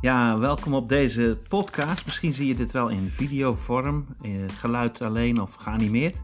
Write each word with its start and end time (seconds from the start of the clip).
Ja, 0.00 0.38
welkom 0.38 0.74
op 0.74 0.88
deze 0.88 1.38
podcast. 1.48 2.04
Misschien 2.04 2.32
zie 2.32 2.46
je 2.46 2.54
dit 2.54 2.72
wel 2.72 2.88
in 2.88 3.06
videovorm, 3.06 4.06
geluid 4.46 5.02
alleen 5.02 5.40
of 5.40 5.54
geanimeerd. 5.54 6.16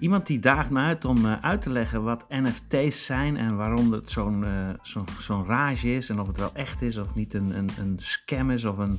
Iemand 0.00 0.26
die 0.26 0.38
daagt 0.38 0.70
me 0.70 0.80
uit 0.80 1.04
om 1.04 1.24
uh, 1.24 1.40
uit 1.40 1.62
te 1.62 1.70
leggen 1.70 2.02
wat 2.02 2.24
NFT's 2.28 3.06
zijn 3.06 3.36
en 3.36 3.56
waarom 3.56 3.92
het 3.92 4.10
zo'n 4.10 4.44
zo'n 4.82 5.06
zo 5.20 5.44
rage 5.46 5.94
is 5.94 6.08
en 6.08 6.20
of 6.20 6.26
het 6.26 6.36
wel 6.36 6.54
echt 6.54 6.82
is 6.82 6.96
of 6.96 7.14
niet 7.14 7.34
een, 7.34 7.56
een, 7.58 7.70
een 7.78 7.94
scam 7.96 8.50
is 8.50 8.64
of 8.64 8.78
een, 8.78 8.98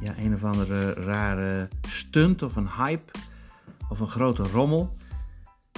ja, 0.00 0.14
een 0.18 0.34
of 0.34 0.44
andere 0.44 0.92
rare 0.92 1.68
stunt 1.88 2.42
of 2.42 2.56
een 2.56 2.70
hype 2.70 3.12
of 3.88 4.00
een 4.00 4.10
grote 4.10 4.42
rommel. 4.42 4.92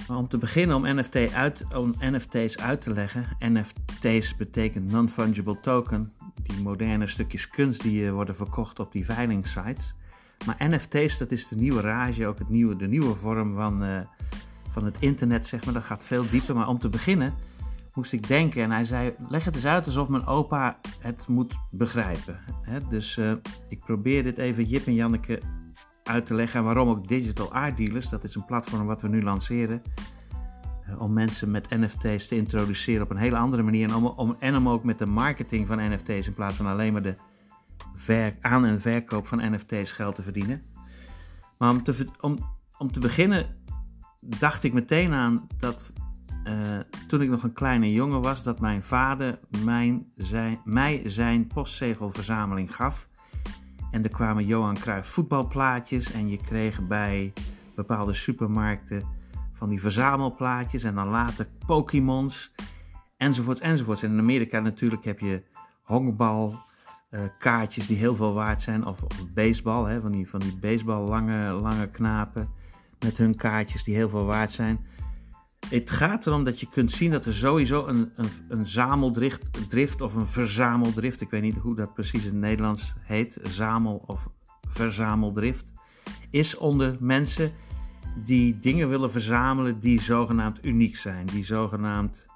Maar 0.08 0.16
om 0.16 0.28
te 0.28 0.38
beginnen 0.38 0.76
om, 0.76 0.98
NFT 0.98 1.32
uit, 1.32 1.64
om 1.76 1.94
NFT's 1.98 2.56
uit 2.56 2.80
te 2.80 2.92
leggen. 2.92 3.24
NFT's 3.38 4.36
betekent 4.36 4.90
non-fungible 4.90 5.60
token. 5.60 6.12
Die 6.42 6.62
moderne 6.62 7.06
stukjes 7.06 7.48
kunst 7.48 7.82
die 7.82 8.06
eh, 8.06 8.12
worden 8.12 8.36
verkocht 8.36 8.78
op 8.78 8.92
die 8.92 9.04
veilingsites. 9.04 9.94
Maar 10.46 10.56
NFT's, 10.58 11.18
dat 11.18 11.30
is 11.30 11.48
de 11.48 11.56
nieuwe 11.56 11.80
rage, 11.80 12.26
ook 12.26 12.38
het 12.38 12.48
nieuwe, 12.48 12.76
de 12.76 12.88
nieuwe 12.88 13.14
vorm 13.14 13.54
van, 13.54 13.84
uh, 13.84 14.00
van 14.68 14.84
het 14.84 14.96
internet, 14.98 15.46
zeg 15.46 15.64
maar. 15.64 15.74
Dat 15.74 15.84
gaat 15.84 16.04
veel 16.04 16.28
dieper. 16.28 16.54
Maar 16.54 16.68
om 16.68 16.78
te 16.78 16.88
beginnen 16.88 17.34
moest 17.94 18.12
ik 18.12 18.28
denken 18.28 18.62
en 18.62 18.70
hij 18.70 18.84
zei: 18.84 19.14
leg 19.28 19.44
het 19.44 19.54
eens 19.54 19.66
uit 19.66 19.86
alsof 19.86 20.08
mijn 20.08 20.26
opa 20.26 20.78
het 20.98 21.28
moet 21.28 21.54
begrijpen. 21.70 22.40
dus 22.88 23.16
uh, 23.16 23.32
ik 23.68 23.80
probeer 23.80 24.22
dit 24.22 24.38
even 24.38 24.64
Jip 24.64 24.86
en 24.86 24.94
Janneke 24.94 25.40
uit 26.02 26.26
te 26.26 26.34
leggen. 26.34 26.58
En 26.58 26.64
waarom 26.64 26.88
ook 26.88 27.08
Digital 27.08 27.52
Art 27.52 27.76
Dealers, 27.76 28.08
dat 28.08 28.24
is 28.24 28.34
een 28.34 28.44
platform 28.44 28.86
wat 28.86 29.02
we 29.02 29.08
nu 29.08 29.22
lanceren. 29.22 29.82
Uh, 30.92 31.00
om 31.00 31.12
mensen 31.12 31.50
met 31.50 31.70
NFT's 31.70 32.28
te 32.28 32.36
introduceren 32.36 33.02
op 33.02 33.10
een 33.10 33.16
hele 33.16 33.36
andere 33.36 33.62
manier. 33.62 33.88
En 33.88 33.94
om, 33.94 34.36
en 34.38 34.56
om 34.56 34.68
ook 34.68 34.84
met 34.84 34.98
de 34.98 35.06
marketing 35.06 35.66
van 35.66 35.92
NFT's 35.92 36.26
in 36.26 36.34
plaats 36.34 36.56
van 36.56 36.66
alleen 36.66 36.92
maar 36.92 37.02
de 37.02 37.16
ver, 37.94 38.36
aan- 38.40 38.64
en 38.64 38.80
verkoop 38.80 39.26
van 39.26 39.52
NFT's 39.52 39.92
geld 39.92 40.14
te 40.14 40.22
verdienen. 40.22 40.62
Maar 41.58 41.70
om 41.70 41.82
te, 41.82 42.06
om, 42.20 42.38
om 42.78 42.92
te 42.92 43.00
beginnen 43.00 43.46
dacht 44.20 44.62
ik 44.62 44.72
meteen 44.72 45.12
aan 45.12 45.46
dat 45.58 45.92
uh, 46.44 46.78
toen 47.06 47.22
ik 47.22 47.28
nog 47.28 47.42
een 47.42 47.52
kleine 47.52 47.92
jongen 47.92 48.22
was, 48.22 48.42
dat 48.42 48.60
mijn 48.60 48.82
vader 48.82 49.38
mijn, 49.64 50.06
zijn, 50.16 50.60
mij 50.64 51.02
zijn 51.04 51.46
postzegelverzameling 51.46 52.74
gaf. 52.74 53.08
En 53.90 54.02
er 54.02 54.10
kwamen 54.10 54.46
Johan 54.46 54.74
Cruijff 54.74 55.08
voetbalplaatjes 55.08 56.12
en 56.12 56.28
je 56.28 56.36
kreeg 56.36 56.86
bij 56.86 57.32
bepaalde 57.74 58.12
supermarkten 58.12 59.02
van 59.62 59.70
die 59.70 59.80
verzamelplaatjes 59.80 60.82
en 60.84 60.94
dan 60.94 61.08
later 61.08 61.48
Pokémons 61.66 62.52
enzovoorts 63.16 63.60
enzovoorts. 63.60 64.02
En 64.02 64.10
in 64.10 64.18
Amerika 64.18 64.60
natuurlijk 64.60 65.04
heb 65.04 65.20
je 65.20 65.42
honkbal 65.82 66.58
uh, 67.10 67.20
kaartjes 67.38 67.86
die 67.86 67.96
heel 67.96 68.14
veel 68.14 68.32
waard 68.32 68.62
zijn 68.62 68.86
of, 68.86 69.02
of 69.02 69.32
baseball, 69.34 69.90
hè, 69.90 70.00
van, 70.00 70.10
die, 70.10 70.28
van 70.28 70.40
die 70.40 70.56
baseball 70.58 71.08
lange, 71.08 71.50
lange 71.50 71.90
knapen 71.90 72.48
met 72.98 73.18
hun 73.18 73.36
kaartjes 73.36 73.84
die 73.84 73.94
heel 73.94 74.08
veel 74.08 74.24
waard 74.24 74.52
zijn. 74.52 74.86
Het 75.68 75.90
gaat 75.90 76.26
erom 76.26 76.44
dat 76.44 76.60
je 76.60 76.68
kunt 76.68 76.92
zien 76.92 77.10
dat 77.10 77.26
er 77.26 77.34
sowieso 77.34 77.86
een, 77.86 78.12
een, 78.16 78.30
een 78.48 78.66
zameldrift 78.66 79.70
drift 79.70 80.00
of 80.00 80.14
een 80.14 80.26
verzameldrift, 80.26 81.20
ik 81.20 81.30
weet 81.30 81.42
niet 81.42 81.56
hoe 81.56 81.76
dat 81.76 81.94
precies 81.94 82.24
in 82.24 82.30
het 82.30 82.40
Nederlands 82.40 82.94
heet, 83.00 83.38
zamel- 83.42 84.04
of 84.06 84.28
verzameldrift, 84.68 85.72
is 86.30 86.56
onder 86.56 86.96
mensen 87.00 87.52
die 88.14 88.58
dingen 88.58 88.88
willen 88.88 89.10
verzamelen 89.10 89.80
die 89.80 90.00
zogenaamd 90.00 90.64
uniek 90.64 90.96
zijn. 90.96 91.26
Die 91.26 91.44
zogenaamd, 91.44 92.26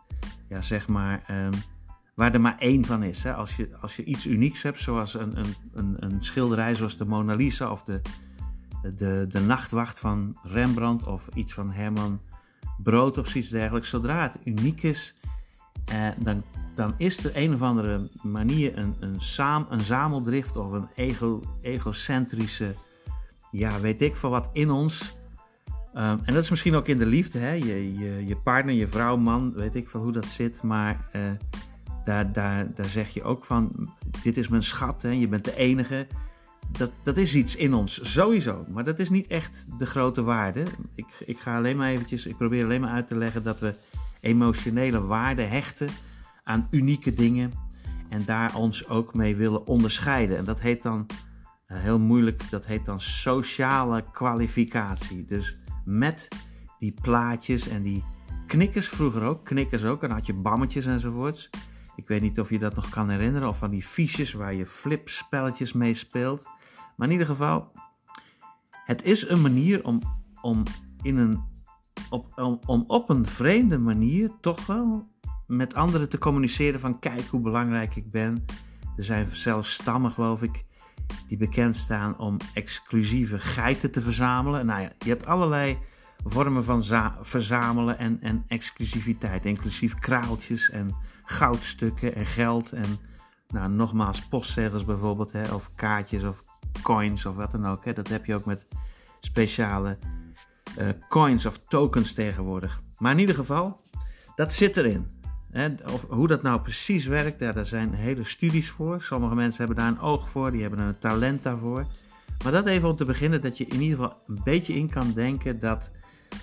ja 0.48 0.62
zeg 0.62 0.88
maar, 0.88 1.24
um, 1.30 1.50
waar 2.14 2.34
er 2.34 2.40
maar 2.40 2.58
één 2.58 2.84
van 2.84 3.02
is. 3.02 3.22
Hè. 3.22 3.34
Als, 3.34 3.56
je, 3.56 3.68
als 3.80 3.96
je 3.96 4.04
iets 4.04 4.26
unieks 4.26 4.62
hebt, 4.62 4.80
zoals 4.80 5.14
een, 5.14 5.38
een, 5.38 5.54
een, 5.72 5.96
een 5.98 6.24
schilderij 6.24 6.74
zoals 6.74 6.96
de 6.96 7.04
Mona 7.04 7.34
Lisa 7.34 7.70
of 7.70 7.82
de, 7.82 8.00
de, 8.96 9.26
de 9.28 9.40
Nachtwacht 9.40 10.00
van 10.00 10.36
Rembrandt 10.42 11.06
of 11.06 11.28
iets 11.34 11.54
van 11.54 11.72
Herman 11.72 12.20
brood 12.82 13.18
of 13.18 13.34
iets 13.34 13.48
dergelijks. 13.48 13.88
Zodra 13.88 14.22
het 14.22 14.46
uniek 14.46 14.82
is, 14.82 15.14
eh, 15.84 16.08
dan, 16.18 16.42
dan 16.74 16.94
is 16.96 17.24
er 17.24 17.36
een 17.36 17.54
of 17.54 17.62
andere 17.62 18.10
manier 18.22 18.78
een, 18.78 18.96
een, 19.00 19.20
saam, 19.20 19.66
een 19.68 19.80
zameldrift 19.80 20.56
of 20.56 20.72
een 20.72 20.88
ego, 20.94 21.42
egocentrische, 21.60 22.74
ja, 23.50 23.80
weet 23.80 24.02
ik 24.02 24.16
veel 24.16 24.30
wat 24.30 24.48
in 24.52 24.70
ons. 24.70 25.14
Um, 25.96 26.02
en 26.02 26.34
dat 26.34 26.42
is 26.42 26.50
misschien 26.50 26.74
ook 26.74 26.88
in 26.88 26.98
de 26.98 27.06
liefde, 27.06 27.38
hè? 27.38 27.52
Je, 27.52 27.94
je, 28.26 28.36
partner, 28.36 28.74
je 28.74 28.86
vrouw, 28.86 29.16
man, 29.16 29.52
weet 29.52 29.74
ik 29.74 29.88
veel 29.88 30.00
hoe 30.00 30.12
dat 30.12 30.26
zit. 30.26 30.62
Maar 30.62 31.08
uh, 31.12 31.22
daar, 32.04 32.32
daar, 32.32 32.74
daar 32.74 32.88
zeg 32.88 33.08
je 33.08 33.22
ook 33.22 33.44
van: 33.44 33.90
dit 34.22 34.36
is 34.36 34.48
mijn 34.48 34.62
schat, 34.62 35.02
hè? 35.02 35.10
je 35.10 35.28
bent 35.28 35.44
de 35.44 35.56
enige 35.56 36.06
dat, 36.70 36.90
dat 37.02 37.16
is 37.16 37.34
iets 37.34 37.56
in 37.56 37.74
ons, 37.74 38.12
sowieso. 38.12 38.64
Maar 38.68 38.84
dat 38.84 38.98
is 38.98 39.10
niet 39.10 39.26
echt 39.26 39.66
de 39.78 39.86
grote 39.86 40.22
waarde. 40.22 40.62
Ik, 40.94 41.06
ik 41.26 41.38
ga 41.38 41.56
alleen 41.56 41.76
maar 41.76 41.88
eventjes, 41.88 42.26
ik 42.26 42.36
probeer 42.36 42.64
alleen 42.64 42.80
maar 42.80 42.90
uit 42.90 43.08
te 43.08 43.16
leggen 43.16 43.42
dat 43.42 43.60
we 43.60 43.74
emotionele 44.20 45.00
waarde 45.00 45.42
hechten 45.42 45.88
aan 46.44 46.68
unieke 46.70 47.14
dingen. 47.14 47.52
En 48.08 48.24
daar 48.24 48.54
ons 48.54 48.88
ook 48.88 49.14
mee 49.14 49.36
willen 49.36 49.66
onderscheiden. 49.66 50.36
En 50.36 50.44
dat 50.44 50.60
heet 50.60 50.82
dan, 50.82 51.06
uh, 51.68 51.78
heel 51.78 51.98
moeilijk, 51.98 52.50
dat 52.50 52.66
heet 52.66 52.84
dan 52.84 53.00
sociale 53.00 54.04
kwalificatie. 54.12 55.24
Dus 55.24 55.58
met 55.86 56.28
die 56.78 56.94
plaatjes 57.02 57.68
en 57.68 57.82
die 57.82 58.04
knikkers 58.46 58.88
vroeger 58.88 59.22
ook, 59.22 59.44
knikkers 59.44 59.84
ook. 59.84 60.02
En 60.02 60.08
dan 60.08 60.16
had 60.16 60.26
je 60.26 60.34
bammetjes 60.34 60.86
enzovoorts. 60.86 61.50
Ik 61.96 62.08
weet 62.08 62.20
niet 62.20 62.40
of 62.40 62.50
je 62.50 62.58
dat 62.58 62.74
nog 62.74 62.88
kan 62.88 63.08
herinneren. 63.08 63.48
Of 63.48 63.58
van 63.58 63.70
die 63.70 63.82
fiches 63.82 64.32
waar 64.32 64.54
je 64.54 64.66
flipspelletjes 64.66 65.72
mee 65.72 65.94
speelt. 65.94 66.44
Maar 66.96 67.06
in 67.06 67.12
ieder 67.12 67.26
geval, 67.26 67.72
het 68.84 69.02
is 69.02 69.28
een 69.28 69.40
manier 69.40 69.84
om, 69.84 70.00
om, 70.40 70.62
in 71.02 71.16
een, 71.16 71.44
op, 72.10 72.38
om, 72.38 72.60
om 72.66 72.84
op 72.86 73.10
een 73.10 73.26
vreemde 73.26 73.78
manier 73.78 74.30
toch 74.40 74.66
wel 74.66 75.08
met 75.46 75.74
anderen 75.74 76.08
te 76.08 76.18
communiceren 76.18 76.80
van 76.80 76.98
kijk 76.98 77.26
hoe 77.26 77.40
belangrijk 77.40 77.96
ik 77.96 78.10
ben. 78.10 78.44
Er 78.96 79.04
zijn 79.04 79.28
zelfs 79.28 79.72
stammen, 79.72 80.10
geloof 80.10 80.42
ik, 80.42 80.64
die 81.28 81.36
bekend 81.36 81.76
staan 81.76 82.18
om 82.18 82.36
exclusieve 82.54 83.40
geiten 83.40 83.90
te 83.90 84.00
verzamelen. 84.00 84.66
Nou 84.66 84.80
ja, 84.80 84.92
je 84.98 85.08
hebt 85.08 85.26
allerlei 85.26 85.78
vormen 86.24 86.64
van 86.64 86.84
verzamelen 87.20 87.98
en, 87.98 88.18
en 88.20 88.44
exclusiviteit, 88.48 89.44
inclusief 89.44 89.94
kraaltjes 89.94 90.70
en 90.70 90.94
goudstukken 91.24 92.14
en 92.14 92.26
geld 92.26 92.72
en 92.72 92.98
nou, 93.48 93.70
nogmaals 93.70 94.28
postzegels 94.28 94.84
bijvoorbeeld, 94.84 95.32
hè, 95.32 95.54
of 95.54 95.70
kaartjes 95.74 96.24
of 96.24 96.42
coins 96.82 97.26
of 97.26 97.34
wat 97.34 97.50
dan 97.50 97.66
ook. 97.66 97.84
Hè. 97.84 97.92
Dat 97.92 98.08
heb 98.08 98.24
je 98.24 98.34
ook 98.34 98.44
met 98.44 98.66
speciale 99.20 99.98
uh, 100.78 100.88
coins 101.08 101.46
of 101.46 101.58
tokens 101.58 102.12
tegenwoordig. 102.12 102.82
Maar 102.98 103.12
in 103.12 103.18
ieder 103.18 103.34
geval, 103.34 103.80
dat 104.34 104.52
zit 104.52 104.76
erin. 104.76 105.06
Of 105.92 106.06
hoe 106.08 106.26
dat 106.26 106.42
nou 106.42 106.60
precies 106.60 107.06
werkt, 107.06 107.38
daar 107.38 107.66
zijn 107.66 107.94
hele 107.94 108.24
studies 108.24 108.70
voor. 108.70 109.00
Sommige 109.00 109.34
mensen 109.34 109.66
hebben 109.66 109.84
daar 109.84 109.92
een 109.92 110.00
oog 110.00 110.28
voor, 110.28 110.50
die 110.50 110.60
hebben 110.60 110.78
een 110.78 110.98
talent 110.98 111.42
daarvoor. 111.42 111.86
Maar 112.42 112.52
dat 112.52 112.66
even 112.66 112.88
om 112.88 112.96
te 112.96 113.04
beginnen, 113.04 113.40
dat 113.40 113.58
je 113.58 113.66
in 113.66 113.80
ieder 113.80 113.98
geval 113.98 114.22
een 114.26 114.40
beetje 114.44 114.74
in 114.74 114.90
kan 114.90 115.12
denken 115.12 115.60
dat 115.60 115.90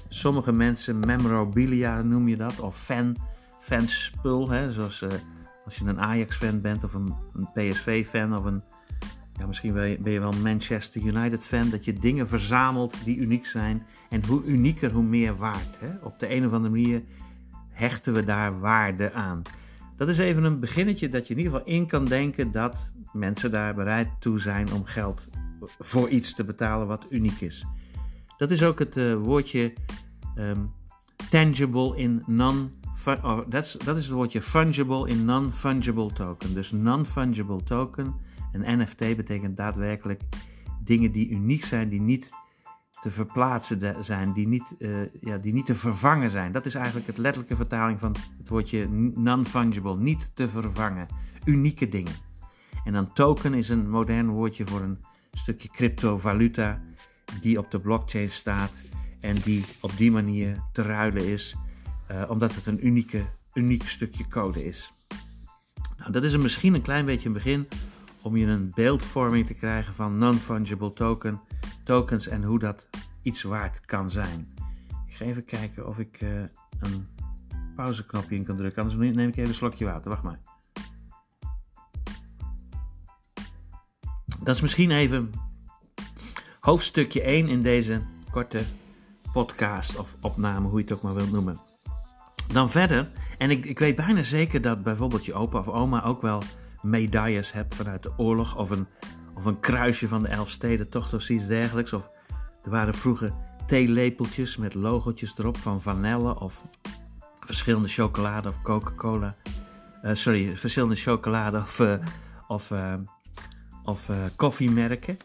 sommige 0.09 0.51
mensen 0.51 0.99
memorabilia 0.99 2.01
noem 2.01 2.27
je 2.27 2.35
dat, 2.35 2.59
of 2.59 2.77
fan, 2.77 3.15
fanspul, 3.59 4.49
hè, 4.49 4.71
zoals 4.71 5.01
uh, 5.01 5.09
als 5.65 5.77
je 5.77 5.85
een 5.85 5.99
Ajax-fan 5.99 6.61
bent 6.61 6.83
of 6.83 6.93
een, 6.93 7.15
een 7.33 7.49
PSV-fan 7.53 8.37
of 8.37 8.45
een 8.45 8.63
ja, 9.37 9.45
misschien 9.45 9.73
ben 9.73 10.11
je 10.11 10.19
wel 10.19 10.33
een 10.33 10.41
Manchester 10.41 11.01
United 11.01 11.45
fan, 11.45 11.69
dat 11.69 11.85
je 11.85 11.93
dingen 11.93 12.27
verzamelt 12.27 13.05
die 13.05 13.17
uniek 13.17 13.45
zijn. 13.45 13.85
En 14.09 14.25
hoe 14.25 14.43
unieker, 14.43 14.91
hoe 14.91 15.03
meer 15.03 15.35
waard. 15.35 15.79
Hè? 15.79 15.89
Op 16.01 16.19
de 16.19 16.35
een 16.35 16.45
of 16.45 16.51
andere 16.51 16.73
manier 16.73 17.03
hechten 17.73 18.13
we 18.13 18.23
daar 18.23 18.59
waarde 18.59 19.11
aan. 19.11 19.41
Dat 19.95 20.07
is 20.07 20.17
even 20.17 20.43
een 20.43 20.59
beginnetje 20.59 21.09
dat 21.09 21.27
je 21.27 21.33
in 21.33 21.39
ieder 21.39 21.53
geval 21.53 21.73
in 21.73 21.87
kan 21.87 22.05
denken 22.05 22.51
dat 22.51 22.93
mensen 23.13 23.51
daar 23.51 23.73
bereid 23.73 24.09
toe 24.19 24.39
zijn 24.39 24.73
om 24.73 24.85
geld 24.85 25.29
voor 25.79 26.09
iets 26.09 26.33
te 26.33 26.43
betalen 26.43 26.87
wat 26.87 27.05
uniek 27.09 27.41
is. 27.41 27.65
Dat 28.37 28.51
is 28.51 28.63
ook 28.63 28.79
het 28.79 28.97
uh, 28.97 29.13
woordje 29.15 29.73
um, 30.37 30.71
tangible 31.29 31.97
in 31.97 32.23
non 32.25 32.71
oh, 33.05 33.39
dat 33.49 33.97
is 33.97 34.05
het 34.05 34.09
woordje 34.09 34.41
fungible 34.41 35.09
in 35.09 35.25
non-fungible 35.25 36.13
token. 36.13 36.53
Dus 36.53 36.71
non-fungible 36.71 37.63
token 37.63 38.13
een 38.51 38.79
NFT 38.79 38.99
betekent 38.99 39.57
daadwerkelijk 39.57 40.21
dingen 40.83 41.11
die 41.11 41.29
uniek 41.29 41.65
zijn, 41.65 41.89
die 41.89 42.01
niet 42.01 42.31
te 43.03 43.11
verplaatsen 43.11 44.03
zijn, 44.03 44.33
die 44.33 44.47
niet, 44.47 44.75
uh, 44.79 44.95
ja, 45.21 45.37
die 45.37 45.53
niet 45.53 45.65
te 45.65 45.75
vervangen 45.75 46.29
zijn. 46.29 46.51
Dat 46.51 46.65
is 46.65 46.75
eigenlijk 46.75 47.07
het 47.07 47.17
letterlijke 47.17 47.55
vertaling 47.55 47.99
van 47.99 48.15
het 48.37 48.49
woordje 48.49 48.87
non-fungible, 49.13 49.97
niet 49.97 50.31
te 50.33 50.49
vervangen. 50.49 51.07
Unieke 51.45 51.89
dingen. 51.89 52.13
En 52.83 52.93
dan 52.93 53.13
token 53.13 53.53
is 53.53 53.69
een 53.69 53.89
modern 53.89 54.29
woordje 54.29 54.65
voor 54.65 54.81
een 54.81 54.97
stukje 55.31 55.69
cryptovaluta 55.69 56.81
die 57.41 57.57
op 57.57 57.71
de 57.71 57.79
blockchain 57.79 58.29
staat 58.29 58.71
en 59.19 59.35
die 59.35 59.65
op 59.81 59.97
die 59.97 60.11
manier 60.11 60.63
te 60.71 60.81
ruilen 60.81 61.27
is, 61.27 61.55
uh, 62.11 62.23
omdat 62.29 62.55
het 62.55 62.65
een 62.65 62.85
unieke, 62.85 63.25
uniek 63.53 63.83
stukje 63.83 64.27
code 64.27 64.65
is. 64.65 64.93
Nou, 65.97 66.11
dat 66.11 66.23
is 66.23 66.37
misschien 66.37 66.73
een 66.73 66.81
klein 66.81 67.05
beetje 67.05 67.27
een 67.27 67.33
begin 67.33 67.67
om 68.23 68.37
je 68.37 68.45
een 68.45 68.71
beeldvorming 68.75 69.45
te 69.45 69.53
krijgen 69.53 69.93
van 69.93 70.17
non-fungible 70.17 70.93
token, 70.93 71.41
tokens 71.83 72.27
en 72.27 72.43
hoe 72.43 72.59
dat 72.59 72.87
iets 73.21 73.43
waard 73.43 73.85
kan 73.85 74.11
zijn. 74.11 74.53
Ik 75.07 75.15
ga 75.15 75.25
even 75.25 75.45
kijken 75.45 75.87
of 75.87 75.99
ik 75.99 76.21
uh, 76.21 76.29
een 76.79 77.07
pauzeknopje 77.75 78.35
in 78.35 78.43
kan 78.43 78.57
drukken, 78.57 78.81
anders 78.83 79.15
neem 79.15 79.27
ik 79.27 79.35
even 79.35 79.49
een 79.49 79.55
slokje 79.55 79.85
water. 79.85 80.09
Wacht 80.09 80.23
maar. 80.23 80.39
Dat 84.39 84.55
is 84.55 84.61
misschien 84.61 84.91
even 84.91 85.31
hoofdstukje 86.59 87.21
1 87.21 87.47
in 87.47 87.61
deze 87.61 88.01
korte 88.31 88.63
podcast 89.33 89.97
of 89.97 90.15
opname, 90.21 90.67
hoe 90.67 90.77
je 90.77 90.83
het 90.83 90.93
ook 90.93 91.01
maar 91.01 91.13
wilt 91.13 91.31
noemen. 91.31 91.59
Dan 92.53 92.69
verder, 92.69 93.09
en 93.37 93.49
ik, 93.49 93.65
ik 93.65 93.79
weet 93.79 93.95
bijna 93.95 94.23
zeker 94.23 94.61
dat 94.61 94.83
bijvoorbeeld 94.83 95.25
je 95.25 95.33
opa 95.33 95.59
of 95.59 95.67
oma 95.67 96.03
ook 96.03 96.21
wel 96.21 96.41
medailles 96.83 97.51
hebt 97.51 97.75
vanuit 97.75 98.03
de 98.03 98.11
oorlog 98.17 98.57
of 98.57 98.69
een, 98.69 98.87
of 99.35 99.45
een 99.45 99.59
kruisje 99.59 100.07
van 100.07 100.21
de 100.21 100.27
Elfstedentocht 100.27 101.13
of 101.13 101.29
iets 101.29 101.47
dergelijks. 101.47 101.93
Of 101.93 102.09
er 102.63 102.69
waren 102.69 102.93
vroeger 102.93 103.33
theelepeltjes 103.67 104.57
met 104.57 104.73
logotjes 104.73 105.33
erop 105.37 105.57
van 105.57 105.81
Vanelle 105.81 106.39
of 106.39 106.61
verschillende 107.39 107.87
chocolade 107.87 108.49
of 108.49 108.61
Coca-Cola. 108.61 109.35
Uh, 110.03 110.13
sorry, 110.13 110.57
verschillende 110.57 110.95
chocolade 110.95 111.57
of, 111.57 111.79
uh, 111.79 111.95
of, 112.47 112.71
uh, 112.71 112.93
of 113.83 114.09
koffiemerken. 114.35 115.17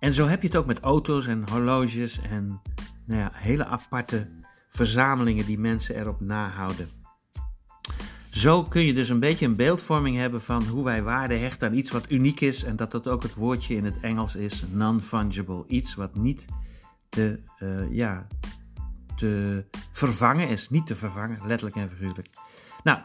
En 0.00 0.12
zo 0.12 0.26
heb 0.26 0.42
je 0.42 0.48
het 0.48 0.56
ook 0.56 0.66
met 0.66 0.80
auto's 0.80 1.26
en 1.26 1.48
horloges 1.50 2.20
en 2.20 2.60
nou 3.06 3.20
ja, 3.20 3.30
hele 3.34 3.64
aparte 3.64 4.30
verzamelingen 4.68 5.46
die 5.46 5.58
mensen 5.58 5.96
erop 5.96 6.20
nahouden. 6.20 7.01
Zo 8.32 8.62
kun 8.62 8.82
je 8.82 8.94
dus 8.94 9.08
een 9.08 9.20
beetje 9.20 9.46
een 9.46 9.56
beeldvorming 9.56 10.16
hebben 10.16 10.42
van 10.42 10.62
hoe 10.62 10.84
wij 10.84 11.02
waarde 11.02 11.34
hechten 11.34 11.68
aan 11.68 11.74
iets 11.74 11.90
wat 11.90 12.10
uniek 12.10 12.40
is 12.40 12.64
en 12.64 12.76
dat 12.76 12.90
dat 12.90 13.08
ook 13.08 13.22
het 13.22 13.34
woordje 13.34 13.74
in 13.74 13.84
het 13.84 14.00
Engels 14.00 14.36
is 14.36 14.64
non-fungible. 14.70 15.64
Iets 15.68 15.94
wat 15.94 16.14
niet 16.14 16.44
te, 17.08 17.40
uh, 17.58 17.92
ja, 17.92 18.26
te 19.16 19.64
vervangen 19.90 20.48
is, 20.48 20.70
niet 20.70 20.86
te 20.86 20.96
vervangen, 20.96 21.40
letterlijk 21.46 21.76
en 21.76 21.90
figuurlijk. 21.90 22.28
Nou, 22.84 22.98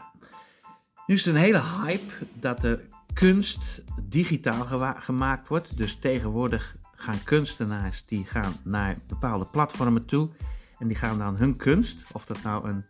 nu 1.06 1.14
is 1.14 1.24
het 1.24 1.34
een 1.34 1.40
hele 1.40 1.62
hype 1.62 2.12
dat 2.34 2.64
er 2.64 2.80
kunst 3.12 3.82
digitaal 4.02 4.66
gemaakt 4.98 5.48
wordt. 5.48 5.76
Dus 5.76 5.96
tegenwoordig 5.96 6.76
gaan 6.94 7.22
kunstenaars 7.24 8.04
die 8.04 8.24
gaan 8.24 8.52
naar 8.64 8.96
bepaalde 9.06 9.44
platformen 9.44 10.04
toe 10.04 10.30
en 10.78 10.88
die 10.88 10.96
gaan 10.96 11.18
dan 11.18 11.36
hun 11.36 11.56
kunst, 11.56 12.04
of 12.12 12.24
dat 12.24 12.42
nou 12.42 12.68
een 12.68 12.84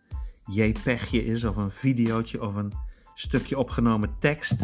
JPEGje 0.49 1.25
is 1.25 1.45
of 1.45 1.57
een 1.57 1.71
videootje 1.71 2.43
of 2.43 2.55
een 2.55 2.73
stukje 3.15 3.59
opgenomen 3.59 4.17
tekst 4.19 4.57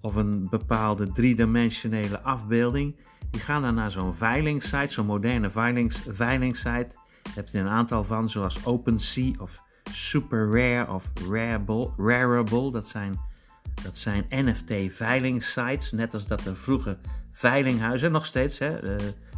of 0.00 0.14
een 0.14 0.48
bepaalde 0.50 1.12
driedimensionele 1.12 2.20
afbeelding, 2.20 2.96
die 3.30 3.40
gaan 3.40 3.62
dan 3.62 3.74
naar 3.74 3.90
zo'n 3.90 4.14
veilingsite, 4.14 4.92
zo'n 4.92 5.06
moderne 5.06 5.50
veilings, 5.50 6.06
veilingsite. 6.08 6.88
Je 7.22 7.30
hebt 7.34 7.52
er 7.52 7.60
een 7.60 7.68
aantal 7.68 8.04
van, 8.04 8.30
zoals 8.30 8.64
OpenSea 8.64 9.32
of 9.38 9.62
Super 9.90 10.50
Rare 10.50 10.92
of 10.92 11.10
Rareable. 11.96 12.70
Dat 12.70 12.88
zijn, 12.88 13.20
dat 13.82 13.96
zijn 13.96 14.26
NFT-veilingsites, 14.28 15.92
net 15.92 16.14
als 16.14 16.26
dat 16.26 16.44
er 16.44 16.56
vroeger 16.56 16.98
veilinghuizen, 17.30 18.12
nog 18.12 18.26
steeds, 18.26 18.58
hè, 18.58 18.82
uh, 18.82 18.90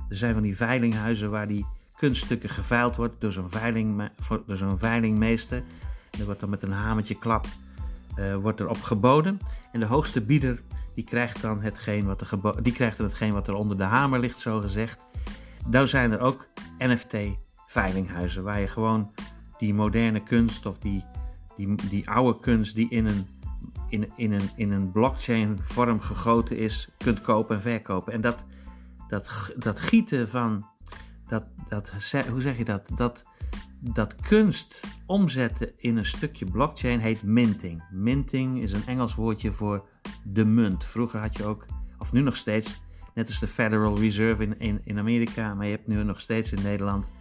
er 0.08 0.16
zijn 0.16 0.34
van 0.34 0.42
die 0.42 0.56
veilinghuizen 0.56 1.30
waar 1.30 1.46
die 1.46 1.66
kunststukken 1.96 2.50
geveild 2.50 2.96
wordt 2.96 3.20
door 3.20 3.32
zo'n 3.32 3.50
veiling, 3.50 4.10
door 4.46 4.56
zo'n 4.56 4.78
veilingmeester. 4.78 5.62
Er 6.18 6.24
wordt 6.24 6.40
dan 6.40 6.50
met 6.50 6.62
een 6.62 6.72
hamertje 6.72 7.18
klap 7.18 7.46
uh, 8.18 8.36
wordt 8.36 8.60
erop 8.60 8.82
geboden. 8.82 9.40
En 9.72 9.80
de 9.80 9.86
hoogste 9.86 10.20
bieder 10.20 10.62
die 10.94 11.04
krijgt 11.04 11.42
dan 11.42 11.60
hetgeen 11.60 12.06
wat 12.06 12.20
er, 12.20 12.62
die 12.62 12.72
krijgt 12.72 12.96
dan 12.96 13.06
hetgeen 13.06 13.32
wat 13.32 13.48
er 13.48 13.54
onder 13.54 13.76
de 13.76 13.82
hamer 13.82 14.20
ligt, 14.20 14.38
zo 14.38 14.60
gezegd. 14.60 14.98
Dan 15.66 15.88
zijn 15.88 16.12
er 16.12 16.20
ook 16.20 16.48
NFT-veilinghuizen 16.78 18.42
waar 18.42 18.60
je 18.60 18.68
gewoon 18.68 19.12
die 19.58 19.74
moderne 19.74 20.22
kunst 20.22 20.66
of 20.66 20.78
die, 20.78 21.04
die, 21.56 21.74
die 21.88 22.10
oude 22.10 22.40
kunst 22.40 22.74
die 22.74 22.90
in 22.90 23.06
een, 23.06 23.26
in, 23.88 24.10
in 24.16 24.32
een, 24.32 24.50
in 24.56 24.72
een 24.72 24.92
blockchain 24.92 25.58
vorm 25.60 26.00
gegoten 26.00 26.58
is, 26.58 26.88
kunt 26.98 27.20
kopen 27.20 27.56
en 27.56 27.62
verkopen. 27.62 28.12
En 28.12 28.20
dat, 28.20 28.44
dat, 29.08 29.52
dat 29.56 29.80
gieten 29.80 30.28
van 30.28 30.66
dat, 31.28 31.50
dat, 31.68 31.92
hoe 32.30 32.40
zeg 32.40 32.56
je 32.56 32.64
dat? 32.64 32.82
Dat, 32.94 33.24
dat 33.80 34.14
kunst 34.14 34.80
omzetten 35.06 35.72
in 35.76 35.96
een 35.96 36.06
stukje 36.06 36.44
blockchain 36.44 37.00
heet 37.00 37.22
minting. 37.22 37.82
Minting 37.90 38.62
is 38.62 38.72
een 38.72 38.86
Engels 38.86 39.14
woordje 39.14 39.52
voor 39.52 39.88
de 40.24 40.44
munt. 40.44 40.84
Vroeger 40.84 41.20
had 41.20 41.36
je 41.36 41.44
ook, 41.44 41.66
of 41.98 42.12
nu 42.12 42.20
nog 42.20 42.36
steeds, 42.36 42.82
net 43.14 43.26
als 43.26 43.38
de 43.38 43.48
Federal 43.48 43.98
Reserve 43.98 44.56
in, 44.58 44.80
in, 44.84 44.98
Amerika, 44.98 45.54
maar 45.54 45.66
je 45.66 45.70
hebt 45.70 45.86
nu 45.86 46.04
nog 46.04 46.20
steeds 46.20 46.52
in 46.52 46.62
Nederland 46.62 47.12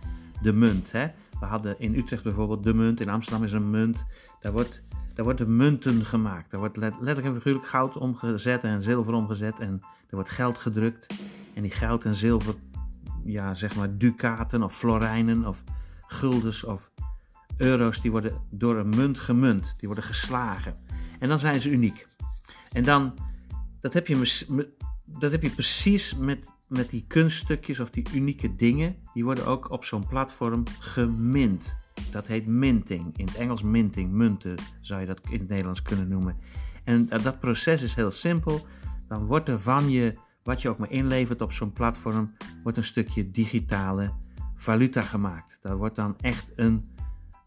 de 0.42 0.54
munt. 0.54 0.92
Hè? 0.92 1.07
We 1.40 1.46
hadden 1.46 1.80
in 1.80 1.96
Utrecht 1.96 2.24
bijvoorbeeld 2.24 2.63
de 2.63 2.74
munt, 2.74 3.02
in 3.02 3.10
Amsterdam 3.10 3.44
is 3.44 3.52
een 3.52 3.69
munt. 3.69 4.06
Daar 4.40 4.52
wordt, 4.52 4.81
daar 5.13 5.25
worden 5.25 5.56
munten 5.56 6.06
gemaakt. 6.06 6.52
Daar 6.52 6.60
wordt 6.60 6.78
letterlijk 6.78 7.24
en 7.24 7.34
figuurlijk 7.34 7.66
goud 7.66 7.98
omgezet 7.98 8.63
en 8.63 8.81
zilver 8.81 9.13
omgezet 9.13 9.60
en 9.60 9.81
er 9.81 10.16
wordt 10.16 10.30
geld 10.30 10.57
gedrukt. 10.57 11.24
En 11.54 11.62
die 11.62 11.72
goud 11.72 12.04
en 12.04 12.16
zilver 12.16 12.56
ja, 13.25 13.54
zeg 13.54 13.75
maar 13.75 13.98
ducaten 13.98 14.63
of 14.63 14.77
florijnen 14.77 15.48
of 15.48 15.63
guldens 16.07 16.63
of 16.63 16.92
euro's, 17.57 18.01
die 18.01 18.12
worden 18.12 18.42
door 18.50 18.77
een 18.77 18.89
munt 18.89 19.19
gemunt. 19.19 19.74
Die 19.77 19.88
worden 19.88 20.04
geslagen. 20.06 20.75
En 21.19 21.30
dan 21.30 21.39
zijn 21.39 21.60
ze 21.60 21.69
uniek. 21.69 22.07
En 22.72 22.83
dan, 22.83 23.13
dat 23.81 23.94
heb 23.94 24.07
je, 24.07 24.45
dat 25.06 25.31
heb 25.31 25.44
je 25.44 25.50
precies 25.50 26.16
met, 26.16 26.50
met 26.68 26.89
die 26.89 27.06
kunststukjes 27.07 27.80
of 27.80 27.89
die 27.89 28.07
unieke 28.13 28.56
dingen. 28.56 28.95
Die 29.13 29.24
worden 29.24 29.45
ook 29.45 29.69
op 29.71 29.86
zo'n 29.86 30.07
platform 30.07 30.63
gemint. 30.80 31.75
Dat 32.12 32.28
heet 32.28 32.48
minting. 32.48 33.18
In 33.18 33.25
het 33.25 33.36
Engels 33.36 33.63
minting, 33.63 34.12
munten 34.12 34.56
zou 34.81 35.01
je 35.01 35.07
dat 35.07 35.19
in 35.30 35.39
het 35.39 35.50
Nederlands 35.50 35.81
kunnen 35.81 36.07
noemen. 36.07 36.38
En 36.83 37.07
dat 37.07 37.39
proces 37.39 37.81
is 37.81 37.94
heel 37.94 38.12
simpel. 38.12 38.66
Dan 39.07 39.25
wordt 39.25 39.50
er 39.50 39.60
van 39.60 39.89
je 39.89 40.16
wat 40.45 40.62
je 40.62 40.69
ook 40.69 40.77
maar 40.77 40.92
inlevert 40.92 41.42
op 41.42 41.53
zo'n 41.53 41.74
platform, 41.74 42.33
wordt 42.63 42.77
een 42.77 42.83
stukje 42.83 43.31
digitale 43.31 44.12
valuta 44.56 45.01
gemaakt. 45.01 45.57
Daar 45.62 45.77
wordt 45.77 45.95
dan 45.95 46.15
echt 46.21 46.47
een 46.56 46.86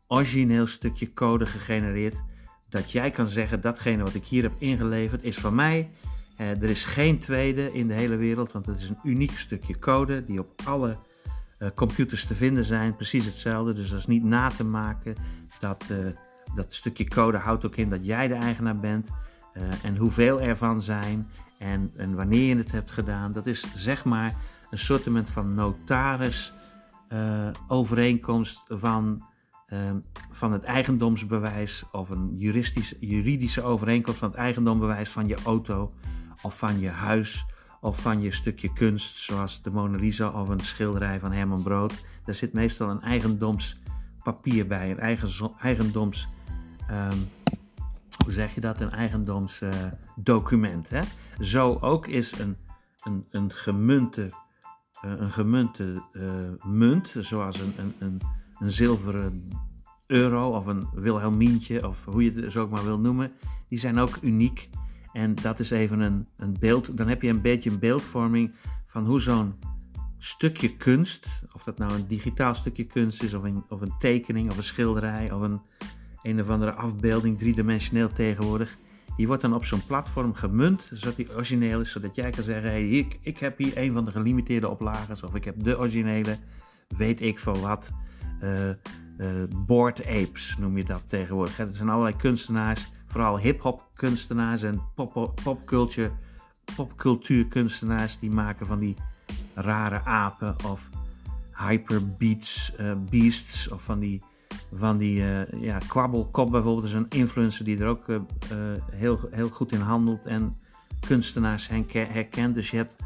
origineel 0.06 0.66
stukje 0.66 1.12
code 1.12 1.46
gegenereerd. 1.46 2.16
Dat 2.68 2.90
jij 2.90 3.10
kan 3.10 3.26
zeggen, 3.26 3.60
datgene 3.60 4.02
wat 4.02 4.14
ik 4.14 4.24
hier 4.24 4.42
heb 4.42 4.52
ingeleverd 4.58 5.22
is 5.22 5.38
van 5.38 5.54
mij. 5.54 5.90
Eh, 6.36 6.62
er 6.62 6.70
is 6.70 6.84
geen 6.84 7.18
tweede 7.18 7.72
in 7.72 7.86
de 7.86 7.94
hele 7.94 8.16
wereld, 8.16 8.52
want 8.52 8.66
het 8.66 8.80
is 8.80 8.88
een 8.88 9.00
uniek 9.02 9.38
stukje 9.38 9.78
code 9.78 10.24
die 10.24 10.40
op 10.40 10.48
alle 10.64 10.96
uh, 11.58 11.68
computers 11.74 12.26
te 12.26 12.34
vinden 12.34 12.64
zijn. 12.64 12.96
Precies 12.96 13.24
hetzelfde, 13.24 13.72
dus 13.72 13.90
dat 13.90 13.98
is 13.98 14.06
niet 14.06 14.24
na 14.24 14.48
te 14.48 14.64
maken. 14.64 15.14
Dat, 15.60 15.84
uh, 15.90 16.06
dat 16.54 16.74
stukje 16.74 17.08
code 17.08 17.38
houdt 17.38 17.66
ook 17.66 17.76
in 17.76 17.90
dat 17.90 18.06
jij 18.06 18.28
de 18.28 18.34
eigenaar 18.34 18.78
bent. 18.78 19.08
Uh, 19.54 19.84
en 19.84 19.96
hoeveel 19.96 20.40
ervan 20.40 20.82
zijn 20.82 21.28
en, 21.58 21.92
en 21.96 22.14
wanneer 22.14 22.48
je 22.48 22.56
het 22.56 22.72
hebt 22.72 22.90
gedaan. 22.90 23.32
Dat 23.32 23.46
is 23.46 23.74
zeg 23.74 24.04
maar 24.04 24.34
een 24.70 24.78
soort 24.78 25.02
van 25.24 25.54
notaris 25.54 26.52
uh, 27.12 27.48
overeenkomst 27.68 28.62
van, 28.68 29.24
uh, 29.68 29.78
van 30.30 30.52
het 30.52 30.62
eigendomsbewijs 30.62 31.84
of 31.92 32.10
een 32.10 32.34
juristisch, 32.36 32.94
juridische 33.00 33.62
overeenkomst 33.62 34.18
van 34.18 34.28
het 34.28 34.38
eigendomsbewijs 34.38 35.10
van 35.10 35.28
je 35.28 35.36
auto 35.44 35.92
of 36.42 36.58
van 36.58 36.80
je 36.80 36.88
huis 36.88 37.46
of 37.80 38.00
van 38.00 38.20
je 38.20 38.30
stukje 38.30 38.72
kunst 38.72 39.16
zoals 39.16 39.62
de 39.62 39.70
Mona 39.70 39.98
Lisa 39.98 40.28
of 40.28 40.48
een 40.48 40.60
schilderij 40.60 41.20
van 41.20 41.32
Herman 41.32 41.62
Brood. 41.62 42.04
Daar 42.24 42.34
zit 42.34 42.52
meestal 42.52 42.90
een 42.90 43.02
eigendomspapier 43.02 44.66
bij, 44.66 44.90
een 44.90 45.00
eigen, 45.00 45.52
eigendoms... 45.60 46.28
Um, 46.90 47.28
hoe 48.28 48.36
zeg 48.36 48.54
je 48.54 48.60
dat, 48.60 48.80
een 48.80 48.90
eigendomsdocument. 48.90 50.92
Uh, 50.92 51.00
Zo 51.40 51.78
ook 51.80 52.06
is 52.06 52.38
een, 52.38 52.56
een, 53.02 53.26
een 53.30 53.52
gemunte, 53.52 54.30
uh, 55.04 55.12
een 55.16 55.32
gemunte 55.32 56.02
uh, 56.12 56.24
munt, 56.64 57.14
zoals 57.18 57.60
een, 57.60 57.72
een, 57.78 57.94
een, 57.98 58.20
een, 58.58 58.70
zilveren 58.70 59.48
euro 60.06 60.56
of 60.56 60.66
een 60.66 60.88
Wilhelmientje, 60.94 61.88
of 61.88 62.04
hoe 62.04 62.24
je 62.24 62.40
het 62.40 62.52
zo 62.52 62.62
ook 62.62 62.70
maar 62.70 62.84
wil 62.84 62.98
noemen, 62.98 63.32
die 63.68 63.78
zijn 63.78 63.98
ook 63.98 64.18
uniek. 64.20 64.68
En 65.12 65.34
dat 65.34 65.58
is 65.58 65.70
even 65.70 66.00
een, 66.00 66.28
een 66.36 66.56
beeld, 66.60 66.96
dan 66.96 67.08
heb 67.08 67.22
je 67.22 67.28
een 67.28 67.42
beetje 67.42 67.70
een 67.70 67.78
beeldvorming 67.78 68.54
van 68.86 69.06
hoe 69.06 69.20
zo'n 69.20 69.54
stukje 70.18 70.76
kunst, 70.76 71.26
of 71.52 71.64
dat 71.64 71.78
nou 71.78 71.92
een 71.92 72.06
digitaal 72.06 72.54
stukje 72.54 72.84
kunst 72.84 73.22
is, 73.22 73.34
of 73.34 73.42
een, 73.42 73.64
of 73.68 73.80
een 73.80 73.94
tekening, 73.98 74.50
of 74.50 74.56
een 74.56 74.62
schilderij, 74.62 75.32
of 75.32 75.40
een, 75.40 75.60
een 76.28 76.40
of 76.40 76.48
andere 76.48 76.72
afbeelding, 76.72 77.38
driedimensioneel 77.38 78.12
tegenwoordig. 78.12 78.76
Die 79.16 79.26
wordt 79.26 79.42
dan 79.42 79.54
op 79.54 79.64
zo'n 79.64 79.86
platform 79.86 80.34
gemunt, 80.34 80.88
zodat 80.92 81.16
die 81.16 81.34
origineel 81.34 81.80
is, 81.80 81.90
zodat 81.90 82.14
jij 82.14 82.30
kan 82.30 82.44
zeggen: 82.44 82.70
hey, 82.70 82.88
ik, 82.88 83.18
ik 83.22 83.38
heb 83.38 83.58
hier 83.58 83.76
een 83.76 83.92
van 83.92 84.04
de 84.04 84.10
gelimiteerde 84.10 84.68
oplagers, 84.68 85.22
of 85.22 85.34
ik 85.34 85.44
heb 85.44 85.54
de 85.62 85.78
originele, 85.78 86.38
weet 86.88 87.20
ik 87.20 87.38
van 87.38 87.60
wat. 87.60 87.90
Uh, 88.42 88.70
board 89.66 90.06
apes 90.06 90.56
noem 90.58 90.76
je 90.76 90.84
dat 90.84 91.02
tegenwoordig. 91.06 91.58
Er 91.58 91.68
zijn 91.72 91.88
allerlei 91.88 92.16
kunstenaars, 92.16 92.88
vooral 93.06 93.38
hip-hop 93.38 93.88
kunstenaars 93.94 94.62
en 94.62 94.82
pop, 94.94 95.40
pop 95.42 95.66
culture 95.66 96.10
popcultuurkunstenaars 96.76 98.18
die 98.18 98.30
maken 98.30 98.66
van 98.66 98.78
die 98.78 98.96
rare 99.54 100.04
apen 100.04 100.56
of 100.64 100.90
hyperbeats, 101.52 102.72
uh, 102.80 102.92
beasts 103.10 103.68
of 103.68 103.82
van 103.82 103.98
die, 103.98 104.22
van 104.74 104.98
die 104.98 105.20
uh, 105.20 105.52
ja, 105.60 105.78
kwabbelkop 105.78 106.50
bijvoorbeeld. 106.50 106.86
is 106.86 106.92
een 106.92 107.06
influencer 107.08 107.64
die 107.64 107.78
er 107.78 107.86
ook 107.86 108.08
uh, 108.08 108.18
heel, 108.90 109.20
heel 109.30 109.48
goed 109.48 109.72
in 109.72 109.80
handelt 109.80 110.26
en 110.26 110.56
kunstenaars 111.06 111.68
herkent. 111.92 112.54
Dus 112.54 112.70
je 112.70 112.76
hebt, 112.76 112.96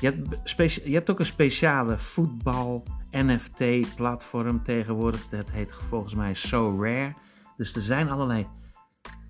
je 0.00 0.06
hebt, 0.06 0.74
je 0.74 0.94
hebt 0.94 1.10
ook 1.10 1.18
een 1.18 1.24
speciale 1.24 1.98
voetbal 1.98 2.84
NFT 3.10 3.94
platform 3.96 4.62
tegenwoordig. 4.62 5.28
Dat 5.28 5.50
heet 5.50 5.72
volgens 5.72 6.14
mij 6.14 6.34
So 6.34 6.82
Rare. 6.82 7.14
Dus 7.56 7.74
er 7.74 7.82
zijn 7.82 8.10
allerlei 8.10 8.46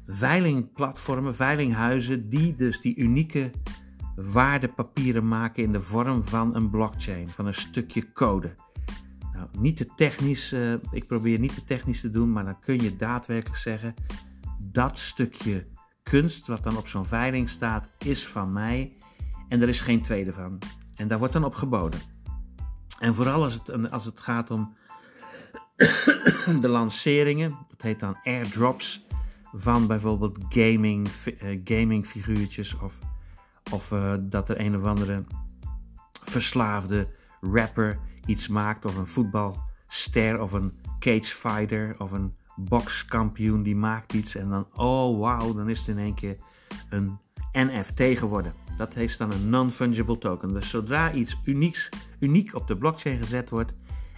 veilingplatformen, 0.07 1.35
veilinghuizen 1.35 2.29
die 2.29 2.57
dus 2.57 2.81
die 2.81 2.97
unieke 2.97 3.51
waardepapieren 4.17 5.29
maken 5.29 5.63
in 5.63 5.73
de 5.73 5.81
vorm 5.81 6.25
van 6.25 6.55
een 6.55 6.71
blockchain, 6.71 7.29
van 7.29 7.47
een 7.47 7.55
stukje 7.55 8.13
code. 8.13 8.55
Nou, 9.37 9.49
niet 9.59 9.77
te 9.77 9.87
technisch, 9.97 10.53
uh, 10.53 10.75
ik 10.91 11.07
probeer 11.07 11.39
niet 11.39 11.55
te 11.55 11.65
technisch 11.65 12.01
te 12.01 12.11
doen, 12.11 12.33
maar 12.33 12.45
dan 12.45 12.61
kun 12.61 12.79
je 12.79 12.97
daadwerkelijk 12.97 13.59
zeggen: 13.59 13.95
dat 14.59 14.99
stukje 14.99 15.67
kunst 16.03 16.47
wat 16.47 16.63
dan 16.63 16.77
op 16.77 16.89
zo'n 16.89 17.07
veiling 17.07 17.49
staat, 17.49 17.95
is 17.99 18.27
van 18.27 18.53
mij 18.53 18.93
en 19.49 19.63
er 19.63 19.69
is 19.69 19.81
geen 19.81 20.03
tweede 20.03 20.33
van. 20.33 20.59
En 20.95 21.09
daar 21.09 21.19
wordt 21.19 21.33
dan 21.33 21.45
op 21.45 21.55
geboden. 21.55 22.01
En 22.99 23.15
vooral 23.15 23.43
als 23.43 23.55
het, 23.55 23.93
als 23.93 24.05
het 24.05 24.21
gaat 24.21 24.51
om 24.51 24.77
de 26.61 26.69
lanceringen, 26.69 27.57
dat 27.69 27.83
heet 27.83 28.01
dan 28.01 28.19
airdrops, 28.23 29.07
van 29.53 29.87
bijvoorbeeld 29.87 30.39
gaming, 30.49 31.09
uh, 31.43 31.61
gaming 31.65 32.07
figuurtjes 32.07 32.79
of, 32.79 32.99
of 33.73 33.91
uh, 33.91 34.15
dat 34.21 34.49
er 34.49 34.61
een 34.61 34.77
of 34.77 34.85
andere 34.85 35.25
verslaafde 36.23 37.09
rapper 37.41 37.99
iets 38.27 38.49
maakt 38.49 38.85
of 38.85 38.97
een 38.97 39.07
voetbalster 39.07 40.41
of 40.41 40.53
een 40.53 40.73
cagefighter 40.99 41.95
of 41.99 42.13
een 42.13 42.35
bokskampioen 42.57 43.63
die 43.63 43.77
maakt 43.77 44.13
iets 44.13 44.35
en 44.35 44.49
dan 44.49 44.67
oh 44.75 45.21
wauw, 45.21 45.55
dan 45.55 45.69
is 45.69 45.79
het 45.79 45.89
in 45.89 45.99
één 45.99 46.15
keer 46.15 46.37
een 46.91 47.19
NFT 47.53 48.03
geworden. 48.19 48.55
Dat 48.77 48.95
heeft 48.95 49.19
dan 49.19 49.33
een 49.33 49.49
non-fungible 49.49 50.19
token. 50.19 50.53
Dus 50.53 50.69
zodra 50.69 51.13
iets 51.13 51.41
unieks, 51.45 51.89
uniek 52.21 52.55
op 52.55 52.67
de 52.67 52.77
blockchain 52.77 53.19
gezet 53.19 53.51
wordt 53.51 53.73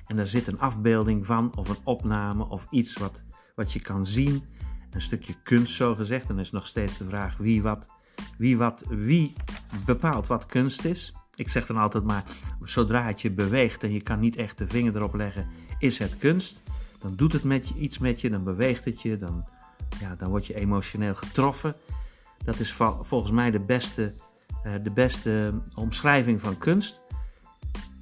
en 0.06 0.16
daar 0.16 0.26
zit 0.26 0.46
een 0.46 0.60
afbeelding 0.60 1.26
van 1.26 1.56
of 1.56 1.68
een 1.68 1.84
opname 1.84 2.48
of 2.48 2.66
iets 2.70 2.96
wat, 2.96 3.22
wat 3.54 3.72
je 3.72 3.80
kan 3.80 4.06
zien, 4.06 4.42
een 4.90 5.02
stukje 5.02 5.34
kunst 5.42 5.74
zo 5.74 5.94
gezegd, 5.94 6.28
dan 6.28 6.38
is 6.38 6.50
nog 6.50 6.66
steeds 6.66 6.98
de 6.98 7.04
vraag 7.04 7.36
wie 7.36 7.62
wat, 7.62 7.86
wie 8.38 8.56
wat, 8.56 8.82
wie 8.88 9.32
bepaalt 9.84 10.26
wat 10.26 10.46
kunst 10.46 10.84
is. 10.84 11.14
Ik 11.38 11.48
zeg 11.48 11.66
dan 11.66 11.76
altijd 11.76 12.04
maar, 12.04 12.24
zodra 12.62 13.06
het 13.06 13.20
je 13.20 13.30
beweegt 13.30 13.82
en 13.82 13.92
je 13.92 14.02
kan 14.02 14.20
niet 14.20 14.36
echt 14.36 14.58
de 14.58 14.66
vinger 14.66 14.96
erop 14.96 15.14
leggen, 15.14 15.46
is 15.78 15.98
het 15.98 16.18
kunst. 16.18 16.62
Dan 17.00 17.16
doet 17.16 17.32
het 17.32 17.44
met 17.44 17.68
je, 17.68 17.74
iets 17.74 17.98
met 17.98 18.20
je, 18.20 18.30
dan 18.30 18.44
beweegt 18.44 18.84
het 18.84 19.02
je, 19.02 19.18
dan, 19.18 19.44
ja, 20.00 20.14
dan 20.14 20.28
word 20.28 20.46
je 20.46 20.54
emotioneel 20.54 21.14
getroffen. 21.14 21.74
Dat 22.44 22.58
is 22.58 22.72
volgens 23.00 23.30
mij 23.30 23.50
de 23.50 23.60
beste, 23.60 24.14
uh, 24.66 24.72
de 24.82 24.90
beste 24.90 25.54
omschrijving 25.74 26.40
van 26.40 26.58
kunst. 26.58 27.00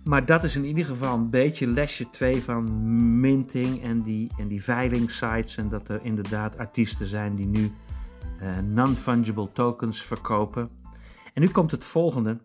Maar 0.05 0.27
dat 0.27 0.45
is 0.45 0.57
in 0.57 0.65
ieder 0.65 0.85
geval 0.85 1.15
een 1.15 1.31
beetje 1.31 1.67
lesje 1.67 2.11
2 2.11 2.43
van 2.43 3.21
minting 3.21 3.83
en 3.83 4.03
die, 4.03 4.31
en 4.39 4.49
die 4.49 4.63
veilingsites. 4.63 5.57
En 5.57 5.69
dat 5.69 5.89
er 5.89 6.01
inderdaad 6.03 6.59
artiesten 6.59 7.07
zijn 7.07 7.35
die 7.35 7.47
nu 7.47 7.73
uh, 8.43 8.59
non-fungible 8.59 9.53
tokens 9.53 10.03
verkopen. 10.03 10.71
En 11.35 11.43
nu 11.43 11.49
komt 11.49 11.71
het 11.71 11.85
volgende, 11.85 12.39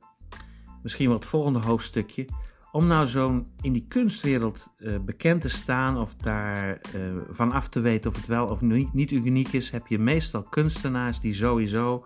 misschien 0.81 1.07
wel 1.07 1.15
het 1.15 1.25
volgende 1.25 1.59
hoofdstukje. 1.59 2.25
Om 2.71 2.87
nou 2.87 3.07
zo'n 3.07 3.47
in 3.61 3.73
die 3.73 3.85
kunstwereld 3.87 4.67
uh, 4.77 4.99
bekend 4.99 5.41
te 5.41 5.49
staan 5.49 5.97
of 5.97 6.15
daar 6.15 6.81
uh, 6.95 7.01
van 7.29 7.51
af 7.51 7.67
te 7.67 7.79
weten 7.79 8.09
of 8.09 8.15
het 8.15 8.25
wel 8.25 8.47
of 8.47 8.61
niet, 8.61 8.93
niet 8.93 9.11
uniek 9.11 9.53
is, 9.53 9.69
heb 9.69 9.87
je 9.87 9.99
meestal 9.99 10.41
kunstenaars 10.41 11.19
die 11.19 11.33
sowieso 11.33 12.03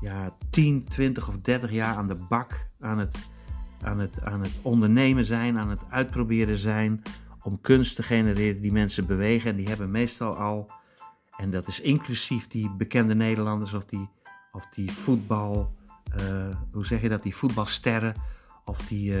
ja, 0.00 0.36
10, 0.50 0.84
20 0.84 1.28
of 1.28 1.38
30 1.38 1.72
jaar 1.72 1.96
aan 1.96 2.08
de 2.08 2.14
bak 2.14 2.68
aan 2.80 2.98
het, 2.98 3.30
aan, 3.82 3.98
het, 3.98 4.22
aan 4.22 4.40
het 4.40 4.58
ondernemen 4.62 5.24
zijn, 5.24 5.58
aan 5.58 5.70
het 5.70 5.82
uitproberen 5.90 6.56
zijn 6.56 7.02
om 7.42 7.60
kunst 7.60 7.96
te 7.96 8.02
genereren 8.02 8.60
die 8.60 8.72
mensen 8.72 9.06
bewegen. 9.06 9.50
En 9.50 9.56
die 9.56 9.68
hebben 9.68 9.90
meestal 9.90 10.34
al, 10.34 10.70
en 11.36 11.50
dat 11.50 11.66
is 11.66 11.80
inclusief 11.80 12.48
die 12.48 12.70
bekende 12.70 13.14
Nederlanders 13.14 13.74
of 13.74 13.84
die, 13.84 14.08
of 14.52 14.66
die 14.66 14.92
voetbal, 14.92 15.76
hoe 16.72 16.86
zeg 16.86 17.00
je 17.00 17.08
dat, 17.08 17.22
die 17.22 17.36
voetbalsterren 17.36 18.14
of 18.64 18.86
die 18.86 19.14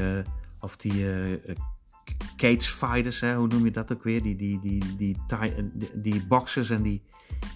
of 0.60 0.76
die 0.76 1.04
uh, 1.04 1.38
cage 2.36 2.60
fighters, 2.60 3.20
hè, 3.20 3.34
hoe 3.34 3.46
noem 3.46 3.64
je 3.64 3.70
dat 3.70 3.92
ook 3.92 4.02
weer? 4.02 4.22
Die, 4.22 4.36
die, 4.36 4.60
die, 4.60 4.96
die, 4.96 5.16
die, 5.26 5.90
die 5.94 6.26
boxers 6.26 6.70
en 6.70 6.82
die, 6.82 7.02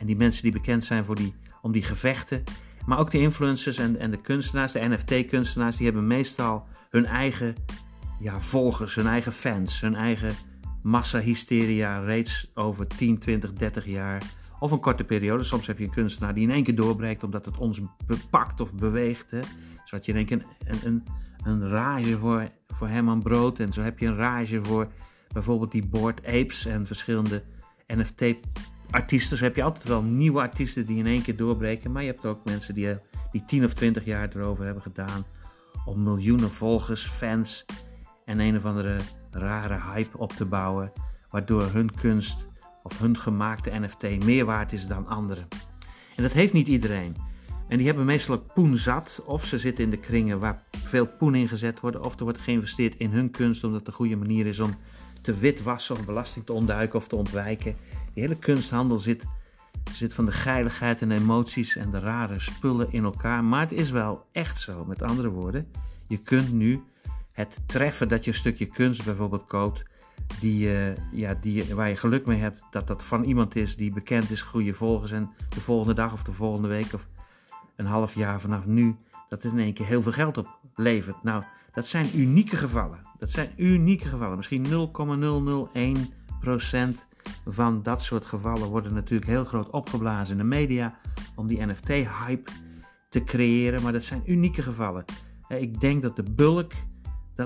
en 0.01 0.07
die 0.07 0.17
mensen 0.17 0.43
die 0.43 0.53
bekend 0.53 0.85
zijn 0.85 1.05
voor 1.05 1.15
die, 1.15 1.35
om 1.63 1.73
die 1.73 1.83
gevechten. 1.83 2.43
Maar 2.87 2.99
ook 2.99 3.11
de 3.11 3.19
influencers 3.19 3.79
en, 3.79 3.99
en 3.99 4.11
de 4.11 4.21
kunstenaars, 4.21 4.73
de 4.73 4.89
NFT-kunstenaars, 4.89 5.77
die 5.77 5.87
hebben 5.87 6.07
meestal 6.07 6.67
hun 6.91 7.07
eigen 7.07 7.55
ja, 8.19 8.41
volgers, 8.41 8.95
hun 8.95 9.07
eigen 9.07 9.33
fans, 9.33 9.81
hun 9.81 9.95
eigen 9.95 10.35
massa-hysteria 10.83 11.99
reeds 11.99 12.51
over 12.55 12.87
10, 12.87 13.19
20, 13.19 13.53
30 13.53 13.87
jaar. 13.87 14.23
Of 14.63 14.71
een 14.71 14.81
korte 14.81 15.05
periode. 15.05 15.43
Soms 15.43 15.67
heb 15.67 15.79
je 15.79 15.85
een 15.85 15.91
kunstenaar 15.91 16.35
die 16.35 16.43
in 16.43 16.51
één 16.51 16.65
keer 16.65 16.75
doorbreekt 16.75 17.23
omdat 17.23 17.45
het 17.45 17.59
ons 17.59 17.81
bepakt 18.07 18.61
of 18.61 18.75
beweegt. 18.75 19.31
Hè. 19.31 19.41
Zodat 19.85 20.05
je 20.05 20.13
in 20.13 20.19
één 20.19 20.27
keer 20.27 20.45
een, 20.67 20.87
een, 20.87 21.05
een 21.45 21.69
rage 21.69 22.19
voor, 22.19 22.51
voor 22.67 22.89
Herman 22.89 23.23
Brood. 23.23 23.59
En 23.59 23.73
zo 23.73 23.83
heb 23.83 23.99
je 23.99 24.07
een 24.07 24.17
rage 24.17 24.63
voor 24.63 24.89
bijvoorbeeld 25.33 25.73
die 25.73 25.87
Board 25.87 26.27
Apes 26.27 26.67
en 26.67 26.87
verschillende 26.87 27.43
NFT-artiesten. 27.87 29.37
Zo 29.37 29.45
heb 29.45 29.57
je 29.57 29.63
altijd 29.63 29.85
wel 29.85 30.03
nieuwe 30.03 30.41
artiesten 30.41 30.87
die 30.87 30.99
in 30.99 31.07
één 31.07 31.23
keer 31.23 31.37
doorbreken. 31.37 31.93
Maar 31.93 32.03
je 32.03 32.11
hebt 32.11 32.27
ook 32.27 32.45
mensen 32.45 32.75
die, 32.75 32.99
die 33.33 33.45
10 33.45 33.65
of 33.65 33.73
20 33.73 34.05
jaar 34.05 34.31
erover 34.37 34.65
hebben 34.65 34.83
gedaan. 34.83 35.25
Om 35.85 36.03
miljoenen 36.03 36.51
volgers, 36.51 37.07
fans 37.07 37.65
en 38.25 38.41
een 38.41 38.57
of 38.57 38.65
andere 38.65 38.97
rare 39.31 39.81
hype 39.93 40.19
op 40.19 40.33
te 40.33 40.45
bouwen. 40.45 40.93
Waardoor 41.31 41.63
hun 41.63 41.95
kunst 41.95 42.51
of 42.83 42.99
hun 42.99 43.19
gemaakte 43.19 43.71
NFT 43.71 44.25
meer 44.25 44.45
waard 44.45 44.73
is 44.73 44.87
dan 44.87 45.07
anderen. 45.07 45.49
En 46.17 46.23
dat 46.23 46.33
heeft 46.33 46.53
niet 46.53 46.69
iedereen. 46.69 47.17
En 47.69 47.79
die 47.79 47.87
hebben 47.87 48.05
meestal 48.05 48.35
ook 48.35 48.53
poen 48.55 48.77
zat. 48.77 49.23
Of 49.25 49.45
ze 49.45 49.59
zitten 49.59 49.85
in 49.85 49.91
de 49.91 49.97
kringen 49.97 50.39
waar 50.39 50.63
veel 50.71 51.07
poen 51.07 51.35
in 51.35 51.49
gezet 51.49 51.81
wordt. 51.81 51.99
Of 51.99 52.19
er 52.19 52.25
wordt 52.25 52.39
geïnvesteerd 52.41 52.95
in 52.97 53.11
hun 53.11 53.31
kunst 53.31 53.65
omdat 53.65 53.79
het 53.79 53.89
een 53.89 53.95
goede 53.95 54.17
manier 54.17 54.47
is 54.47 54.61
om 54.61 54.75
te 55.23 55.35
witwassen 55.35 55.97
of 55.97 56.05
belasting 56.05 56.47
te 56.47 56.53
ontduiken 56.53 56.99
of 56.99 57.09
te 57.09 57.17
ontwijken. 57.17 57.77
Die 58.15 58.23
hele 58.23 58.39
kunsthandel 58.39 58.99
zit, 58.99 59.25
zit 59.93 60.15
van 60.15 60.27
de 60.27 60.33
geiligheid 60.33 61.03
en 61.03 61.11
emoties 61.11 61.77
en 61.77 61.91
de 61.91 61.99
rare 61.99 62.39
spullen 62.39 62.93
in 62.93 63.05
elkaar. 63.05 63.45
Maar 63.45 63.61
het 63.61 63.73
is 63.73 63.91
wel 63.91 64.27
echt 64.33 64.61
zo. 64.61 64.85
Met 64.85 65.03
andere 65.03 65.29
woorden, 65.29 65.67
je 66.07 66.17
kunt 66.17 66.53
nu 66.53 66.83
het 67.33 67.61
treffen 67.67 68.09
dat 68.09 68.25
je 68.25 68.31
een 68.31 68.37
stukje 68.37 68.67
kunst 68.67 69.05
bijvoorbeeld 69.05 69.47
koopt. 69.47 69.83
Die, 70.41 70.67
uh, 70.67 70.97
ja, 71.13 71.35
die, 71.41 71.75
waar 71.75 71.89
je 71.89 71.97
geluk 71.97 72.27
mee 72.27 72.39
hebt 72.39 72.63
dat 72.71 72.87
dat 72.87 73.03
van 73.03 73.25
iemand 73.25 73.57
is 73.57 73.77
die 73.77 73.93
bekend 73.93 74.31
is, 74.31 74.43
goede 74.43 74.73
volgers. 74.73 75.13
En 75.13 75.31
de 75.49 75.61
volgende 75.61 75.95
dag 75.95 76.13
of 76.13 76.23
de 76.23 76.33
volgende 76.33 76.69
week 76.69 76.93
of 76.93 77.09
een 77.77 77.87
half 77.87 78.15
jaar 78.15 78.41
vanaf 78.41 78.67
nu, 78.67 78.97
dat 79.29 79.43
het 79.43 79.53
in 79.53 79.59
één 79.59 79.75
keer 79.75 79.87
heel 79.87 80.03
veel 80.03 80.13
geld 80.13 80.37
oplevert. 80.37 81.23
Nou, 81.23 81.43
dat 81.73 81.87
zijn 81.87 82.19
unieke 82.19 82.57
gevallen. 82.57 82.99
Dat 83.19 83.31
zijn 83.31 83.51
unieke 83.57 84.09
gevallen. 84.09 84.37
Misschien 84.37 84.67
0,001% 86.97 87.11
van 87.47 87.83
dat 87.83 88.03
soort 88.03 88.25
gevallen 88.25 88.69
worden 88.69 88.95
natuurlijk 88.95 89.31
heel 89.31 89.45
groot 89.45 89.71
opgeblazen 89.71 90.33
in 90.33 90.43
de 90.43 90.57
media 90.57 90.99
om 91.35 91.47
die 91.47 91.67
NFT-hype 91.67 92.51
te 93.09 93.25
creëren, 93.25 93.83
maar 93.83 93.93
dat 93.93 94.05
zijn 94.05 94.23
unieke 94.27 94.63
gevallen. 94.63 95.05
Ik 95.49 95.81
denk 95.81 96.03
dat 96.03 96.17
de 96.17 96.31
bulk 96.31 96.73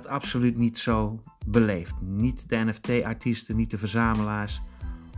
dat 0.02 0.06
absoluut 0.06 0.56
niet 0.56 0.78
zo 0.78 1.20
beleeft. 1.46 2.00
Niet 2.00 2.48
de 2.48 2.56
NFT-artiesten, 2.56 3.56
niet 3.56 3.70
de 3.70 3.78
verzamelaars 3.78 4.60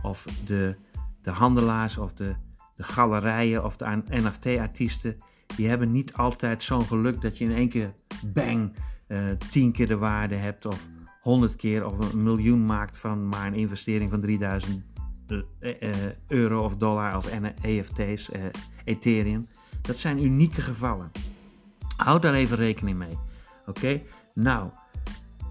of 0.01 0.25
de, 0.45 0.75
de 1.21 1.31
handelaars 1.31 1.97
of 1.97 2.13
de 2.13 2.35
de 2.79 2.85
galerijen 2.85 3.65
of 3.65 3.77
de 3.77 4.03
NFT-artiesten, 4.07 5.17
die 5.55 5.67
hebben 5.67 5.91
niet 5.91 6.13
altijd 6.13 6.63
zo'n 6.63 6.85
geluk 6.85 7.21
dat 7.21 7.37
je 7.37 7.45
in 7.45 7.55
één 7.55 7.69
keer 7.69 7.93
bang 8.25 8.73
uh, 9.07 9.29
tien 9.49 9.71
keer 9.71 9.87
de 9.87 9.97
waarde 9.97 10.35
hebt 10.35 10.65
of 10.65 10.87
honderd 11.21 11.55
keer 11.55 11.85
of 11.85 11.99
een 11.99 12.23
miljoen 12.23 12.65
maakt 12.65 12.97
van 12.97 13.29
maar 13.29 13.47
een 13.47 13.53
investering 13.53 14.11
van 14.11 14.21
3000 14.21 14.83
uh, 15.27 15.41
uh, 15.59 15.89
euro 16.27 16.63
of 16.63 16.77
dollar 16.77 17.15
of 17.15 17.29
EFT's, 17.61 18.29
Ethereum. 18.85 19.47
Dat 19.81 19.97
zijn 19.97 20.23
unieke 20.23 20.61
gevallen. 20.61 21.11
Houd 21.97 22.21
daar 22.21 22.33
even 22.33 22.57
rekening 22.57 22.97
mee. 22.97 23.17
Oké, 23.65 24.01
nou, 24.41 24.69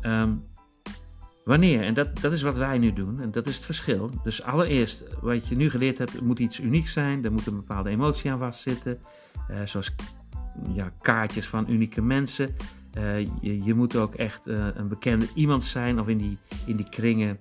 um, 0.03 0.47
Wanneer? 1.49 1.83
En 1.83 1.95
dat, 1.95 2.21
dat 2.21 2.33
is 2.33 2.43
wat 2.43 2.57
wij 2.57 2.79
nu 2.79 2.93
doen 2.93 3.21
en 3.21 3.31
dat 3.31 3.47
is 3.47 3.55
het 3.55 3.65
verschil. 3.65 4.11
Dus 4.23 4.43
allereerst, 4.43 5.05
wat 5.21 5.49
je 5.49 5.57
nu 5.57 5.71
geleerd 5.71 5.99
hebt, 5.99 6.21
moet 6.21 6.39
iets 6.39 6.61
unieks 6.61 6.93
zijn. 6.93 7.25
Er 7.25 7.33
moet 7.33 7.47
een 7.47 7.57
bepaalde 7.57 7.91
emotie 7.91 8.31
aan 8.31 8.39
vastzitten. 8.39 8.99
Uh, 9.51 9.57
zoals 9.65 9.95
ja, 10.73 10.93
kaartjes 11.01 11.47
van 11.47 11.71
unieke 11.71 12.03
mensen. 12.03 12.57
Je, 13.41 13.65
je, 13.65 13.75
moet 13.75 13.97
ook 13.97 14.15
echt 14.15 14.41
een 14.47 14.89
bekende 14.89 15.27
iemand 15.35 15.65
zijn 15.65 16.01
of 16.01 16.09
in 16.09 16.19
die, 16.19 16.39
in 16.67 16.77
die 16.77 16.89
kringen 16.89 17.39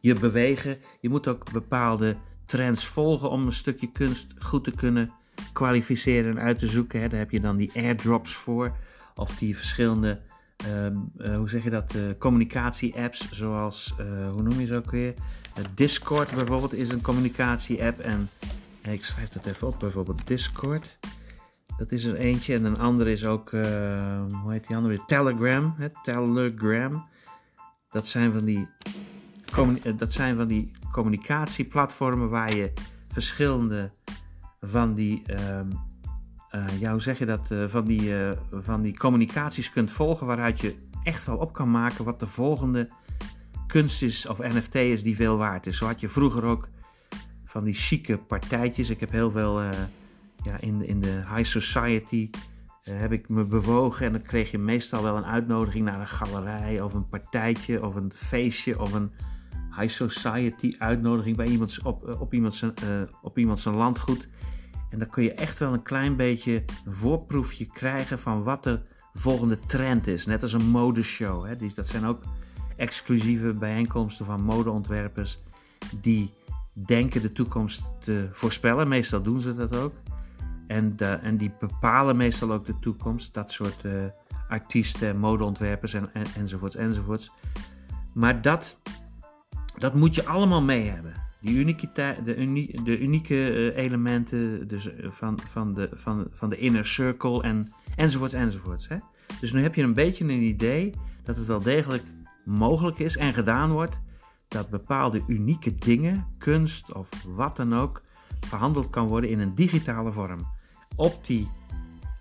je 0.00 0.14
bewegen. 0.14 0.78
Je 1.00 1.08
moet 1.08 1.28
ook 1.28 1.52
bepaalde 1.52 2.16
trends 2.46 2.86
volgen 2.86 3.30
om 3.30 3.46
een 3.46 3.52
stukje 3.52 3.92
kunst 3.92 4.26
goed 4.38 4.64
te 4.64 4.70
kunnen 4.70 5.10
kwalificeren 5.52 6.30
en 6.30 6.42
uit 6.42 6.58
te 6.58 6.66
zoeken. 6.66 7.00
Hè. 7.00 7.08
Daar 7.08 7.18
heb 7.18 7.30
je 7.30 7.40
dan 7.40 7.56
die 7.56 7.70
airdrops 7.74 8.34
voor. 8.34 8.76
Of 9.14 9.38
die 9.38 9.56
verschillende, 9.56 10.20
ehm, 10.56 10.96
eh, 11.18 11.36
hoe 11.36 11.48
zeg 11.48 11.62
je 11.62 11.70
dat, 11.70 11.94
uh, 11.94 12.02
communicatie-apps. 12.18 13.30
Zoals, 13.30 13.94
uh, 14.00 14.30
hoe 14.30 14.42
noem 14.42 14.60
je 14.60 14.66
ze 14.66 14.76
ook 14.76 14.90
weer? 14.90 15.14
Discord 15.74 16.30
bijvoorbeeld 16.34 16.72
is 16.72 16.88
een 16.88 17.00
communicatie-app. 17.00 18.00
En 18.00 18.28
ik 18.82 19.04
schrijf 19.04 19.28
dat 19.28 19.46
even 19.46 19.66
op, 19.66 19.78
bijvoorbeeld 19.78 20.26
Discord. 20.26 20.98
Dat 21.76 21.92
is 21.92 22.04
er 22.04 22.16
eentje. 22.16 22.54
En 22.54 22.64
een 22.64 22.78
andere 22.78 23.12
is 23.12 23.24
ook, 23.24 23.52
ehm, 23.52 24.30
hoe 24.30 24.52
heet 24.52 24.66
die 24.66 24.76
andere? 24.76 25.04
Telegram. 25.06 25.74
Hè? 25.78 25.88
Telegram. 26.02 27.08
Dat 27.90 28.06
zijn 28.06 28.32
van 28.32 28.44
die 28.44 28.68
dat 29.96 30.12
zijn 30.12 30.36
van 30.36 30.46
die 30.46 30.72
communicatieplatformen 30.92 32.28
waar 32.28 32.56
je 32.56 32.72
verschillende 33.08 33.90
van 34.60 34.94
die, 34.94 35.22
uh, 35.30 35.60
uh, 36.54 36.94
zeg 36.96 37.18
je 37.18 37.26
dat, 37.26 37.50
uh, 37.52 37.64
van, 37.68 37.84
die, 37.84 38.02
uh, 38.02 38.30
van 38.50 38.82
die 38.82 38.96
communicaties 38.96 39.70
kunt 39.70 39.90
volgen 39.90 40.26
waaruit 40.26 40.60
je 40.60 40.74
echt 41.02 41.24
wel 41.24 41.36
op 41.36 41.52
kan 41.52 41.70
maken 41.70 42.04
wat 42.04 42.20
de 42.20 42.26
volgende 42.26 42.88
kunst 43.66 44.02
is 44.02 44.26
of 44.26 44.38
NFT 44.38 44.74
is 44.74 45.02
die 45.02 45.16
veel 45.16 45.36
waard 45.36 45.66
is. 45.66 45.76
Zo 45.78 45.86
had 45.86 46.00
je 46.00 46.08
vroeger 46.08 46.44
ook 46.44 46.68
van 47.44 47.64
die 47.64 47.74
chique 47.74 48.18
partijtjes. 48.18 48.90
Ik 48.90 49.00
heb 49.00 49.10
heel 49.10 49.30
veel 49.30 49.60
ja, 50.42 50.60
in, 50.60 50.86
in 50.86 51.00
de 51.00 51.22
high 51.34 51.44
society 51.44 52.30
heb 52.82 53.12
ik 53.12 53.28
me 53.28 53.44
bewogen 53.44 54.06
en 54.06 54.12
dan 54.12 54.22
kreeg 54.22 54.50
je 54.50 54.58
meestal 54.58 55.02
wel 55.02 55.16
een 55.16 55.24
uitnodiging 55.24 55.84
naar 55.84 56.00
een 56.00 56.08
galerij 56.08 56.80
of 56.80 56.94
een 56.94 57.08
partijtje 57.08 57.86
of 57.86 57.94
een 57.94 58.12
feestje 58.14 58.80
of 58.80 58.92
een 58.92 59.12
high 59.76 59.92
society 59.92 60.74
uitnodiging 60.78 61.36
bij 61.36 61.46
iemand, 61.46 61.78
op, 61.82 62.08
eh, 62.08 62.20
op, 62.20 62.34
iemand 62.34 62.54
zijn, 62.54 62.74
op 63.22 63.38
iemand 63.38 63.60
zijn 63.60 63.74
landgoed. 63.74 64.28
En 64.92 64.98
dan 64.98 65.10
kun 65.10 65.22
je 65.22 65.34
echt 65.34 65.58
wel 65.58 65.72
een 65.72 65.82
klein 65.82 66.16
beetje 66.16 66.64
een 66.84 66.92
voorproefje 66.92 67.66
krijgen 67.66 68.18
van 68.18 68.42
wat 68.42 68.64
de 68.64 68.80
volgende 69.12 69.58
trend 69.58 70.06
is. 70.06 70.26
Net 70.26 70.42
als 70.42 70.52
een 70.52 70.70
modeshow. 70.70 71.46
Hè. 71.46 71.56
dat 71.74 71.88
zijn 71.88 72.04
ook 72.04 72.22
exclusieve 72.76 73.52
bijeenkomsten 73.52 74.26
van 74.26 74.42
modeontwerpers 74.42 75.38
die 76.00 76.32
denken 76.72 77.22
de 77.22 77.32
toekomst 77.32 77.82
te 78.04 78.28
voorspellen. 78.30 78.88
Meestal 78.88 79.22
doen 79.22 79.40
ze 79.40 79.54
dat 79.54 79.76
ook. 79.76 79.92
En, 80.66 80.96
en 81.22 81.36
die 81.36 81.52
bepalen 81.58 82.16
meestal 82.16 82.52
ook 82.52 82.66
de 82.66 82.78
toekomst. 82.80 83.34
Dat 83.34 83.52
soort 83.52 83.84
uh, 83.84 83.92
artiesten, 84.48 85.18
modeontwerpers 85.18 85.94
en, 85.94 86.14
en, 86.14 86.24
enzovoorts 86.36 86.76
enzovoorts. 86.76 87.32
Maar 88.14 88.42
dat 88.42 88.76
dat 89.82 89.94
moet 89.94 90.14
je 90.14 90.26
allemaal 90.26 90.62
mee 90.62 90.88
hebben. 90.88 91.14
Die 91.42 91.76
de, 91.94 92.70
de 92.84 92.98
unieke 93.00 93.52
eh, 93.52 93.84
elementen 93.84 94.68
dus 94.68 94.88
van, 95.02 95.38
van, 95.48 95.72
de, 95.72 95.88
van, 95.94 96.26
van 96.30 96.50
de 96.50 96.56
inner 96.56 96.86
circle 96.86 97.42
en, 97.42 97.72
enzovoorts 97.96 98.34
enzovoorts. 98.34 98.88
Hè? 98.88 98.96
Dus 99.40 99.52
nu 99.52 99.62
heb 99.62 99.74
je 99.74 99.82
een 99.82 99.94
beetje 99.94 100.24
een 100.24 100.42
idee 100.42 100.92
dat 101.22 101.36
het 101.36 101.46
wel 101.46 101.62
degelijk 101.62 102.02
mogelijk 102.44 102.98
is 102.98 103.16
en 103.16 103.34
gedaan 103.34 103.70
wordt 103.70 104.00
dat 104.48 104.70
bepaalde 104.70 105.22
unieke 105.26 105.74
dingen, 105.74 106.26
kunst 106.38 106.92
of 106.92 107.08
wat 107.26 107.56
dan 107.56 107.74
ook, 107.74 108.02
verhandeld 108.40 108.90
kan 108.90 109.06
worden 109.06 109.30
in 109.30 109.40
een 109.40 109.54
digitale 109.54 110.12
vorm. 110.12 110.46
Op 110.96 111.26
die 111.26 111.48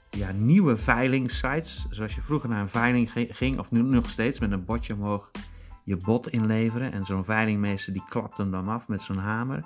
ja, 0.10 0.31
nieuwe 0.31 0.77
veilingsites, 0.77 1.88
zoals 1.89 2.15
je 2.15 2.21
vroeger 2.21 2.49
naar 2.49 2.62
een 2.62 2.69
veiling 2.69 3.12
ging, 3.13 3.60
of 3.60 3.71
nu 3.71 3.81
nog 3.81 4.10
steeds 4.10 4.39
met 4.39 4.51
een 4.51 4.65
bordje 4.65 4.93
omhoog 4.93 5.31
je 5.84 5.98
bot 5.98 6.30
inleveren 6.30 6.91
en 6.91 7.06
zo'n 7.06 7.24
veilingmeester 7.24 7.94
die 7.94 8.06
klapt 8.10 8.38
hem 8.38 8.52
dan 8.52 8.67
af 8.67 8.88
met 8.88 9.02
zo'n 9.02 9.17
hamer. 9.17 9.65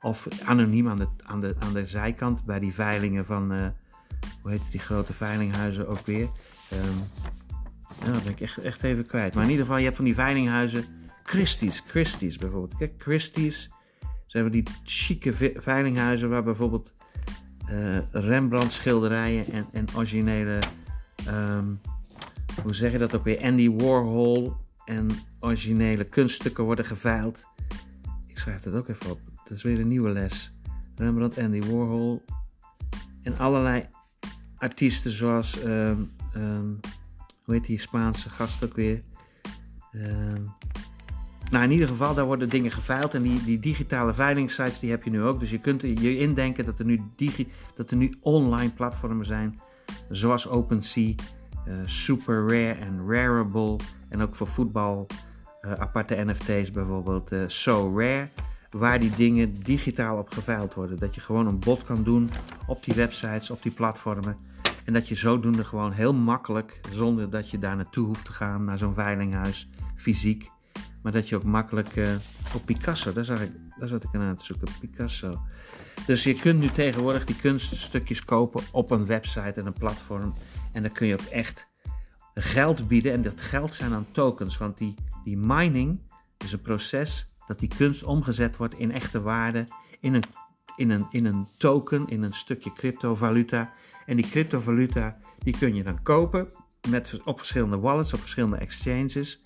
Of 0.00 0.28
anoniem 0.44 0.88
aan 0.88 0.98
de, 0.98 1.08
aan 1.22 1.40
de, 1.40 1.54
aan 1.58 1.72
de 1.72 1.86
zijkant 1.86 2.44
bij 2.44 2.58
die 2.58 2.74
veilingen 2.74 3.26
van, 3.26 3.52
uh, 3.52 3.66
hoe 4.42 4.50
heet 4.50 4.70
die 4.70 4.80
grote 4.80 5.12
veilinghuizen 5.12 5.88
ook 5.88 6.06
weer. 6.06 6.28
Um, 6.72 6.98
ja, 8.04 8.12
dat 8.12 8.22
ben 8.22 8.32
ik 8.32 8.40
echt, 8.40 8.58
echt 8.58 8.82
even 8.82 9.06
kwijt. 9.06 9.34
Maar 9.34 9.44
in 9.44 9.50
ieder 9.50 9.64
geval, 9.64 9.78
je 9.78 9.84
hebt 9.84 9.96
van 9.96 10.04
die 10.04 10.14
veilinghuizen, 10.14 10.84
Christie's, 11.22 11.82
Christie's 11.86 12.36
bijvoorbeeld. 12.36 12.76
Kijk, 12.76 12.92
Christie's 12.98 13.70
zijn 14.26 14.44
we 14.44 14.50
die 14.50 14.64
chique 14.84 15.54
veilinghuizen 15.56 16.28
waar 16.28 16.42
bijvoorbeeld 16.42 16.92
uh, 17.70 17.98
Rembrandt 18.10 18.72
schilderijen 18.72 19.52
en, 19.52 19.66
en 19.72 19.84
originele, 19.94 20.58
um, 21.28 21.80
hoe 22.62 22.74
zeg 22.74 22.92
je 22.92 22.98
dat 22.98 23.14
ook 23.14 23.24
weer, 23.24 23.42
Andy 23.42 23.70
Warhol 23.70 24.56
en 24.86 25.06
originele 25.40 26.04
kunststukken 26.04 26.64
worden 26.64 26.84
geveild. 26.84 27.44
Ik 28.26 28.38
schrijf 28.38 28.60
dat 28.60 28.74
ook 28.74 28.88
even 28.88 29.10
op. 29.10 29.20
Dat 29.44 29.56
is 29.56 29.62
weer 29.62 29.80
een 29.80 29.88
nieuwe 29.88 30.10
les. 30.10 30.52
Rembrandt, 30.96 31.38
Andy 31.38 31.60
Warhol 31.60 32.24
en 33.22 33.38
allerlei 33.38 33.84
artiesten 34.56 35.10
zoals, 35.10 35.64
um, 35.64 36.10
hoe 37.44 37.54
heet 37.54 37.64
die 37.64 37.80
Spaanse 37.80 38.30
gast 38.30 38.64
ook 38.64 38.74
weer? 38.74 39.02
Um, 39.92 40.52
nou, 41.50 41.64
in 41.64 41.70
ieder 41.70 41.88
geval, 41.88 42.14
daar 42.14 42.24
worden 42.24 42.48
dingen 42.48 42.70
geveild 42.70 43.14
en 43.14 43.22
die, 43.22 43.44
die 43.44 43.58
digitale 43.58 44.14
veilingsites 44.14 44.80
die 44.80 44.90
heb 44.90 45.02
je 45.02 45.10
nu 45.10 45.22
ook. 45.22 45.40
Dus 45.40 45.50
je 45.50 45.58
kunt 45.58 45.80
je 45.82 46.18
indenken 46.18 46.64
dat 46.64 46.78
er 46.78 46.84
nu, 46.84 47.02
digi, 47.16 47.52
dat 47.74 47.90
er 47.90 47.96
nu 47.96 48.14
online 48.20 48.70
platformen 48.70 49.26
zijn, 49.26 49.60
zoals 50.10 50.48
OpenSea, 50.48 51.14
Super 51.84 52.40
Rare 52.40 52.72
en 52.80 53.04
Rarible. 53.08 53.76
En 54.08 54.22
ook 54.22 54.36
voor 54.36 54.46
voetbal 54.46 55.06
uh, 55.62 55.72
aparte 55.72 56.24
NFT's 56.24 56.70
bijvoorbeeld 56.70 57.32
uh, 57.32 57.42
So 57.46 57.98
Rare. 57.98 58.28
Waar 58.70 59.00
die 59.00 59.14
dingen 59.16 59.62
digitaal 59.62 60.18
op 60.18 60.32
geveild 60.32 60.74
worden. 60.74 60.98
Dat 60.98 61.14
je 61.14 61.20
gewoon 61.20 61.46
een 61.46 61.58
bot 61.58 61.84
kan 61.84 62.02
doen 62.02 62.30
op 62.66 62.84
die 62.84 62.94
websites, 62.94 63.50
op 63.50 63.62
die 63.62 63.72
platformen. 63.72 64.36
En 64.84 64.92
dat 64.92 65.08
je 65.08 65.14
zodoende 65.14 65.64
gewoon 65.64 65.92
heel 65.92 66.14
makkelijk, 66.14 66.80
zonder 66.90 67.30
dat 67.30 67.50
je 67.50 67.58
daar 67.58 67.76
naartoe 67.76 68.06
hoeft 68.06 68.24
te 68.24 68.32
gaan, 68.32 68.64
naar 68.64 68.78
zo'n 68.78 68.92
veilinghuis, 68.92 69.68
fysiek. 69.94 70.50
Maar 71.02 71.12
dat 71.12 71.28
je 71.28 71.36
ook 71.36 71.44
makkelijk 71.44 71.96
uh, 71.96 72.08
op 72.54 72.66
Picasso, 72.66 73.12
daar, 73.12 73.24
zag 73.24 73.42
ik, 73.42 73.50
daar 73.78 73.88
zat 73.88 74.04
ik 74.04 74.14
aan 74.14 74.36
te 74.36 74.44
zoeken, 74.44 74.68
Picasso. 74.80 75.40
Dus 76.06 76.24
je 76.24 76.34
kunt 76.34 76.60
nu 76.60 76.68
tegenwoordig 76.68 77.24
die 77.24 77.36
kunststukjes 77.36 78.24
kopen 78.24 78.62
op 78.72 78.90
een 78.90 79.06
website 79.06 79.52
en 79.60 79.66
een 79.66 79.72
platform. 79.72 80.32
En 80.72 80.82
dan 80.82 80.92
kun 80.92 81.06
je 81.06 81.12
ook 81.12 81.26
echt 81.26 81.66
geld 82.34 82.88
bieden. 82.88 83.12
En 83.12 83.22
dat 83.22 83.40
geld 83.40 83.74
zijn 83.74 83.90
dan 83.90 84.06
tokens. 84.12 84.58
Want 84.58 84.78
die, 84.78 84.94
die 85.24 85.36
mining 85.36 86.00
is 86.38 86.52
een 86.52 86.60
proces 86.60 87.28
dat 87.46 87.58
die 87.58 87.70
kunst 87.76 88.04
omgezet 88.04 88.56
wordt 88.56 88.74
in 88.74 88.92
echte 88.92 89.20
waarde. 89.20 89.64
In 90.00 90.14
een, 90.14 90.24
in 90.76 90.90
een, 90.90 91.06
in 91.10 91.24
een 91.24 91.46
token, 91.58 92.08
in 92.08 92.22
een 92.22 92.34
stukje 92.34 92.72
cryptovaluta. 92.72 93.72
En 94.06 94.16
die 94.16 94.30
cryptovaluta 94.30 95.18
die 95.38 95.58
kun 95.58 95.74
je 95.74 95.82
dan 95.82 96.02
kopen 96.02 96.48
met, 96.88 97.20
op 97.24 97.38
verschillende 97.38 97.78
wallets, 97.78 98.12
op 98.12 98.20
verschillende 98.20 98.56
exchanges. 98.56 99.40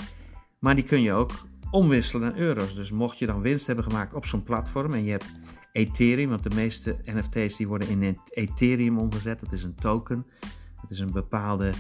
Maar 0.59 0.75
die 0.75 0.85
kun 0.85 1.03
je 1.03 1.13
ook 1.13 1.33
omwisselen 1.71 2.29
naar 2.29 2.39
euro's. 2.39 2.75
Dus 2.75 2.91
mocht 2.91 3.19
je 3.19 3.27
dan 3.27 3.41
winst 3.41 3.67
hebben 3.67 3.85
gemaakt 3.85 4.15
op 4.15 4.27
zo'n 4.27 4.43
platform 4.43 4.95
en 4.95 5.05
je 5.05 5.11
hebt 5.11 5.33
Ethereum, 5.73 6.29
want 6.29 6.43
de 6.43 6.55
meeste 6.55 6.97
NFT's 7.05 7.57
die 7.57 7.69
worden 7.69 7.89
in 7.89 8.19
Ethereum 8.31 8.99
omgezet, 8.99 9.41
dat 9.41 9.53
is 9.53 9.63
een 9.63 9.75
token. 9.75 10.27
Dat 10.81 10.91
is 10.91 10.99
een 10.99 11.13
bepaalde 11.13 11.73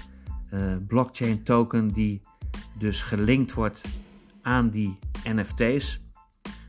uh, 0.52 0.76
blockchain 0.86 1.42
token 1.42 1.88
die 1.88 2.20
dus 2.78 3.02
gelinkt 3.02 3.52
wordt 3.52 3.80
aan 4.42 4.70
die 4.70 4.98
NFT's. 5.24 6.00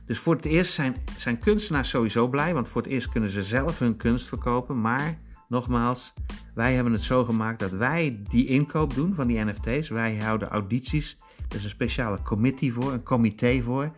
Dus 0.06 0.18
voor 0.18 0.34
het 0.34 0.44
eerst 0.44 0.72
zijn, 0.72 0.96
zijn 1.18 1.38
kunstenaars 1.38 1.88
sowieso 1.88 2.28
blij, 2.28 2.54
want 2.54 2.68
voor 2.68 2.82
het 2.82 2.90
eerst 2.90 3.08
kunnen 3.08 3.30
ze 3.30 3.42
zelf 3.42 3.78
hun 3.78 3.96
kunst 3.96 4.28
verkopen. 4.28 4.80
Maar 4.80 5.18
nogmaals, 5.48 6.12
wij 6.54 6.74
hebben 6.74 6.92
het 6.92 7.02
zo 7.02 7.24
gemaakt 7.24 7.58
dat 7.58 7.70
wij 7.70 8.22
die 8.30 8.46
inkoop 8.46 8.94
doen 8.94 9.14
van 9.14 9.26
die 9.26 9.44
NFT's. 9.44 9.88
Wij 9.88 10.16
houden 10.16 10.48
audities. 10.48 11.18
Er 11.52 11.58
is 11.58 11.64
een 11.64 11.70
speciale 11.70 12.22
committee 12.22 12.72
voor, 12.72 12.92
een 12.92 13.02
comité 13.02 13.60
voor. 13.62 13.90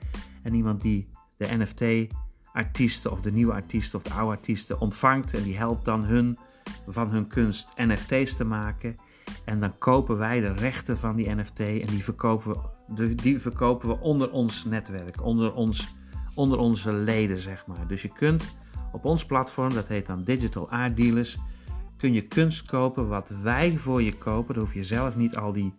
En 0.42 0.54
iemand 0.54 0.80
die 0.80 1.08
de 1.36 1.46
NFT-artiesten 1.58 3.10
of 3.10 3.20
de 3.20 3.32
nieuwe 3.32 3.52
artiesten 3.52 3.98
of 3.98 4.04
de 4.04 4.12
oude 4.12 4.36
artiesten 4.36 4.80
ontvangt. 4.80 5.34
En 5.34 5.42
die 5.42 5.56
helpt 5.56 5.84
dan 5.84 6.04
hun 6.04 6.38
van 6.88 7.10
hun 7.10 7.26
kunst 7.26 7.68
NFT's 7.76 8.36
te 8.36 8.44
maken. 8.44 8.96
En 9.44 9.60
dan 9.60 9.78
kopen 9.78 10.16
wij 10.16 10.40
de 10.40 10.52
rechten 10.52 10.98
van 10.98 11.16
die 11.16 11.34
NFT 11.34 11.58
en 11.58 11.86
die 11.86 12.04
verkopen 12.04 12.56
we, 12.86 13.14
die 13.14 13.38
verkopen 13.40 13.88
we 13.88 14.00
onder 14.00 14.30
ons 14.30 14.64
netwerk, 14.64 15.22
onder, 15.22 15.54
ons, 15.54 15.94
onder 16.34 16.58
onze 16.58 16.92
leden, 16.92 17.38
zeg 17.38 17.66
maar. 17.66 17.86
Dus 17.86 18.02
je 18.02 18.12
kunt 18.12 18.54
op 18.92 19.04
ons 19.04 19.26
platform, 19.26 19.74
dat 19.74 19.88
heet 19.88 20.06
dan 20.06 20.24
Digital 20.24 20.70
Art 20.70 20.96
Dealers, 20.96 21.38
kun 21.96 22.12
je 22.12 22.20
kunst 22.20 22.64
kopen 22.64 23.08
wat 23.08 23.28
wij 23.42 23.76
voor 23.76 24.02
je 24.02 24.16
kopen. 24.16 24.54
Dan 24.54 24.64
hoef 24.64 24.74
je 24.74 24.84
zelf 24.84 25.16
niet 25.16 25.36
al 25.36 25.52
die, 25.52 25.74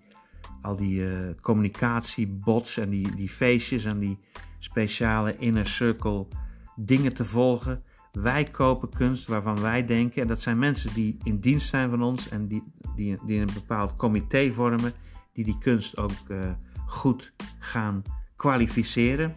al 0.65 0.75
die 0.75 0.99
uh, 0.99 1.29
communicatiebots 1.41 2.77
en 2.77 2.89
die, 2.89 3.15
die 3.15 3.29
feestjes 3.29 3.85
en 3.85 3.99
die 3.99 4.17
speciale 4.59 5.37
inner 5.37 5.67
circle 5.67 6.27
dingen 6.75 7.13
te 7.13 7.25
volgen. 7.25 7.83
Wij 8.11 8.43
kopen 8.43 8.89
kunst 8.89 9.27
waarvan 9.27 9.61
wij 9.61 9.85
denken, 9.85 10.21
en 10.21 10.27
dat 10.27 10.41
zijn 10.41 10.59
mensen 10.59 10.93
die 10.93 11.17
in 11.23 11.37
dienst 11.37 11.69
zijn 11.69 11.89
van 11.89 12.03
ons 12.03 12.29
en 12.29 12.47
die, 12.47 12.63
die, 12.95 13.17
die 13.25 13.39
een 13.39 13.53
bepaald 13.53 13.95
comité 13.95 14.51
vormen, 14.51 14.93
die 15.33 15.43
die 15.43 15.57
kunst 15.57 15.97
ook 15.97 16.11
uh, 16.27 16.51
goed 16.87 17.33
gaan 17.59 18.03
kwalificeren. 18.35 19.33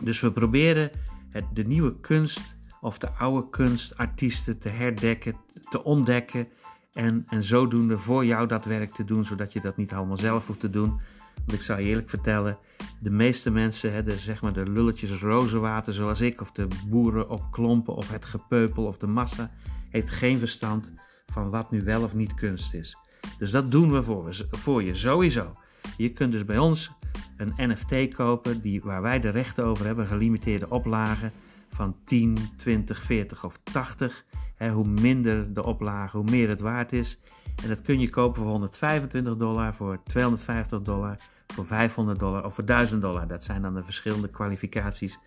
Dus 0.00 0.20
we 0.20 0.32
proberen 0.32 0.90
het, 1.30 1.44
de 1.52 1.64
nieuwe 1.64 2.00
kunst 2.00 2.56
of 2.80 2.98
de 2.98 3.10
oude 3.10 3.48
kunstartiesten 3.48 4.58
te 4.58 4.68
herdekken, 4.68 5.36
te 5.70 5.84
ontdekken 5.84 6.48
en, 6.92 7.24
en 7.28 7.42
zodoende 7.42 7.98
voor 7.98 8.24
jou 8.24 8.46
dat 8.46 8.64
werk 8.64 8.92
te 8.94 9.04
doen, 9.04 9.24
zodat 9.24 9.52
je 9.52 9.60
dat 9.60 9.76
niet 9.76 9.92
allemaal 9.92 10.18
zelf 10.18 10.46
hoeft 10.46 10.60
te 10.60 10.70
doen. 10.70 11.00
Want 11.34 11.52
ik 11.52 11.62
zou 11.62 11.80
je 11.80 11.88
eerlijk 11.88 12.10
vertellen, 12.10 12.58
de 13.00 13.10
meeste 13.10 13.50
mensen, 13.50 13.92
hè, 13.92 14.02
de, 14.02 14.16
zeg 14.16 14.42
maar 14.42 14.52
de 14.52 14.70
lulletjes 14.70 15.20
rozenwater 15.20 15.92
zoals 15.92 16.20
ik, 16.20 16.40
of 16.40 16.52
de 16.52 16.66
boeren 16.88 17.28
op 17.28 17.42
klompen, 17.50 17.94
of 17.94 18.10
het 18.10 18.24
gepeupel, 18.24 18.84
of 18.84 18.98
de 18.98 19.06
massa, 19.06 19.50
heeft 19.90 20.10
geen 20.10 20.38
verstand 20.38 20.92
van 21.26 21.50
wat 21.50 21.70
nu 21.70 21.82
wel 21.82 22.02
of 22.02 22.14
niet 22.14 22.34
kunst 22.34 22.74
is. 22.74 22.96
Dus 23.38 23.50
dat 23.50 23.70
doen 23.70 23.92
we 23.92 24.02
voor, 24.02 24.46
voor 24.50 24.82
je, 24.82 24.94
sowieso. 24.94 25.52
Je 25.96 26.12
kunt 26.12 26.32
dus 26.32 26.44
bij 26.44 26.58
ons 26.58 26.90
een 27.36 27.54
NFT 27.56 28.14
kopen 28.14 28.60
die, 28.60 28.80
waar 28.82 29.02
wij 29.02 29.20
de 29.20 29.28
rechten 29.28 29.64
over 29.64 29.86
hebben, 29.86 30.06
gelimiteerde 30.06 30.70
oplagen 30.70 31.32
van 31.68 31.96
10, 32.04 32.36
20, 32.56 33.02
40 33.02 33.44
of 33.44 33.58
80. 33.62 34.24
Hoe 34.68 34.86
minder 34.86 35.54
de 35.54 35.64
oplage, 35.64 36.16
hoe 36.16 36.30
meer 36.30 36.48
het 36.48 36.60
waard 36.60 36.92
is. 36.92 37.20
En 37.62 37.68
dat 37.68 37.82
kun 37.82 38.00
je 38.00 38.10
kopen 38.10 38.42
voor 38.42 38.50
125 38.50 39.36
dollar, 39.36 39.74
voor 39.74 40.02
250 40.02 40.80
dollar, 40.82 41.16
voor 41.46 41.66
500 41.66 42.18
dollar 42.18 42.44
of 42.44 42.54
voor 42.54 42.64
1000 42.64 43.02
dollar. 43.02 43.26
Dat 43.26 43.44
zijn 43.44 43.62
dan 43.62 43.74
de 43.74 43.84
verschillende 43.84 44.28
kwalificaties 44.28 45.18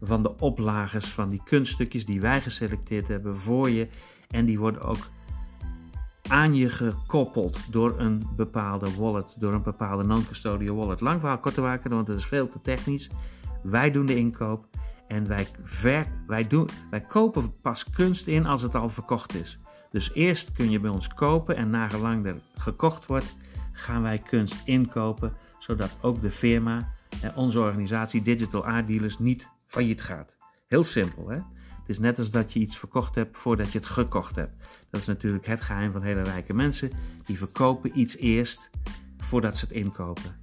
van 0.00 0.22
de 0.22 0.36
oplages 0.38 1.06
van 1.06 1.28
die 1.28 1.40
kunststukjes 1.44 2.06
die 2.06 2.20
wij 2.20 2.40
geselecteerd 2.40 3.08
hebben 3.08 3.36
voor 3.36 3.70
je. 3.70 3.88
En 4.30 4.44
die 4.44 4.58
worden 4.58 4.82
ook 4.82 5.10
aan 6.28 6.54
je 6.54 6.68
gekoppeld 6.68 7.72
door 7.72 7.98
een 7.98 8.22
bepaalde 8.36 8.94
wallet, 8.96 9.34
door 9.38 9.52
een 9.52 9.62
bepaalde 9.62 10.04
non-custodial 10.04 10.76
wallet. 10.76 11.00
Lang 11.00 11.20
verhaal 11.20 11.38
kort 11.38 11.54
te 11.54 11.60
maken, 11.60 11.90
want 11.90 12.06
het 12.06 12.18
is 12.18 12.26
veel 12.26 12.50
te 12.50 12.60
technisch. 12.62 13.10
Wij 13.62 13.90
doen 13.90 14.06
de 14.06 14.16
inkoop 14.16 14.66
en 15.12 15.26
wij, 15.26 15.46
ver, 15.62 16.06
wij, 16.26 16.46
doen, 16.46 16.68
wij 16.90 17.00
kopen 17.00 17.60
pas 17.60 17.90
kunst 17.90 18.26
in 18.26 18.46
als 18.46 18.62
het 18.62 18.74
al 18.74 18.88
verkocht 18.88 19.34
is. 19.34 19.58
Dus 19.90 20.12
eerst 20.12 20.52
kun 20.52 20.70
je 20.70 20.80
bij 20.80 20.90
ons 20.90 21.08
kopen 21.08 21.56
en 21.56 21.70
nagelang 21.70 22.26
er 22.26 22.40
gekocht 22.54 23.06
wordt, 23.06 23.34
gaan 23.72 24.02
wij 24.02 24.18
kunst 24.18 24.62
inkopen, 24.64 25.32
zodat 25.58 25.96
ook 26.00 26.20
de 26.20 26.30
firma, 26.30 26.92
onze 27.34 27.60
organisatie 27.60 28.22
Digital 28.22 28.64
Art 28.64 28.86
Dealers, 28.86 29.18
niet 29.18 29.48
failliet 29.66 30.02
gaat. 30.02 30.36
Heel 30.66 30.84
simpel, 30.84 31.28
hè? 31.28 31.36
Het 31.36 31.90
is 31.90 31.98
net 31.98 32.18
als 32.18 32.30
dat 32.30 32.52
je 32.52 32.60
iets 32.60 32.78
verkocht 32.78 33.14
hebt 33.14 33.36
voordat 33.36 33.72
je 33.72 33.78
het 33.78 33.86
gekocht 33.86 34.36
hebt. 34.36 34.68
Dat 34.90 35.00
is 35.00 35.06
natuurlijk 35.06 35.46
het 35.46 35.60
geheim 35.60 35.92
van 35.92 36.02
hele 36.02 36.22
rijke 36.22 36.54
mensen. 36.54 36.90
Die 37.24 37.38
verkopen 37.38 37.98
iets 37.98 38.16
eerst 38.16 38.70
voordat 39.18 39.58
ze 39.58 39.64
het 39.64 39.74
inkopen. 39.74 40.41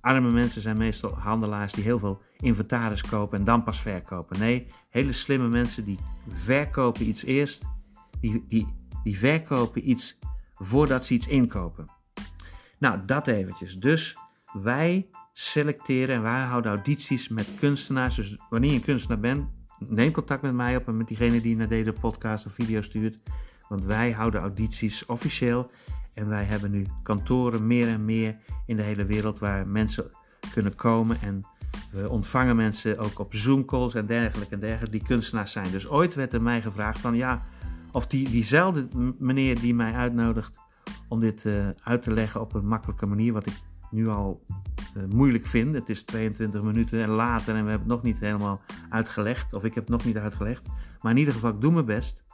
Arme 0.00 0.30
mensen 0.30 0.62
zijn 0.62 0.76
meestal 0.76 1.18
handelaars 1.18 1.72
die 1.72 1.84
heel 1.84 1.98
veel 1.98 2.22
inventaris 2.36 3.02
kopen 3.02 3.38
en 3.38 3.44
dan 3.44 3.62
pas 3.62 3.80
verkopen. 3.80 4.38
Nee, 4.38 4.66
hele 4.88 5.12
slimme 5.12 5.48
mensen 5.48 5.84
die 5.84 5.98
verkopen 6.28 7.08
iets 7.08 7.24
eerst. 7.24 7.62
Die, 8.20 8.44
die, 8.48 8.66
die 9.02 9.18
verkopen 9.18 9.90
iets 9.90 10.18
voordat 10.54 11.04
ze 11.04 11.14
iets 11.14 11.26
inkopen. 11.26 11.90
Nou, 12.78 13.04
dat 13.06 13.26
eventjes. 13.26 13.78
Dus 13.78 14.18
wij 14.52 15.08
selecteren 15.32 16.14
en 16.14 16.22
wij 16.22 16.40
houden 16.40 16.72
audities 16.72 17.28
met 17.28 17.50
kunstenaars. 17.58 18.14
Dus 18.14 18.38
wanneer 18.50 18.70
je 18.70 18.76
een 18.76 18.82
kunstenaar 18.82 19.18
bent, 19.18 19.48
neem 19.78 20.12
contact 20.12 20.42
met 20.42 20.54
mij 20.54 20.76
op 20.76 20.88
en 20.88 20.96
met 20.96 21.06
diegene 21.06 21.40
die 21.40 21.56
naar 21.56 21.68
deze 21.68 21.92
podcast 21.92 22.46
of 22.46 22.52
video 22.52 22.80
stuurt. 22.80 23.18
Want 23.68 23.84
wij 23.84 24.12
houden 24.12 24.40
audities 24.40 25.06
officieel. 25.06 25.70
En 26.18 26.28
wij 26.28 26.44
hebben 26.44 26.70
nu 26.70 26.86
kantoren 27.02 27.66
meer 27.66 27.88
en 27.88 28.04
meer 28.04 28.36
in 28.66 28.76
de 28.76 28.82
hele 28.82 29.04
wereld 29.04 29.38
waar 29.38 29.68
mensen 29.68 30.10
kunnen 30.52 30.74
komen. 30.74 31.20
En 31.20 31.42
we 31.90 32.08
ontvangen 32.08 32.56
mensen 32.56 32.98
ook 32.98 33.18
op 33.18 33.34
Zoom 33.34 33.64
calls 33.64 33.94
en 33.94 34.06
dergelijke 34.06 34.54
en 34.54 34.60
dergelijke 34.60 34.98
die 34.98 35.06
kunstenaars 35.06 35.52
zijn. 35.52 35.70
Dus 35.70 35.88
ooit 35.88 36.14
werd 36.14 36.32
er 36.32 36.42
mij 36.42 36.62
gevraagd 36.62 37.00
van 37.00 37.16
ja, 37.16 37.42
of 37.92 38.06
die, 38.06 38.30
diezelfde 38.30 38.88
meneer 39.18 39.60
die 39.60 39.74
mij 39.74 39.92
uitnodigt 39.92 40.52
om 41.08 41.20
dit 41.20 41.44
uh, 41.44 41.68
uit 41.82 42.02
te 42.02 42.12
leggen 42.12 42.40
op 42.40 42.54
een 42.54 42.66
makkelijke 42.66 43.06
manier, 43.06 43.32
wat 43.32 43.46
ik 43.46 43.60
nu 43.90 44.08
al 44.08 44.42
uh, 44.96 45.02
moeilijk 45.08 45.46
vind. 45.46 45.74
Het 45.74 45.88
is 45.88 46.02
22 46.02 46.62
minuten 46.62 47.02
en 47.02 47.10
later 47.10 47.54
en 47.54 47.64
we 47.64 47.70
hebben 47.70 47.88
het 47.88 47.96
nog 47.96 48.02
niet 48.02 48.20
helemaal 48.20 48.60
uitgelegd. 48.90 49.54
Of 49.54 49.64
ik 49.64 49.74
heb 49.74 49.82
het 49.82 49.92
nog 49.92 50.04
niet 50.04 50.16
uitgelegd. 50.16 50.68
Maar 51.00 51.12
in 51.12 51.18
ieder 51.18 51.34
geval, 51.34 51.50
ik 51.50 51.60
doe 51.60 51.72
mijn 51.72 51.84
best. 51.84 52.26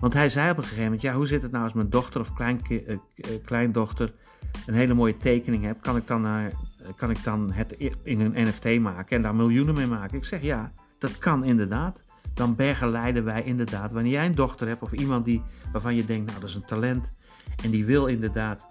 Want 0.00 0.14
hij 0.14 0.28
zei 0.28 0.50
op 0.50 0.56
een 0.56 0.62
gegeven 0.62 0.84
moment: 0.84 1.02
Ja, 1.02 1.14
hoe 1.14 1.26
zit 1.26 1.42
het 1.42 1.50
nou 1.50 1.64
als 1.64 1.72
mijn 1.72 1.90
dochter 1.90 2.20
of 2.20 2.32
klein, 2.32 2.60
uh, 2.68 2.96
kleindochter 3.44 4.12
een 4.66 4.74
hele 4.74 4.94
mooie 4.94 5.16
tekening 5.16 5.64
heeft? 5.64 5.80
Kan 5.80 5.96
ik, 5.96 6.06
dan, 6.06 6.26
uh, 6.26 6.44
kan 6.96 7.10
ik 7.10 7.24
dan 7.24 7.52
het 7.52 7.76
in 8.02 8.20
een 8.20 8.48
NFT 8.48 8.80
maken 8.80 9.16
en 9.16 9.22
daar 9.22 9.34
miljoenen 9.34 9.74
mee 9.74 9.86
maken? 9.86 10.16
Ik 10.16 10.24
zeg 10.24 10.42
ja, 10.42 10.72
dat 10.98 11.18
kan 11.18 11.44
inderdaad. 11.44 12.02
Dan 12.34 12.56
bergeleiden 12.56 13.24
wij 13.24 13.42
inderdaad. 13.42 13.92
Wanneer 13.92 14.12
jij 14.12 14.26
een 14.26 14.34
dochter 14.34 14.68
hebt 14.68 14.82
of 14.82 14.92
iemand 14.92 15.24
die, 15.24 15.42
waarvan 15.72 15.94
je 15.94 16.04
denkt: 16.04 16.26
Nou, 16.26 16.40
dat 16.40 16.48
is 16.48 16.54
een 16.54 16.64
talent. 16.64 17.12
En 17.64 17.70
die 17.70 17.84
wil 17.84 18.06
inderdaad 18.06 18.68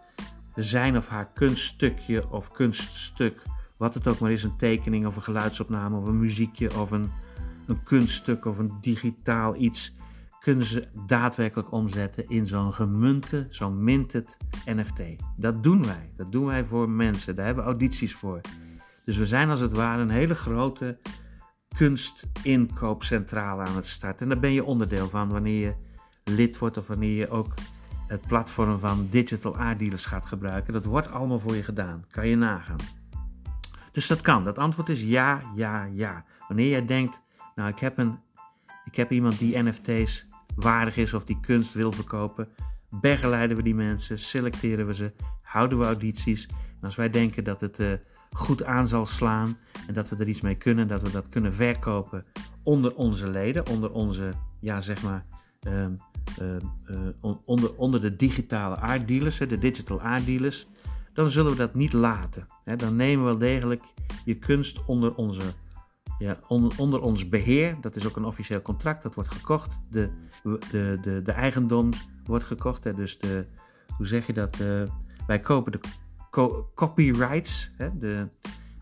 zijn 0.55 0.97
of 0.97 1.07
haar 1.07 1.31
kunststukje 1.33 2.29
of 2.29 2.51
kunststuk, 2.51 3.41
wat 3.77 3.93
het 3.93 4.07
ook 4.07 4.19
maar 4.19 4.31
is, 4.31 4.43
een 4.43 4.57
tekening 4.57 5.05
of 5.05 5.15
een 5.15 5.21
geluidsopname 5.21 5.97
of 5.97 6.05
een 6.05 6.19
muziekje 6.19 6.79
of 6.79 6.91
een, 6.91 7.11
een 7.67 7.83
kunststuk 7.83 8.45
of 8.45 8.57
een 8.57 8.71
digitaal 8.81 9.55
iets, 9.55 9.95
kunnen 10.49 10.67
ze 10.67 10.87
daadwerkelijk 11.07 11.71
omzetten 11.71 12.27
in 12.27 12.45
zo'n 12.45 12.73
gemunte, 12.73 13.47
zo'n 13.49 13.83
minted 13.83 14.37
NFT. 14.65 15.01
Dat 15.37 15.63
doen 15.63 15.85
wij. 15.85 16.11
Dat 16.15 16.31
doen 16.31 16.45
wij 16.45 16.63
voor 16.63 16.89
mensen. 16.89 17.35
Daar 17.35 17.45
hebben 17.45 17.63
we 17.63 17.69
audities 17.69 18.15
voor. 18.15 18.41
Dus 19.05 19.17
we 19.17 19.25
zijn 19.25 19.49
als 19.49 19.59
het 19.59 19.73
ware 19.73 20.01
een 20.01 20.09
hele 20.09 20.35
grote 20.35 20.99
kunstinkoopcentrale 21.77 23.63
aan 23.63 23.75
het 23.75 23.87
starten. 23.87 24.21
En 24.21 24.29
daar 24.29 24.39
ben 24.39 24.53
je 24.53 24.63
onderdeel 24.63 25.09
van 25.09 25.29
wanneer 25.29 25.59
je 25.65 25.73
lid 26.23 26.57
wordt 26.57 26.77
of 26.77 26.87
wanneer 26.87 27.15
je 27.15 27.29
ook 27.29 27.53
het 28.07 28.21
platform 28.27 28.79
van 28.79 29.07
digital 29.09 29.57
aarddealers 29.57 30.05
gaat 30.05 30.25
gebruiken. 30.25 30.73
Dat 30.73 30.85
wordt 30.85 31.11
allemaal 31.11 31.39
voor 31.39 31.55
je 31.55 31.63
gedaan. 31.63 32.05
Kan 32.11 32.27
je 32.27 32.35
nagaan. 32.35 32.79
Dus 33.91 34.07
dat 34.07 34.21
kan. 34.21 34.43
Dat 34.43 34.57
antwoord 34.57 34.89
is 34.89 35.01
ja, 35.01 35.39
ja, 35.55 35.83
ja. 35.83 36.25
Wanneer 36.47 36.69
jij 36.69 36.85
denkt, 36.85 37.21
nou 37.55 37.69
ik 37.69 37.79
heb, 37.79 37.97
een, 37.97 38.19
ik 38.85 38.95
heb 38.95 39.11
iemand 39.11 39.39
die 39.39 39.63
NFT's 39.63 40.27
waardig 40.59 40.97
is 40.97 41.13
of 41.13 41.23
die 41.23 41.39
kunst 41.39 41.73
wil 41.73 41.91
verkopen, 41.91 42.47
begeleiden 42.89 43.57
we 43.57 43.63
die 43.63 43.75
mensen, 43.75 44.19
selecteren 44.19 44.87
we 44.87 44.95
ze, 44.95 45.11
houden 45.41 45.79
we 45.79 45.85
audities. 45.85 46.47
En 46.47 46.85
als 46.85 46.95
wij 46.95 47.09
denken 47.09 47.43
dat 47.43 47.61
het 47.61 47.79
uh, 47.79 47.93
goed 48.31 48.63
aan 48.63 48.87
zal 48.87 49.05
slaan 49.05 49.57
en 49.87 49.93
dat 49.93 50.09
we 50.09 50.15
er 50.15 50.27
iets 50.27 50.41
mee 50.41 50.55
kunnen, 50.55 50.87
dat 50.87 51.01
we 51.01 51.11
dat 51.11 51.29
kunnen 51.29 51.53
verkopen 51.53 52.23
onder 52.63 52.95
onze 52.95 53.29
leden, 53.29 53.67
onder 53.67 53.91
onze, 53.91 54.31
ja 54.59 54.81
zeg 54.81 55.03
maar, 55.03 55.25
uh, 55.67 55.85
uh, 56.41 57.37
onder, 57.45 57.75
onder 57.75 58.01
de 58.01 58.15
digitale 58.15 58.77
aarddealers, 58.77 59.37
de 59.37 59.57
digital 59.57 60.01
aarddealers, 60.01 60.67
dan 61.13 61.29
zullen 61.29 61.51
we 61.51 61.57
dat 61.57 61.75
niet 61.75 61.93
laten. 61.93 62.47
Dan 62.75 62.95
nemen 62.95 63.25
we 63.25 63.29
wel 63.29 63.39
degelijk 63.39 63.83
je 64.25 64.35
kunst 64.35 64.85
onder, 64.85 65.15
onze, 65.15 65.41
ja, 66.19 66.37
onder, 66.47 67.01
ons 67.01 67.29
beheer. 67.29 67.77
Dat 67.81 67.95
is 67.95 68.07
ook 68.07 68.15
een 68.15 68.25
officieel 68.25 68.61
contract, 68.61 69.03
dat 69.03 69.15
wordt 69.15 69.33
gekocht. 69.33 69.77
De, 69.91 70.09
de, 70.71 70.97
de, 71.01 71.21
de 71.23 71.31
eigendom 71.31 71.89
wordt 72.25 72.45
gekocht. 72.45 72.83
Hè? 72.83 72.93
Dus 72.93 73.19
de, 73.19 73.45
hoe 73.97 74.07
zeg 74.07 74.27
je 74.27 74.33
dat? 74.33 74.57
wij 75.27 75.39
kopen 75.39 75.71
de 75.71 75.79
copyrights, 76.75 77.71
hè? 77.77 77.97
De, 77.97 78.27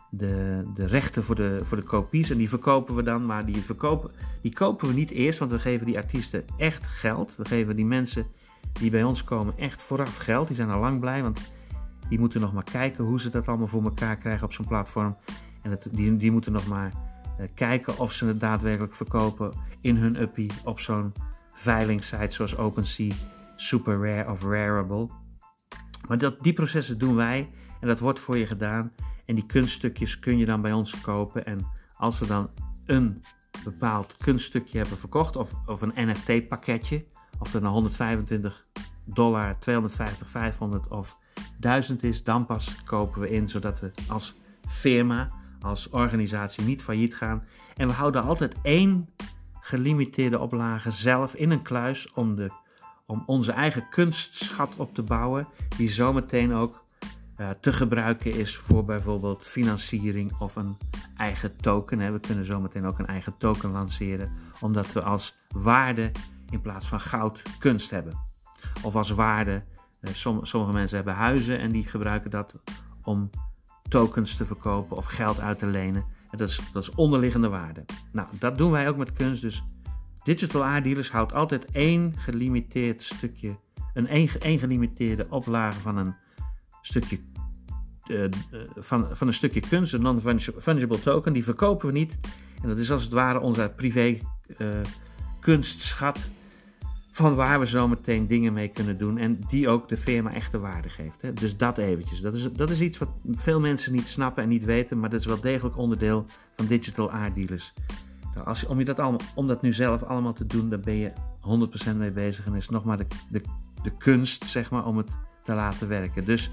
de, 0.09 0.61
de 0.73 0.85
rechten 0.85 1.23
voor 1.23 1.35
de, 1.35 1.59
voor 1.63 1.77
de 1.77 1.83
kopies. 1.83 2.29
En 2.29 2.37
die 2.37 2.49
verkopen 2.49 2.95
we 2.95 3.03
dan, 3.03 3.25
maar 3.25 3.45
die, 3.45 3.57
verkopen, 3.57 4.11
die 4.41 4.53
kopen 4.53 4.87
we 4.87 4.93
niet 4.93 5.11
eerst, 5.11 5.39
want 5.39 5.51
we 5.51 5.59
geven 5.59 5.85
die 5.85 5.97
artiesten 5.97 6.45
echt 6.57 6.87
geld. 6.87 7.35
We 7.35 7.45
geven 7.45 7.75
die 7.75 7.85
mensen 7.85 8.25
die 8.71 8.91
bij 8.91 9.03
ons 9.03 9.23
komen 9.23 9.57
echt 9.57 9.83
vooraf 9.83 10.17
geld. 10.17 10.47
Die 10.47 10.55
zijn 10.55 10.69
al 10.69 10.79
lang 10.79 10.99
blij, 10.99 11.21
want 11.21 11.51
die 12.09 12.19
moeten 12.19 12.41
nog 12.41 12.53
maar 12.53 12.63
kijken 12.63 13.03
hoe 13.03 13.19
ze 13.19 13.29
dat 13.29 13.47
allemaal 13.47 13.67
voor 13.67 13.83
elkaar 13.83 14.17
krijgen 14.17 14.45
op 14.45 14.53
zo'n 14.53 14.67
platform. 14.67 15.17
En 15.61 15.79
die, 15.91 16.17
die 16.17 16.31
moeten 16.31 16.51
nog 16.51 16.67
maar 16.67 16.91
kijken 17.53 17.97
of 17.97 18.13
ze 18.13 18.25
het 18.25 18.39
daadwerkelijk 18.39 18.95
verkopen 18.95 19.53
in 19.81 19.95
hun 19.95 20.21
uppie 20.21 20.51
op 20.63 20.79
zo'n 20.79 21.13
veilingsite 21.53 22.35
zoals 22.35 22.57
OpenSea, 22.57 23.13
Super 23.55 23.99
Rare 23.99 24.31
of 24.31 24.43
Rareable. 24.43 25.07
Maar 26.07 26.17
dat, 26.17 26.43
die 26.43 26.53
processen 26.53 26.97
doen 26.97 27.15
wij 27.15 27.49
en 27.79 27.87
dat 27.87 27.99
wordt 27.99 28.19
voor 28.19 28.37
je 28.37 28.45
gedaan. 28.45 28.91
En 29.25 29.35
die 29.35 29.45
kunststukjes 29.45 30.19
kun 30.19 30.37
je 30.37 30.45
dan 30.45 30.61
bij 30.61 30.73
ons 30.73 31.01
kopen. 31.01 31.45
En 31.45 31.67
als 31.93 32.19
we 32.19 32.25
dan 32.25 32.49
een 32.85 33.21
bepaald 33.63 34.17
kunststukje 34.17 34.77
hebben 34.77 34.97
verkocht, 34.97 35.35
of, 35.35 35.53
of 35.65 35.81
een 35.81 35.93
NFT-pakketje, 35.95 37.05
of 37.39 37.51
dat 37.51 37.61
nou 37.61 37.73
125 37.73 38.65
dollar, 39.05 39.59
250, 39.59 40.27
500 40.27 40.87
of 40.87 41.17
1000 41.59 42.03
is, 42.03 42.23
dan 42.23 42.45
pas 42.45 42.83
kopen 42.83 43.21
we 43.21 43.29
in, 43.29 43.49
zodat 43.49 43.79
we 43.79 43.91
als 44.07 44.35
firma, 44.67 45.29
als 45.61 45.89
organisatie 45.89 46.63
niet 46.63 46.81
failliet 46.81 47.15
gaan. 47.15 47.43
En 47.75 47.87
we 47.87 47.93
houden 47.93 48.23
altijd 48.23 48.55
één 48.61 49.09
gelimiteerde 49.59 50.39
oplagen 50.39 50.93
zelf 50.93 51.35
in 51.35 51.51
een 51.51 51.61
kluis 51.61 52.13
om, 52.13 52.35
de, 52.35 52.51
om 53.05 53.23
onze 53.25 53.51
eigen 53.51 53.89
kunstschat 53.89 54.73
op 54.77 54.93
te 54.93 55.03
bouwen, 55.03 55.47
die 55.77 55.89
zometeen 55.89 56.53
ook 56.53 56.85
uh, 57.37 57.49
te 57.61 57.73
gebruiken 57.73 58.33
is 58.33 58.57
voor 58.57 58.85
bijvoorbeeld 58.85 59.45
financiering 59.45 60.39
of 60.39 60.55
een 60.55 60.77
eigen 61.15 61.57
token. 61.57 61.99
Hè. 61.99 62.11
We 62.11 62.19
kunnen 62.19 62.45
zometeen 62.45 62.85
ook 62.85 62.99
een 62.99 63.07
eigen 63.07 63.37
token 63.37 63.71
lanceren, 63.71 64.31
omdat 64.59 64.93
we 64.93 65.01
als 65.01 65.37
waarde 65.49 66.11
in 66.49 66.61
plaats 66.61 66.87
van 66.87 67.01
goud 67.01 67.41
kunst 67.59 67.89
hebben. 67.89 68.13
Of 68.83 68.95
als 68.95 69.09
waarde, 69.09 69.63
uh, 70.01 70.13
sommige 70.41 70.73
mensen 70.73 70.97
hebben 70.97 71.15
huizen 71.15 71.59
en 71.59 71.71
die 71.71 71.85
gebruiken 71.85 72.31
dat 72.31 72.61
om 73.03 73.29
tokens 73.87 74.35
te 74.35 74.45
verkopen 74.45 74.97
of 74.97 75.05
geld 75.05 75.39
uit 75.39 75.59
te 75.59 75.65
lenen. 75.65 76.05
En 76.31 76.37
dat, 76.37 76.49
is, 76.49 76.61
dat 76.73 76.83
is 76.83 76.95
onderliggende 76.95 77.49
waarde. 77.49 77.85
Nou, 78.11 78.27
dat 78.39 78.57
doen 78.57 78.71
wij 78.71 78.89
ook 78.89 78.97
met 78.97 79.13
kunst. 79.13 79.41
Dus 79.41 79.63
Digital 80.23 80.65
Art 80.65 80.83
Dealers 80.83 81.11
houdt 81.11 81.33
altijd 81.33 81.65
één 81.71 82.13
gelimiteerd 82.17 83.03
stukje, 83.03 83.57
een 83.93 84.07
één, 84.39 84.59
gelimiteerde 84.59 85.27
oplage 85.29 85.79
van 85.79 85.97
een 85.97 86.15
stukje 86.81 87.19
uh, 88.07 88.25
van, 88.75 89.07
van 89.11 89.27
een 89.27 89.33
stukje 89.33 89.59
kunst, 89.59 89.93
een 89.93 90.01
non-fungible 90.01 90.99
token, 90.99 91.33
die 91.33 91.43
verkopen 91.43 91.87
we 91.87 91.93
niet. 91.93 92.17
En 92.61 92.67
dat 92.67 92.77
is 92.77 92.91
als 92.91 93.03
het 93.03 93.13
ware 93.13 93.39
onze 93.39 93.73
privé 93.75 94.17
uh, 94.57 94.67
kunstschat 95.39 96.29
van 97.17 97.35
waar 97.35 97.59
we 97.59 97.65
zometeen 97.65 98.27
dingen 98.27 98.53
mee 98.53 98.67
kunnen 98.67 98.97
doen 98.97 99.17
en 99.17 99.39
die 99.47 99.69
ook 99.69 99.89
de 99.89 99.97
firma 99.97 100.33
echte 100.33 100.59
waarde 100.59 100.89
geeft. 100.89 101.21
Hè? 101.21 101.33
Dus 101.33 101.57
dat 101.57 101.77
eventjes. 101.77 102.21
Dat 102.21 102.35
is, 102.35 102.51
dat 102.51 102.69
is 102.69 102.81
iets 102.81 102.97
wat 102.97 103.09
veel 103.31 103.59
mensen 103.59 103.93
niet 103.93 104.07
snappen 104.07 104.43
en 104.43 104.49
niet 104.49 104.65
weten, 104.65 104.99
maar 104.99 105.09
dat 105.09 105.19
is 105.19 105.25
wel 105.25 105.39
degelijk 105.39 105.77
onderdeel 105.77 106.25
van 106.55 106.65
digital 106.65 107.11
art 107.11 107.35
dealers. 107.35 107.73
Nou, 108.35 108.47
als, 108.47 108.65
om, 108.65 108.79
je 108.79 108.85
dat 108.85 108.99
allemaal, 108.99 109.19
om 109.35 109.47
dat 109.47 109.61
nu 109.61 109.73
zelf 109.73 110.03
allemaal 110.03 110.33
te 110.33 110.45
doen, 110.45 110.69
daar 110.69 110.79
ben 110.79 110.95
je 110.95 111.11
100% 111.93 111.95
mee 111.95 112.11
bezig 112.11 112.45
en 112.45 112.55
is 112.55 112.69
nog 112.69 112.85
maar 112.85 112.97
de, 112.97 113.07
de, 113.29 113.41
de 113.83 113.97
kunst, 113.97 114.45
zeg 114.45 114.71
maar, 114.71 114.85
om 114.85 114.97
het 114.97 115.09
te 115.43 115.53
laten 115.53 115.87
werken. 115.87 116.25
Dus 116.25 116.51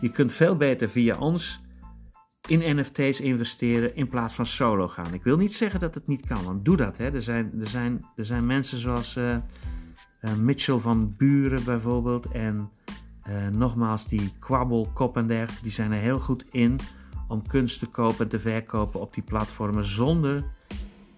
je 0.00 0.08
kunt 0.08 0.32
veel 0.32 0.56
beter 0.56 0.88
via 0.88 1.18
ons 1.18 1.60
in 2.48 2.76
NFT's 2.76 3.20
investeren 3.20 3.96
in 3.96 4.06
plaats 4.06 4.34
van 4.34 4.46
solo 4.46 4.88
gaan. 4.88 5.14
Ik 5.14 5.22
wil 5.22 5.36
niet 5.36 5.54
zeggen 5.54 5.80
dat 5.80 5.94
het 5.94 6.06
niet 6.06 6.26
kan, 6.26 6.44
want 6.44 6.64
doe 6.64 6.76
dat. 6.76 6.96
Hè. 6.96 7.10
Er, 7.10 7.22
zijn, 7.22 7.52
er, 7.60 7.66
zijn, 7.66 8.04
er 8.16 8.24
zijn 8.24 8.46
mensen 8.46 8.78
zoals 8.78 9.16
uh, 9.16 9.36
Mitchell 10.38 10.78
van 10.78 11.14
Buren 11.16 11.64
bijvoorbeeld 11.64 12.30
en 12.30 12.70
uh, 13.28 13.48
nogmaals 13.48 14.08
die 14.08 14.32
Quabbel, 14.38 14.90
Kop 14.94 15.16
en 15.16 15.26
dergelijke, 15.26 15.62
die 15.62 15.72
zijn 15.72 15.92
er 15.92 16.00
heel 16.00 16.20
goed 16.20 16.44
in 16.50 16.78
om 17.28 17.46
kunst 17.46 17.78
te 17.78 17.86
kopen 17.86 18.18
en 18.18 18.28
te 18.28 18.38
verkopen 18.38 19.00
op 19.00 19.14
die 19.14 19.22
platformen 19.22 19.84
zonder 19.84 20.44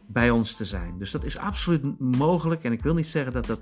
bij 0.07 0.31
ons 0.31 0.57
te 0.57 0.65
zijn. 0.65 0.99
Dus 0.99 1.11
dat 1.11 1.25
is 1.25 1.39
absoluut 1.39 2.01
mogelijk 2.01 2.65
en 2.65 2.73
ik 2.73 2.83
wil 2.83 2.95
niet 2.95 3.07
zeggen 3.07 3.33
dat 3.33 3.47
dat 3.47 3.61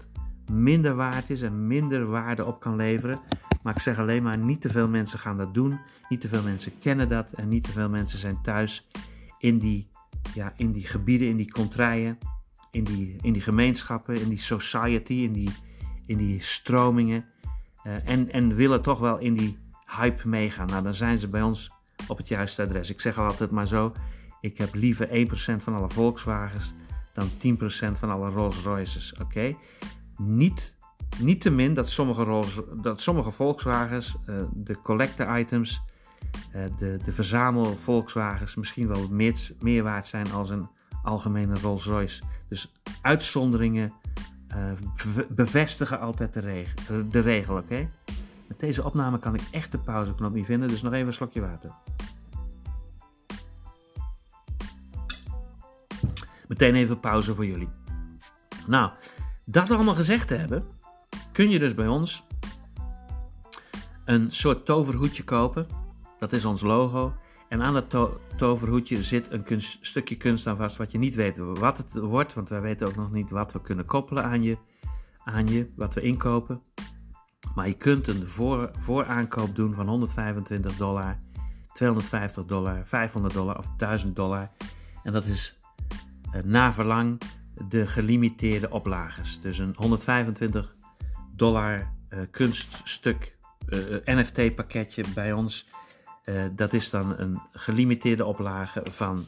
minder 0.50 0.94
waard 0.94 1.30
is 1.30 1.42
en 1.42 1.66
minder 1.66 2.06
waarde 2.06 2.46
op 2.46 2.60
kan 2.60 2.76
leveren. 2.76 3.20
Maar 3.62 3.74
ik 3.74 3.82
zeg 3.82 3.98
alleen 3.98 4.22
maar, 4.22 4.38
niet 4.38 4.60
te 4.60 4.68
veel 4.68 4.88
mensen 4.88 5.18
gaan 5.18 5.36
dat 5.36 5.54
doen. 5.54 5.80
Niet 6.08 6.20
te 6.20 6.28
veel 6.28 6.42
mensen 6.42 6.78
kennen 6.78 7.08
dat. 7.08 7.32
En 7.32 7.48
niet 7.48 7.64
te 7.64 7.70
veel 7.70 7.88
mensen 7.88 8.18
zijn 8.18 8.42
thuis 8.42 8.88
in 9.38 9.58
die, 9.58 9.88
ja, 10.34 10.52
in 10.56 10.72
die 10.72 10.84
gebieden, 10.84 11.28
in 11.28 11.36
die 11.36 11.50
contraien. 11.50 12.18
In 12.78 12.84
die, 12.84 13.16
in 13.20 13.32
die 13.32 13.42
gemeenschappen, 13.42 14.20
in 14.20 14.28
die 14.28 14.38
society, 14.38 15.12
in 15.12 15.32
die, 15.32 15.50
in 16.06 16.16
die 16.16 16.40
stromingen. 16.40 17.24
Uh, 17.84 18.08
en, 18.08 18.32
en 18.32 18.54
willen 18.54 18.82
toch 18.82 18.98
wel 18.98 19.18
in 19.18 19.34
die 19.34 19.58
hype 19.86 20.28
meegaan. 20.28 20.66
Nou, 20.66 20.82
dan 20.82 20.94
zijn 20.94 21.18
ze 21.18 21.28
bij 21.28 21.42
ons 21.42 21.70
op 22.08 22.16
het 22.16 22.28
juiste 22.28 22.62
adres. 22.62 22.90
Ik 22.90 23.00
zeg 23.00 23.18
altijd 23.18 23.50
maar 23.50 23.66
zo, 23.66 23.92
ik 24.40 24.58
heb 24.58 24.74
liever 24.74 25.08
1% 25.08 25.62
van 25.62 25.74
alle 25.74 25.88
Volkswagens 25.88 26.72
dan 27.12 27.28
10% 27.28 27.98
van 27.98 28.10
alle 28.10 28.28
Rolls 28.28 28.62
Royces. 28.62 29.14
Oké? 29.20 29.56
Niet 30.16 30.76
niet 31.18 31.40
te 31.40 31.50
min 31.50 31.74
dat 31.74 31.90
sommige, 31.90 32.22
Rolls, 32.22 32.60
dat 32.82 33.00
sommige 33.00 33.30
Volkswagens, 33.30 34.16
uh, 34.26 34.36
de 34.54 34.82
collector 34.82 35.38
items, 35.38 35.82
uh, 36.56 36.62
de, 36.78 36.98
de 37.04 37.12
verzamel 37.12 37.64
Volkswagens 37.64 38.54
misschien 38.54 38.88
wel 38.88 39.08
meer, 39.10 39.50
meer 39.60 39.82
waard 39.82 40.06
zijn 40.06 40.32
als 40.32 40.50
een 40.50 40.68
algemene 41.02 41.54
Rolls 41.54 41.84
Royce. 41.84 42.22
Dus 42.48 42.72
uitzonderingen 43.02 43.92
uh, 44.56 44.72
bevestigen 45.28 46.00
altijd 46.00 46.32
de 46.32 46.40
regel, 46.40 47.10
de 47.10 47.44
oké? 47.48 47.90
Met 48.46 48.60
deze 48.60 48.84
opname 48.84 49.18
kan 49.18 49.34
ik 49.34 49.40
echt 49.50 49.72
de 49.72 49.78
pauzeknop 49.78 50.32
niet 50.32 50.46
vinden, 50.46 50.68
dus 50.68 50.82
nog 50.82 50.92
even 50.92 51.06
een 51.06 51.12
slokje 51.12 51.40
water. 51.40 51.70
Meteen 56.48 56.74
even 56.74 57.00
pauze 57.00 57.34
voor 57.34 57.46
jullie. 57.46 57.68
Nou, 58.66 58.90
dat 59.44 59.70
allemaal 59.70 59.94
gezegd 59.94 60.28
te 60.28 60.34
hebben, 60.34 60.66
kun 61.32 61.50
je 61.50 61.58
dus 61.58 61.74
bij 61.74 61.86
ons 61.86 62.24
een 64.04 64.30
soort 64.30 64.64
toverhoedje 64.64 65.24
kopen. 65.24 65.66
Dat 66.18 66.32
is 66.32 66.44
ons 66.44 66.62
logo. 66.62 67.14
En 67.48 67.62
aan 67.62 67.72
dat 67.72 68.20
toverhoedje 68.36 69.02
zit 69.02 69.28
een 69.30 69.60
stukje 69.80 70.16
kunst 70.16 70.46
aan 70.46 70.56
vast 70.56 70.76
wat 70.76 70.92
je 70.92 70.98
niet 70.98 71.14
weet 71.14 71.38
wat 71.38 71.78
het 71.78 71.94
wordt. 71.94 72.34
Want 72.34 72.48
wij 72.48 72.60
weten 72.60 72.86
ook 72.86 72.96
nog 72.96 73.12
niet 73.12 73.30
wat 73.30 73.52
we 73.52 73.60
kunnen 73.60 73.84
koppelen 73.84 74.24
aan 74.24 74.42
je, 74.42 74.56
aan 75.24 75.46
je 75.46 75.70
wat 75.76 75.94
we 75.94 76.00
inkopen. 76.00 76.62
Maar 77.54 77.68
je 77.68 77.74
kunt 77.74 78.08
een 78.08 78.26
voor, 78.26 78.70
vooraankoop 78.78 79.54
doen 79.54 79.74
van 79.74 79.88
125 79.88 80.76
dollar, 80.76 81.18
250 81.72 82.44
dollar, 82.44 82.86
500 82.86 83.34
dollar 83.34 83.58
of 83.58 83.68
1000 83.76 84.16
dollar. 84.16 84.50
En 85.02 85.12
dat 85.12 85.24
is 85.24 85.56
uh, 86.34 86.42
na 86.42 86.72
verlang 86.72 87.20
de 87.68 87.86
gelimiteerde 87.86 88.70
oplages. 88.70 89.40
Dus 89.40 89.58
een 89.58 89.74
125 89.76 90.76
dollar 91.34 91.92
uh, 92.10 92.20
kunststuk 92.30 93.36
uh, 93.68 94.08
eh, 94.08 94.16
NFT 94.16 94.54
pakketje 94.54 95.04
bij 95.14 95.32
ons. 95.32 95.66
Uh, 96.28 96.44
dat 96.52 96.72
is 96.72 96.90
dan 96.90 97.18
een 97.18 97.40
gelimiteerde 97.52 98.24
oplage 98.24 98.82
van 98.90 99.26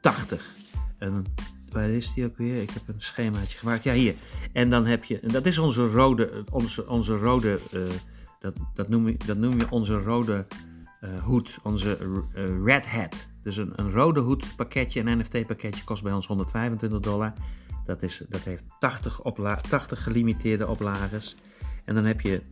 80. 0.00 0.54
En 0.98 1.24
waar 1.72 1.88
is 1.88 2.14
die 2.14 2.24
ook 2.24 2.36
weer? 2.36 2.62
Ik 2.62 2.70
heb 2.70 2.82
een 2.86 2.94
schemaatje 3.00 3.58
gemaakt. 3.58 3.82
Ja, 3.82 3.92
hier. 3.92 4.14
En 4.52 4.70
dan 4.70 4.86
heb 4.86 5.04
je, 5.04 5.20
dat 5.20 5.46
is 5.46 5.58
onze 5.58 5.86
rode, 5.86 6.44
onze, 6.50 6.88
onze 6.88 7.16
rode, 7.16 7.58
dat, 8.40 8.56
dat, 8.74 8.88
noem 8.88 9.08
je, 9.08 9.16
dat 9.26 9.36
noem 9.36 9.58
je 9.58 9.70
onze 9.70 9.98
rode 9.98 10.46
hoed, 11.22 11.58
onze 11.62 11.98
red 12.64 12.86
hat. 12.86 13.28
Dus 13.42 13.56
een, 13.56 13.72
een 13.76 13.90
rode 13.90 14.20
hoed 14.20 14.56
pakketje, 14.56 15.00
een 15.00 15.18
NFT 15.18 15.46
pakketje 15.46 15.84
kost 15.84 16.02
bij 16.02 16.12
ons 16.12 16.26
125 16.26 17.00
dollar. 17.00 17.32
Dat, 17.86 18.02
is, 18.02 18.22
dat 18.28 18.40
heeft 18.40 18.64
80, 18.78 19.22
opla 19.22 19.54
80 19.54 20.02
gelimiteerde 20.02 20.66
oplages. 20.66 21.36
En 21.84 21.94
dan 21.94 22.04
heb 22.04 22.20
je 22.20 22.42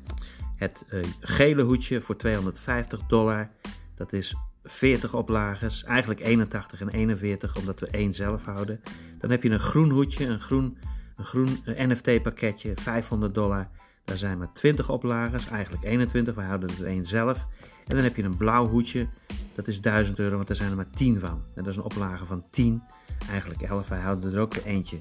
het 0.59 0.85
uh, 0.91 1.05
gele 1.21 1.63
hoedje 1.63 2.01
voor 2.01 2.17
250 2.17 3.07
dollar. 3.07 3.49
Dat 3.95 4.13
is 4.13 4.37
40 4.63 5.15
oplages, 5.15 5.85
eigenlijk 5.85 6.21
81 6.21 6.81
en 6.81 6.89
41, 6.89 7.57
omdat 7.57 7.81
we 7.81 7.87
één 7.87 8.15
zelf 8.15 8.45
houden. 8.45 8.81
Dan 9.19 9.31
heb 9.31 9.43
je 9.43 9.51
een 9.51 9.61
groen 9.61 9.91
hoedje, 9.91 10.27
een 10.27 10.41
groen, 10.41 10.79
een 11.17 11.25
groen 11.25 11.61
uh, 11.65 11.87
NFT 11.87 12.23
pakketje, 12.23 12.73
500 12.75 13.35
dollar. 13.35 13.69
Daar 14.05 14.19
zijn 14.19 14.39
maar 14.39 14.53
20 14.53 14.91
oplages, 14.91 15.49
eigenlijk 15.49 15.85
21, 15.85 16.35
wij 16.35 16.47
houden 16.47 16.71
er 16.79 16.87
één 16.87 17.07
zelf. 17.07 17.47
En 17.87 17.95
dan 17.95 18.05
heb 18.05 18.17
je 18.17 18.23
een 18.23 18.37
blauw 18.37 18.69
hoedje, 18.69 19.09
dat 19.55 19.69
is 19.69 19.81
1000 19.81 20.19
euro, 20.19 20.35
want 20.35 20.47
daar 20.47 20.57
zijn 20.57 20.71
er 20.71 20.77
maar 20.77 20.91
10 20.91 21.19
van. 21.19 21.43
En 21.55 21.65
dat 21.65 21.67
is 21.67 21.77
een 21.77 21.83
oplage 21.83 22.27
van 22.27 22.45
10, 22.51 22.83
eigenlijk 23.31 23.63
11, 23.63 23.89
wij 23.89 24.01
houden 24.01 24.33
er 24.33 24.41
ook 24.41 24.55
eentje. 24.55 24.99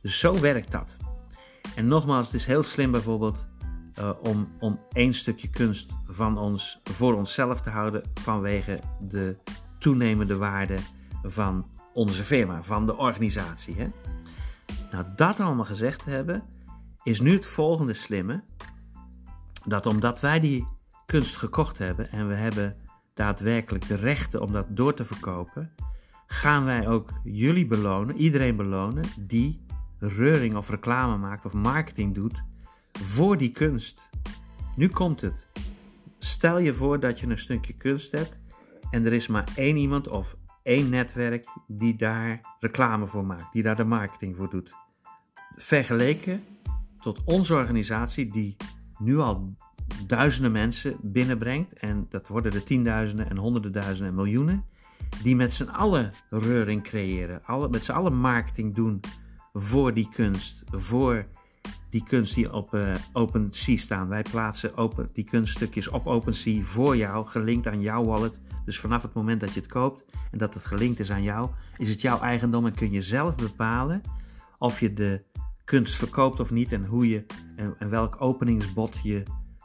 Dus 0.00 0.18
zo 0.18 0.40
werkt 0.40 0.72
dat. 0.72 0.96
En 1.74 1.86
nogmaals, 1.86 2.26
het 2.26 2.34
is 2.34 2.44
heel 2.44 2.62
slim 2.62 2.90
bijvoorbeeld 2.90 3.44
uh, 3.98 4.10
om, 4.22 4.48
om 4.58 4.80
één 4.92 5.14
stukje 5.14 5.50
kunst 5.50 5.92
van 6.04 6.38
ons 6.38 6.80
voor 6.84 7.14
onszelf 7.14 7.60
te 7.60 7.70
houden 7.70 8.02
vanwege 8.14 8.80
de 9.00 9.36
toenemende 9.78 10.36
waarde 10.36 10.76
van 11.22 11.66
onze 11.92 12.24
firma, 12.24 12.62
van 12.62 12.86
de 12.86 12.96
organisatie. 12.96 13.74
Hè? 13.76 13.88
Nou, 14.92 15.04
dat 15.16 15.40
allemaal 15.40 15.64
gezegd 15.64 16.04
te 16.04 16.10
hebben, 16.10 16.42
is 17.02 17.20
nu 17.20 17.32
het 17.32 17.46
volgende 17.46 17.94
slimme. 17.94 18.42
Dat 19.64 19.86
omdat 19.86 20.20
wij 20.20 20.40
die 20.40 20.66
kunst 21.06 21.36
gekocht 21.36 21.78
hebben 21.78 22.10
en 22.10 22.28
we 22.28 22.34
hebben 22.34 22.76
daadwerkelijk 23.14 23.88
de 23.88 23.94
rechten 23.94 24.42
om 24.42 24.52
dat 24.52 24.66
door 24.68 24.94
te 24.94 25.04
verkopen, 25.04 25.72
gaan 26.26 26.64
wij 26.64 26.88
ook 26.88 27.10
jullie 27.24 27.66
belonen, 27.66 28.16
iedereen 28.16 28.56
belonen 28.56 29.04
die 29.20 29.64
reuring 29.98 30.56
of 30.56 30.68
reclame 30.68 31.16
maakt 31.16 31.44
of 31.44 31.52
marketing 31.52 32.14
doet 32.14 32.42
voor 32.92 33.36
die 33.36 33.50
kunst. 33.50 34.08
Nu 34.76 34.88
komt 34.88 35.20
het. 35.20 35.50
Stel 36.18 36.58
je 36.58 36.74
voor 36.74 37.00
dat 37.00 37.20
je 37.20 37.26
een 37.26 37.38
stukje 37.38 37.72
kunst 37.72 38.12
hebt 38.12 38.38
en 38.90 39.06
er 39.06 39.12
is 39.12 39.26
maar 39.26 39.48
één 39.54 39.76
iemand 39.76 40.08
of 40.08 40.36
één 40.62 40.90
netwerk 40.90 41.46
die 41.66 41.96
daar 41.96 42.56
reclame 42.60 43.06
voor 43.06 43.24
maakt, 43.24 43.52
die 43.52 43.62
daar 43.62 43.76
de 43.76 43.84
marketing 43.84 44.36
voor 44.36 44.50
doet. 44.50 44.74
Vergeleken 45.56 46.42
tot 46.96 47.20
onze 47.24 47.54
organisatie 47.54 48.32
die 48.32 48.56
nu 48.98 49.18
al 49.18 49.54
duizenden 50.06 50.52
mensen 50.52 50.96
binnenbrengt 51.02 51.72
en 51.72 52.06
dat 52.08 52.28
worden 52.28 52.52
er 52.52 52.64
tienduizenden 52.64 53.30
en 53.30 53.36
honderden 53.36 53.72
duizenden 53.72 54.08
en 54.08 54.14
miljoenen 54.14 54.64
die 55.22 55.36
met 55.36 55.52
z'n 55.52 55.68
allen 55.68 56.12
reuring 56.28 56.82
creëren, 56.82 57.44
alle, 57.44 57.68
met 57.68 57.84
z'n 57.84 57.92
allen 57.92 58.16
marketing 58.16 58.74
doen 58.74 59.00
voor 59.52 59.94
die 59.94 60.08
kunst, 60.14 60.62
voor 60.70 61.26
die 61.90 62.04
kunst 62.04 62.34
die 62.34 62.52
op 62.52 62.74
uh, 62.74 62.94
OpenSea 63.12 63.76
staan. 63.76 64.08
Wij 64.08 64.22
plaatsen 64.22 64.76
open, 64.76 65.10
die 65.12 65.24
kunststukjes 65.24 65.88
op 65.88 66.06
OpenSea 66.06 66.62
voor 66.62 66.96
jou, 66.96 67.26
gelinkt 67.26 67.66
aan 67.66 67.80
jouw 67.80 68.04
wallet. 68.04 68.38
Dus 68.64 68.78
vanaf 68.78 69.02
het 69.02 69.14
moment 69.14 69.40
dat 69.40 69.52
je 69.52 69.60
het 69.60 69.68
koopt 69.72 70.04
en 70.30 70.38
dat 70.38 70.54
het 70.54 70.64
gelinkt 70.64 71.00
is 71.00 71.10
aan 71.10 71.22
jou, 71.22 71.50
is 71.76 71.88
het 71.88 72.00
jouw 72.00 72.20
eigendom 72.20 72.66
en 72.66 72.74
kun 72.74 72.92
je 72.92 73.02
zelf 73.02 73.34
bepalen 73.34 74.00
of 74.58 74.80
je 74.80 74.92
de 74.92 75.22
kunst 75.64 75.96
verkoopt 75.96 76.40
of 76.40 76.50
niet 76.50 76.72
en 76.72 76.84
hoe 76.84 77.08
je 77.08 77.26
en, 77.56 77.74
en 77.78 77.88
welk 77.88 78.16
openingsbod 78.18 79.00
je, 79.02 79.22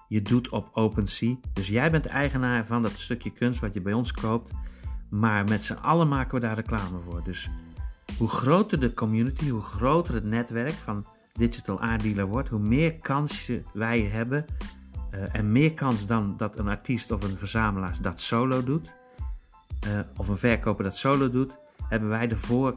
je 0.08 0.21
doet 0.21 0.49
op 0.49 0.69
OpenSea. 0.73 1.36
Dus 1.53 1.67
jij 1.67 1.91
bent 1.91 2.03
de 2.03 2.10
eigenaar 2.10 2.65
van 2.65 2.81
dat 2.81 2.91
stukje 2.91 3.31
kunst 3.31 3.60
wat 3.60 3.73
je 3.73 3.81
bij 3.81 3.93
ons 3.93 4.12
koopt, 4.12 4.51
maar 5.10 5.43
met 5.43 5.63
z'n 5.63 5.73
allen 5.73 6.08
maken 6.08 6.36
we 6.36 6.47
daar 6.47 6.55
reclame 6.55 6.99
voor. 6.99 7.23
Dus 7.23 7.49
hoe 8.17 8.29
groter 8.29 8.79
de 8.79 8.93
community, 8.93 9.49
hoe 9.49 9.62
groter 9.62 10.13
het 10.13 10.23
netwerk 10.23 10.73
van 10.73 11.05
digital 11.38 11.80
art 11.80 12.02
dealer 12.02 12.26
wordt, 12.26 12.50
hoe 12.50 12.60
meer 12.60 12.95
kansen 12.95 13.65
wij 13.74 14.02
hebben 14.02 14.45
uh, 15.15 15.36
en 15.36 15.52
meer 15.52 15.74
kans 15.74 16.08
dan 16.08 16.34
dat 16.38 16.58
een 16.58 16.67
artiest 16.67 17.12
of 17.12 17.24
een 17.24 17.38
verzamelaar 17.38 17.98
dat 18.02 18.19
solo 18.21 18.63
doet, 18.63 18.93
uh, 19.88 20.00
of 20.17 20.28
een 20.28 20.38
verkoper 20.38 20.84
dat 20.84 20.98
solo 20.98 21.30
doet, 21.30 21.56
hebben 21.89 22.10
wij 22.10 22.28
de 22.28 22.38
voor, 22.38 22.76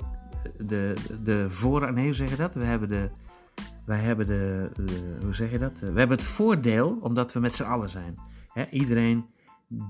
de, 0.58 0.94
de 1.24 1.50
voor, 1.50 1.92
nee 1.92 2.04
hoe 2.04 2.14
zeg 2.14 2.30
je 2.30 2.36
dat? 2.36 2.54
We 2.54 2.64
hebben 2.64 2.88
de, 2.88 3.10
wij 3.86 3.98
hebben 3.98 4.26
de, 4.26 4.70
hoe 5.22 5.34
zeg 5.34 5.50
je 5.50 5.58
dat? 5.58 5.78
We 5.78 5.86
hebben 5.86 6.16
het 6.16 6.26
voordeel 6.26 6.98
omdat 7.00 7.32
we 7.32 7.40
met 7.40 7.54
z'n 7.54 7.62
allen 7.62 7.90
zijn. 7.90 8.14
Iedereen 8.70 9.26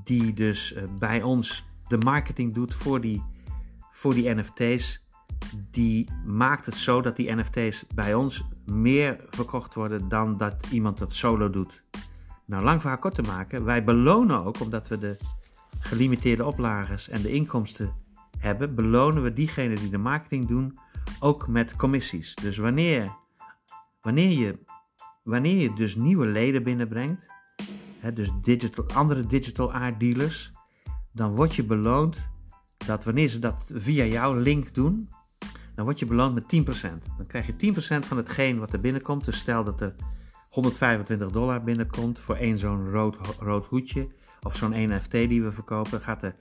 die 0.04 0.32
dus 0.32 0.76
uh, 0.76 0.82
bij 0.98 1.22
ons 1.22 1.64
de 1.86 1.98
marketing 1.98 2.54
doet 2.54 2.74
voor 2.74 3.00
die, 3.00 3.22
voor 3.90 4.14
die 4.14 4.34
NFT's, 4.34 5.06
die 5.70 6.08
maakt 6.24 6.66
het 6.66 6.76
zo 6.76 7.00
dat 7.00 7.16
die 7.16 7.34
NFT's 7.34 7.84
bij 7.94 8.14
ons 8.14 8.44
meer 8.70 9.24
verkocht 9.30 9.74
worden 9.74 10.08
dan 10.08 10.36
dat 10.36 10.66
iemand 10.70 10.98
dat 10.98 11.14
solo 11.14 11.50
doet. 11.50 11.82
Nou, 12.44 12.64
lang 12.64 12.80
verhaal 12.80 12.98
kort 12.98 13.14
te 13.14 13.22
maken, 13.22 13.64
wij 13.64 13.84
belonen 13.84 14.44
ook, 14.44 14.60
omdat 14.60 14.88
we 14.88 14.98
de 14.98 15.16
gelimiteerde 15.78 16.44
oplages 16.44 17.08
en 17.08 17.22
de 17.22 17.32
inkomsten 17.32 17.94
hebben, 18.38 18.74
belonen 18.74 19.22
we 19.22 19.32
diegenen 19.32 19.76
die 19.76 19.90
de 19.90 19.98
marketing 19.98 20.46
doen 20.46 20.78
ook 21.20 21.48
met 21.48 21.76
commissies. 21.76 22.34
Dus 22.34 22.56
wanneer, 22.56 23.16
wanneer, 24.02 24.38
je, 24.38 24.58
wanneer 25.22 25.56
je 25.56 25.74
dus 25.74 25.96
nieuwe 25.96 26.26
leden 26.26 26.62
binnenbrengt, 26.62 27.26
hè, 27.98 28.12
dus 28.12 28.30
digital, 28.42 28.84
andere 28.94 29.26
digital 29.26 29.72
art 29.72 30.00
dealers, 30.00 30.52
dan 31.12 31.34
word 31.34 31.54
je 31.54 31.64
beloond 31.64 32.16
dat 32.86 33.04
wanneer 33.04 33.28
ze 33.28 33.38
dat 33.38 33.70
via 33.74 34.04
jouw 34.04 34.34
link 34.34 34.74
doen, 34.74 35.08
dan 35.78 35.86
word 35.86 35.98
je 35.98 36.06
beloond 36.06 36.34
met 36.34 36.44
10%. 36.44 36.88
Dan 37.16 37.26
krijg 37.26 37.46
je 37.46 37.72
10% 38.02 38.06
van 38.06 38.16
hetgeen 38.16 38.58
wat 38.58 38.72
er 38.72 38.80
binnenkomt. 38.80 39.24
Dus 39.24 39.38
stel 39.38 39.64
dat 39.64 39.80
er 39.80 39.94
125 40.48 41.30
dollar 41.30 41.60
binnenkomt 41.60 42.20
voor 42.20 42.34
één 42.34 42.58
zo'n 42.58 42.90
rood, 42.90 43.16
rood 43.40 43.66
hoedje 43.66 44.08
of 44.42 44.56
zo'n 44.56 44.92
NFT 44.92 45.10
die 45.10 45.42
we 45.42 45.52
verkopen, 45.52 46.00
gaat 46.00 46.22
er 46.22 46.34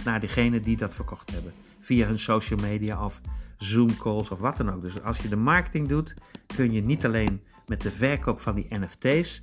10% 0.00 0.04
naar 0.04 0.20
diegenen 0.20 0.62
die 0.62 0.76
dat 0.76 0.94
verkocht 0.94 1.30
hebben. 1.30 1.52
Via 1.78 2.06
hun 2.06 2.18
social 2.18 2.60
media 2.60 3.04
of 3.04 3.20
Zoom 3.56 3.96
calls 3.96 4.30
of 4.30 4.40
wat 4.40 4.56
dan 4.56 4.72
ook. 4.72 4.82
Dus 4.82 5.02
als 5.02 5.18
je 5.18 5.28
de 5.28 5.36
marketing 5.36 5.88
doet, 5.88 6.14
kun 6.56 6.72
je 6.72 6.82
niet 6.82 7.04
alleen 7.04 7.42
met 7.66 7.80
de 7.80 7.90
verkoop 7.90 8.40
van 8.40 8.54
die 8.54 8.66
NFT's 8.68 9.42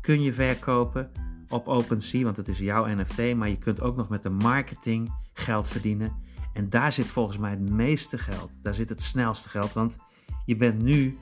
kun 0.00 0.22
je 0.22 0.32
verkopen 0.32 1.10
op 1.48 1.68
OpenSea, 1.68 2.22
want 2.22 2.36
het 2.36 2.48
is 2.48 2.58
jouw 2.58 2.86
NFT, 2.86 3.34
maar 3.34 3.48
je 3.48 3.58
kunt 3.58 3.80
ook 3.80 3.96
nog 3.96 4.08
met 4.08 4.22
de 4.22 4.30
marketing 4.30 5.12
geld 5.32 5.68
verdienen. 5.68 6.12
En 6.52 6.68
daar 6.68 6.92
zit 6.92 7.06
volgens 7.06 7.38
mij 7.38 7.50
het 7.50 7.70
meeste 7.70 8.18
geld. 8.18 8.50
Daar 8.62 8.74
zit 8.74 8.88
het 8.88 9.02
snelste 9.02 9.48
geld. 9.48 9.72
Want 9.72 9.96
je 10.44 10.56
bent 10.56 10.82
nu, 10.82 11.18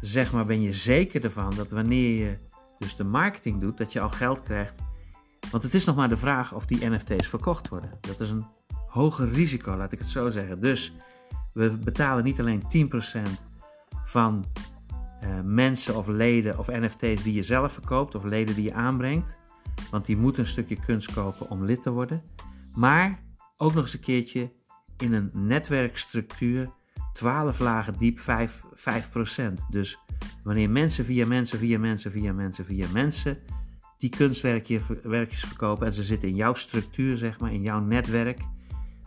zeg 0.00 0.32
maar, 0.32 0.46
ben 0.46 0.60
je 0.60 0.72
zeker 0.72 1.24
ervan 1.24 1.52
dat 1.56 1.70
wanneer 1.70 2.26
je 2.26 2.38
dus 2.78 2.96
de 2.96 3.04
marketing 3.04 3.60
doet, 3.60 3.78
dat 3.78 3.92
je 3.92 4.00
al 4.00 4.10
geld 4.10 4.42
krijgt. 4.42 4.74
Want 5.50 5.62
het 5.62 5.74
is 5.74 5.84
nog 5.84 5.96
maar 5.96 6.08
de 6.08 6.16
vraag 6.16 6.54
of 6.54 6.66
die 6.66 6.88
NFT's 6.88 7.28
verkocht 7.28 7.68
worden. 7.68 7.90
Dat 8.00 8.20
is 8.20 8.30
een 8.30 8.46
hoger 8.86 9.28
risico, 9.28 9.76
laat 9.76 9.92
ik 9.92 9.98
het 9.98 10.08
zo 10.08 10.30
zeggen. 10.30 10.60
Dus 10.60 10.92
we 11.52 11.78
betalen 11.78 12.24
niet 12.24 12.40
alleen 12.40 12.62
10% 13.18 13.20
van 14.04 14.44
uh, 15.22 15.40
mensen 15.44 15.96
of 15.96 16.06
leden 16.06 16.58
of 16.58 16.68
NFT's 16.68 17.22
die 17.22 17.34
je 17.34 17.42
zelf 17.42 17.72
verkoopt 17.72 18.14
of 18.14 18.24
leden 18.24 18.54
die 18.54 18.64
je 18.64 18.74
aanbrengt. 18.74 19.36
Want 19.90 20.06
die 20.06 20.16
moeten 20.16 20.42
een 20.42 20.48
stukje 20.48 20.76
kunst 20.76 21.12
kopen 21.12 21.50
om 21.50 21.64
lid 21.64 21.82
te 21.82 21.90
worden. 21.90 22.22
Maar 22.74 23.22
ook 23.56 23.74
nog 23.74 23.82
eens 23.82 23.94
een 23.94 24.00
keertje 24.00 24.52
in 24.98 25.12
een 25.12 25.30
netwerkstructuur 25.32 26.70
12 27.12 27.58
lagen 27.58 27.94
diep 27.98 28.20
5, 28.20 28.62
5%. 28.74 29.52
Dus 29.70 29.98
wanneer 30.42 30.70
mensen 30.70 31.04
via 31.04 31.26
mensen, 31.26 31.58
via 31.58 31.78
mensen, 31.78 32.10
via 32.10 32.32
mensen, 32.32 32.64
via 32.64 32.86
mensen 32.92 33.38
die 33.98 34.10
kunstwerkjes 34.10 35.44
verkopen 35.44 35.86
en 35.86 35.92
ze 35.92 36.04
zitten 36.04 36.28
in 36.28 36.34
jouw 36.34 36.54
structuur, 36.54 37.16
zeg 37.16 37.40
maar, 37.40 37.52
in 37.52 37.62
jouw 37.62 37.80
netwerk, 37.80 38.40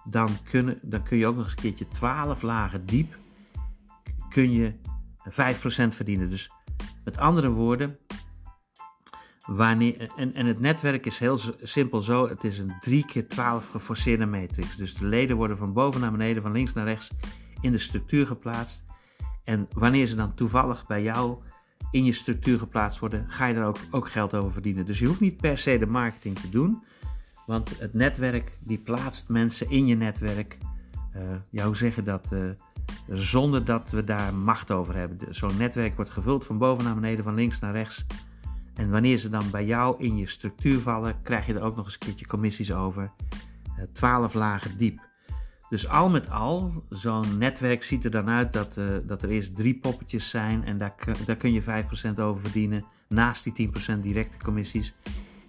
dan, 0.03 0.29
kunnen, 0.43 0.79
dan 0.81 1.03
kun 1.03 1.17
je 1.17 1.25
ook 1.25 1.35
nog 1.35 1.43
eens 1.43 1.53
een 1.53 1.62
keertje 1.62 1.88
12 1.88 2.41
lagen 2.41 2.85
diep 2.85 3.17
kun 4.29 4.51
je 4.51 4.73
5% 5.29 5.33
verdienen. 5.95 6.29
Dus 6.29 6.51
met 7.03 7.17
andere 7.17 7.49
woorden, 7.49 7.97
Wanneer, 9.49 10.12
en, 10.15 10.33
en 10.33 10.45
het 10.45 10.59
netwerk 10.59 11.05
is 11.05 11.19
heel 11.19 11.39
simpel 11.62 12.01
zo: 12.01 12.27
het 12.27 12.43
is 12.43 12.59
een 12.59 12.73
3 12.79 13.05
keer 13.05 13.27
12 13.27 13.69
geforceerde 13.69 14.25
matrix. 14.25 14.75
Dus 14.75 14.95
de 14.95 15.05
leden 15.05 15.38
worden 15.38 15.57
van 15.57 15.73
boven 15.73 16.01
naar 16.01 16.12
beneden, 16.12 16.41
van 16.41 16.51
links 16.51 16.73
naar 16.73 16.85
rechts 16.85 17.12
in 17.62 17.71
de 17.71 17.77
structuur 17.77 18.25
geplaatst. 18.25 18.83
En 19.43 19.67
wanneer 19.73 20.07
ze 20.07 20.15
dan 20.15 20.33
toevallig 20.33 20.88
bij 20.88 21.03
jou 21.03 21.38
in 21.91 22.05
je 22.05 22.13
structuur 22.13 22.59
geplaatst 22.59 22.99
worden, 22.99 23.29
ga 23.29 23.45
je 23.45 23.53
daar 23.53 23.73
ook, 23.91 24.07
geld 24.07 24.35
over 24.35 24.51
verdienen. 24.51 24.85
Dus 24.85 24.99
je 24.99 25.05
hoeft 25.05 25.19
niet 25.19 25.38
per 25.38 25.57
se 25.57 25.77
de 25.77 25.85
marketing 25.85 26.39
te 26.39 26.49
doen, 26.49 26.83
want 27.45 27.79
het 27.79 27.93
netwerk 27.93 28.57
die 28.59 28.77
plaatst 28.77 29.29
mensen 29.29 29.69
in 29.69 29.88
je 29.88 29.95
netwerk. 29.95 30.57
Uh, 31.15 31.21
ja, 31.49 31.65
hoe 31.65 31.75
zeg 31.75 31.95
je 31.95 32.03
dat? 32.03 32.27
Uh, 32.33 32.49
zonder 33.07 33.65
dat 33.65 33.89
we 33.89 34.03
daar 34.03 34.33
macht 34.33 34.71
over 34.71 34.95
hebben. 34.95 35.35
Zo'n 35.35 35.57
netwerk 35.57 35.95
wordt 35.95 36.12
gevuld 36.12 36.45
van 36.45 36.57
boven 36.57 36.83
naar 36.83 36.95
beneden, 36.95 37.23
van 37.23 37.35
links 37.35 37.59
naar 37.59 37.73
rechts. 37.73 38.05
En 38.79 38.89
wanneer 38.89 39.17
ze 39.17 39.29
dan 39.29 39.51
bij 39.51 39.65
jou 39.65 40.03
in 40.03 40.17
je 40.17 40.27
structuur 40.27 40.79
vallen, 40.79 41.21
krijg 41.21 41.45
je 41.45 41.53
er 41.53 41.61
ook 41.61 41.75
nog 41.75 41.85
eens 41.85 41.93
een 41.93 41.99
keertje 41.99 42.27
commissies 42.27 42.73
over. 42.73 43.11
12 43.93 44.33
eh, 44.33 44.39
lagen 44.39 44.77
diep. 44.77 45.07
Dus 45.69 45.87
al 45.87 46.09
met 46.09 46.29
al, 46.29 46.83
zo'n 46.89 47.37
netwerk 47.37 47.83
ziet 47.83 48.03
er 48.03 48.11
dan 48.11 48.29
uit 48.29 48.53
dat, 48.53 48.77
uh, 48.77 48.85
dat 49.03 49.21
er 49.21 49.29
eerst 49.29 49.55
drie 49.55 49.79
poppetjes 49.79 50.29
zijn 50.29 50.63
en 50.63 50.77
daar, 50.77 50.95
daar 51.25 51.35
kun 51.35 51.53
je 51.53 51.61
5% 51.61 52.19
over 52.19 52.41
verdienen. 52.41 52.85
Naast 53.07 53.43
die 53.43 53.71
10% 53.97 53.99
directe 54.01 54.37
commissies. 54.43 54.93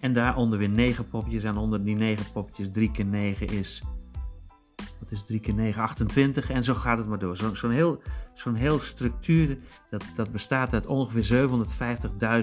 En 0.01 0.15
daaronder 0.15 0.59
weer 0.59 0.69
9 0.69 1.09
poppetjes 1.09 1.45
en 1.45 1.57
onder 1.57 1.85
die 1.85 1.97
9 1.97 2.33
poppetjes 2.33 2.71
3 2.73 2.91
keer 2.91 3.07
9 3.07 3.47
is 3.47 3.83
wat 5.01 5.11
is 5.11 5.25
3 5.25 5.41
keer 5.41 5.55
9, 5.55 5.83
28 5.83 6.51
en 6.51 6.65
zo 6.65 6.75
gaat 6.75 6.99
het 6.99 7.07
maar 7.07 7.19
door. 7.19 7.37
Zo'n 7.37 7.57
zo 7.57 7.69
heel, 7.69 8.03
zo'n 8.35 8.55
heel 8.55 8.79
structuur, 8.79 9.59
dat, 9.91 10.05
dat 10.17 10.33
bestaat 10.33 10.73
uit 10.73 10.87
ongeveer 10.87 11.49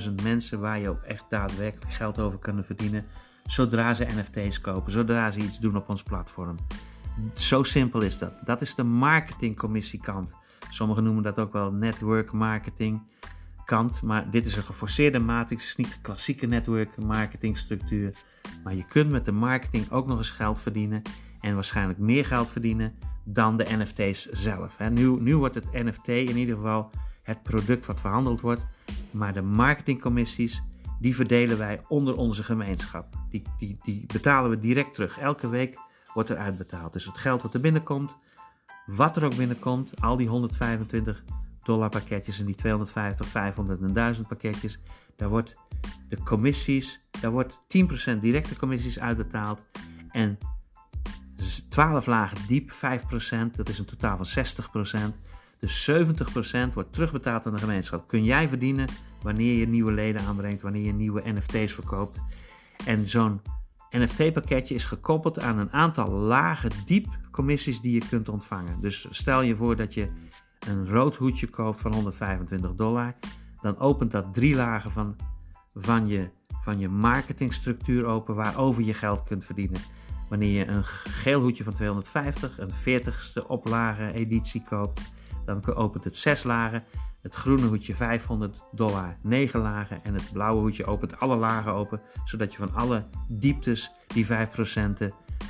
750.000 0.08 0.14
mensen 0.24 0.60
waar 0.60 0.80
je 0.80 0.90
ook 0.90 1.02
echt 1.02 1.24
daadwerkelijk 1.30 1.92
geld 1.92 2.20
over 2.20 2.40
kunnen 2.40 2.66
verdienen. 2.66 3.06
Zodra 3.46 3.94
ze 3.94 4.06
NFT's 4.06 4.62
kopen, 4.62 4.92
zodra 4.92 5.32
ze 5.32 5.40
iets 5.40 5.60
doen 5.60 5.76
op 5.76 5.90
ons 5.90 6.04
platform. 6.04 6.56
Zo 7.36 7.64
simpel 7.64 8.02
is 8.02 8.18
dat. 8.18 8.34
Dat 8.46 8.62
is 8.62 8.76
de 8.76 8.84
marketingcommissiekant. 8.84 10.32
Sommigen 10.70 11.04
noemen 11.04 11.24
dat 11.24 11.40
ook 11.40 11.54
wel 11.54 11.72
network 11.72 12.32
marketing 12.32 13.02
kant, 13.66 14.02
maar 14.02 14.32
dit 14.32 14.46
is 14.46 14.56
een 14.56 14.64
geforceerde 14.64 15.20
matrix. 15.20 15.62
Het 15.62 15.70
is 15.70 15.86
niet 15.86 15.94
de 15.94 16.02
klassieke 16.02 16.46
network 16.46 16.98
marketing 16.98 17.58
structuur. 17.58 18.16
Maar 18.64 18.76
je 18.76 18.86
kunt 18.86 19.12
met 19.12 19.26
de 19.26 19.32
marketing 19.32 19.92
ook 19.92 20.08
nog 20.08 20.18
eens 20.18 20.32
geld 20.32 20.60
verdienen 20.60 21.02
en 21.40 21.54
waarschijnlijk 21.54 22.00
meer 22.00 22.26
geld 22.26 22.50
verdienen 22.50 22.96
dan 23.24 23.58
de 23.58 23.66
NFT's 23.78 24.26
zelf. 24.26 24.80
Nu, 24.80 25.22
nu 25.22 25.38
wordt 25.38 25.56
het 25.56 25.72
NFT 25.72 26.08
in 26.08 26.38
ieder 26.38 26.56
geval 26.56 26.92
het 27.24 27.44
product 27.44 27.86
wat 27.86 28.00
verhandeld 28.00 28.42
wordt, 28.42 28.66
maar 29.12 29.34
de 29.34 29.42
marketingcommissies 29.42 30.64
die 31.00 31.16
verdelen 31.16 31.58
wij 31.58 31.82
onder 31.88 32.16
onze 32.16 32.44
gemeenschap. 32.44 33.16
Die, 33.30 33.42
die, 33.58 33.78
die 33.84 34.06
betalen 34.14 34.50
we 34.50 34.60
direct 34.60 34.94
terug. 34.94 35.18
Elke 35.20 35.50
week 35.50 35.78
wordt 36.14 36.30
er 36.30 36.38
uitbetaald. 36.38 36.94
Dus 36.94 37.06
het 37.06 37.18
geld 37.18 37.42
wat 37.42 37.54
er 37.54 37.62
binnenkomt, 37.62 38.16
wat 38.86 39.16
er 39.16 39.26
ook 39.26 39.36
binnenkomt, 39.36 40.02
al 40.02 40.18
die 40.18 40.28
125 40.28 41.24
dollar 41.64 41.90
pakketjes 41.90 42.40
en 42.40 42.46
die 42.46 42.56
250, 42.56 43.28
500 43.28 43.82
en 43.82 43.94
1000 43.94 44.28
pakketjes, 44.28 44.80
daar 45.16 45.30
wordt 45.30 45.56
de 46.10 46.24
commissies, 46.24 47.08
daar 47.22 47.32
wordt 47.32 47.60
10% 48.18 48.20
directe 48.20 48.58
commissies 48.58 49.00
uitbetaald 49.00 49.68
en 50.12 50.38
12 51.70 52.06
lagen 52.06 52.38
diep, 52.48 52.72
5%, 52.72 52.76
dat 53.56 53.70
is 53.70 53.80
een 53.80 53.86
totaal 53.86 54.18
van 54.18 54.46
60%. 55.12 55.16
Dus 55.60 55.92
70% 55.92 56.74
wordt 56.74 56.94
terugbetaald 56.94 57.46
aan 57.46 57.56
de 57.56 57.62
gemeenschap. 57.62 58.08
Kun 58.08 58.24
jij 58.24 58.48
verdienen 58.48 58.88
wanneer 59.22 59.58
je 59.60 59.68
nieuwe 59.68 59.92
leden 59.92 60.22
aanbrengt, 60.22 60.62
wanneer 60.62 60.86
je 60.86 60.94
nieuwe 60.94 61.22
NFT's 61.26 61.74
verkoopt. 61.74 62.20
En 62.86 63.08
zo'n 63.08 63.42
NFT-pakketje 63.90 64.76
is 64.76 64.86
gekoppeld 64.86 65.40
aan 65.40 65.58
een 65.58 65.72
aantal 65.72 66.10
lagen 66.10 66.72
diep 66.86 67.08
commissies 67.32 67.82
die 67.82 67.94
je 67.94 68.08
kunt 68.10 68.30
ontvangen. 68.30 68.82
Dus 68.82 69.08
stel 69.10 69.42
je 69.42 69.56
voor 69.56 69.76
dat 69.76 69.94
je 69.94 70.10
een 70.68 70.90
rood 70.90 71.16
hoedje 71.16 71.48
koopt 71.48 71.82
van 71.82 71.94
125 71.94 72.76
dollar, 72.76 73.14
dan 73.62 73.78
opent 73.78 74.12
dat 74.12 74.34
drie 74.34 74.56
lagen 74.56 74.92
van, 74.92 75.16
van, 75.76 76.08
je, 76.08 76.30
van 76.48 76.80
je 76.80 76.90
marketingstructuur 76.90 78.06
open 78.06 78.36
waarover 78.36 78.84
je 78.84 78.94
geld 78.94 79.24
kunt 79.24 79.46
verdienen. 79.46 79.82
Wanneer 80.30 80.58
je 80.58 80.68
een 80.68 80.86
geel 80.86 81.42
hoedje 81.42 81.64
van 81.64 81.74
250, 81.74 82.60
een 82.60 82.72
40ste 82.72 83.48
oplage 83.48 84.12
editie 84.14 84.64
koopt, 84.70 85.02
dan 85.46 85.76
opent 85.76 86.04
het 86.04 86.16
6 86.16 86.44
lagen. 86.44 86.84
Het 87.22 87.36
groene 87.36 87.68
hoedje 87.68 87.96
500 87.96 88.64
dollar, 88.72 89.18
9 89.22 89.60
lagen. 89.60 90.04
En 90.04 90.14
het 90.14 90.30
blauwe 90.34 90.62
hoedje 90.62 90.86
opent 90.86 91.20
alle 91.20 91.36
lagen 91.36 91.72
open, 91.72 92.02
zodat 92.26 92.52
je 92.52 92.58
van 92.58 92.74
alle 92.74 93.06
dieptes 93.28 93.92
die 94.08 94.28
5% 94.28 94.30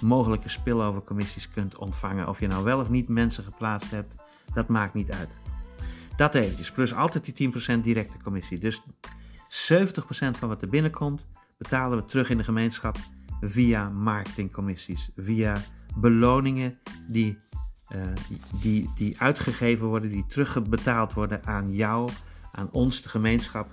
mogelijke 0.01 0.49
spillovercommissies 0.49 1.49
kunt 1.49 1.77
ontvangen. 1.77 2.27
Of 2.27 2.39
je 2.39 2.47
nou 2.47 2.63
wel 2.63 2.79
of 2.79 2.89
niet 2.89 3.07
mensen 3.07 3.43
geplaatst 3.43 3.91
hebt, 3.91 4.15
dat 4.53 4.67
maakt 4.67 4.93
niet 4.93 5.11
uit. 5.11 5.29
Dat 6.15 6.35
eventjes, 6.35 6.71
plus 6.71 6.93
altijd 6.93 7.35
die 7.35 7.51
10% 7.77 7.81
directe 7.81 8.17
commissie. 8.23 8.59
Dus 8.59 8.81
70% 8.81 8.85
van 10.37 10.47
wat 10.47 10.61
er 10.61 10.69
binnenkomt, 10.69 11.25
betalen 11.57 11.97
we 11.97 12.05
terug 12.05 12.29
in 12.29 12.37
de 12.37 12.43
gemeenschap 12.43 12.97
via 13.41 13.89
marketingcommissies, 13.89 15.09
via 15.15 15.57
beloningen 15.97 16.79
die, 17.07 17.37
uh, 17.95 18.01
die, 18.61 18.89
die 18.95 19.19
uitgegeven 19.19 19.87
worden, 19.87 20.11
die 20.11 20.25
terugbetaald 20.27 21.13
worden 21.13 21.45
aan 21.45 21.73
jou, 21.73 22.09
aan 22.51 22.71
ons, 22.71 23.01
de 23.01 23.09
gemeenschap, 23.09 23.71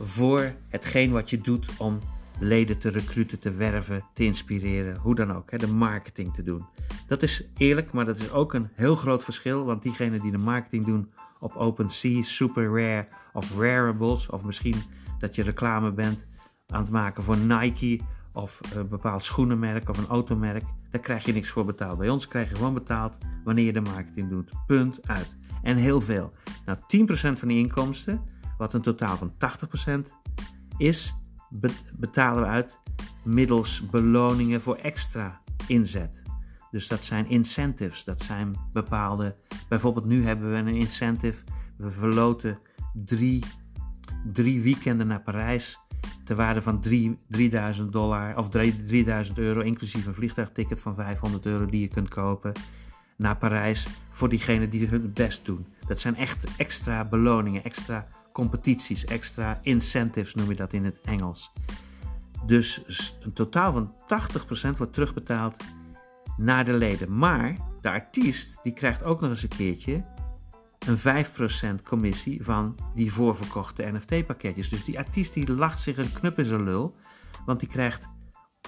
voor 0.00 0.52
hetgeen 0.68 1.10
wat 1.10 1.30
je 1.30 1.40
doet 1.40 1.68
om 1.78 1.98
leden 2.38 2.78
te 2.78 2.88
recruten, 2.88 3.38
te 3.38 3.50
werven, 3.50 4.04
te 4.14 4.24
inspireren, 4.24 4.96
hoe 4.96 5.14
dan 5.14 5.32
ook, 5.32 5.50
hè, 5.50 5.58
de 5.58 5.72
marketing 5.72 6.34
te 6.34 6.42
doen. 6.42 6.66
Dat 7.06 7.22
is 7.22 7.48
eerlijk, 7.56 7.92
maar 7.92 8.04
dat 8.04 8.18
is 8.18 8.32
ook 8.32 8.54
een 8.54 8.68
heel 8.72 8.96
groot 8.96 9.24
verschil, 9.24 9.64
want 9.64 9.82
diegenen 9.82 10.20
die 10.20 10.30
de 10.30 10.38
marketing 10.38 10.84
doen 10.84 11.10
op 11.40 11.56
OpenSea, 11.56 12.22
Super 12.22 12.64
Rare 12.64 13.08
of 13.32 13.58
Rareables, 13.58 14.30
of 14.30 14.44
misschien 14.44 14.76
dat 15.18 15.34
je 15.34 15.42
reclame 15.42 15.92
bent 15.92 16.26
aan 16.68 16.82
het 16.82 16.90
maken 16.90 17.22
voor 17.22 17.36
Nike 17.36 18.00
of 18.36 18.60
een 18.74 18.88
bepaald 18.88 19.24
schoenenmerk 19.24 19.88
of 19.88 19.98
een 19.98 20.06
automerk, 20.06 20.62
daar 20.90 21.00
krijg 21.00 21.24
je 21.24 21.32
niks 21.32 21.48
voor 21.48 21.64
betaald. 21.64 21.98
Bij 21.98 22.08
ons 22.08 22.28
krijg 22.28 22.48
je 22.48 22.54
gewoon 22.54 22.74
betaald 22.74 23.18
wanneer 23.44 23.64
je 23.64 23.72
de 23.72 23.80
marketing 23.80 24.28
doet. 24.28 24.52
Punt 24.66 25.08
uit. 25.08 25.36
En 25.62 25.76
heel 25.76 26.00
veel. 26.00 26.30
Nou, 26.64 26.78
10% 26.78 27.38
van 27.38 27.48
die 27.48 27.58
inkomsten, 27.58 28.20
wat 28.58 28.74
een 28.74 28.82
totaal 28.82 29.16
van 29.16 29.32
80% 29.32 30.12
is, 30.76 31.14
betalen 31.98 32.42
we 32.42 32.48
uit 32.48 32.80
middels 33.24 33.86
beloningen 33.90 34.60
voor 34.60 34.76
extra 34.76 35.40
inzet. 35.66 36.22
Dus 36.70 36.88
dat 36.88 37.04
zijn 37.04 37.28
incentives, 37.28 38.04
dat 38.04 38.22
zijn 38.22 38.56
bepaalde. 38.72 39.34
Bijvoorbeeld, 39.68 40.06
nu 40.06 40.24
hebben 40.24 40.50
we 40.50 40.56
een 40.56 40.68
incentive. 40.68 41.44
We 41.76 41.90
verloten 41.90 42.58
drie, 42.92 43.44
drie 44.32 44.60
weekenden 44.60 45.06
naar 45.06 45.22
Parijs 45.22 45.78
ter 46.24 46.36
waarde 46.36 46.62
van 46.62 46.80
3, 46.80 47.18
3000 47.28 47.92
dollar 47.92 48.36
of 48.36 48.48
3000 48.48 49.38
euro, 49.38 49.60
inclusief 49.60 50.06
een 50.06 50.14
vliegtuigticket 50.14 50.80
van 50.80 50.94
500 50.94 51.46
euro 51.46 51.66
die 51.66 51.80
je 51.80 51.88
kunt 51.88 52.08
kopen 52.08 52.52
naar 53.16 53.36
Parijs 53.36 53.86
voor 54.10 54.28
diegenen 54.28 54.70
die 54.70 54.86
hun 54.86 55.12
best 55.12 55.44
doen. 55.44 55.66
Dat 55.86 56.00
zijn 56.00 56.16
echt 56.16 56.44
extra 56.56 57.04
beloningen, 57.04 57.64
extra 57.64 58.08
competities, 58.32 59.04
extra 59.04 59.58
incentives 59.62 60.34
noem 60.34 60.48
je 60.48 60.54
dat 60.54 60.72
in 60.72 60.84
het 60.84 61.00
Engels. 61.04 61.52
Dus 62.46 62.82
een 63.20 63.32
totaal 63.32 63.72
van 63.72 63.94
80% 64.74 64.76
wordt 64.76 64.94
terugbetaald 64.94 65.64
naar 66.36 66.64
de 66.64 66.72
leden. 66.72 67.18
Maar 67.18 67.56
de 67.80 67.90
artiest 67.90 68.58
die 68.62 68.72
krijgt 68.72 69.04
ook 69.04 69.20
nog 69.20 69.30
eens 69.30 69.42
een 69.42 69.48
keertje 69.48 70.04
een 70.86 71.24
5% 71.78 71.82
commissie 71.82 72.44
van 72.44 72.76
die 72.94 73.12
voorverkochte 73.12 73.92
NFT-pakketjes. 73.92 74.68
Dus 74.68 74.84
die 74.84 74.98
artiest 74.98 75.34
die 75.34 75.52
lacht 75.52 75.80
zich 75.80 75.96
een 75.96 76.12
knup 76.12 76.38
in 76.38 76.44
zijn 76.44 76.64
lul, 76.64 76.96
want 77.44 77.60
die 77.60 77.68
krijgt 77.68 78.08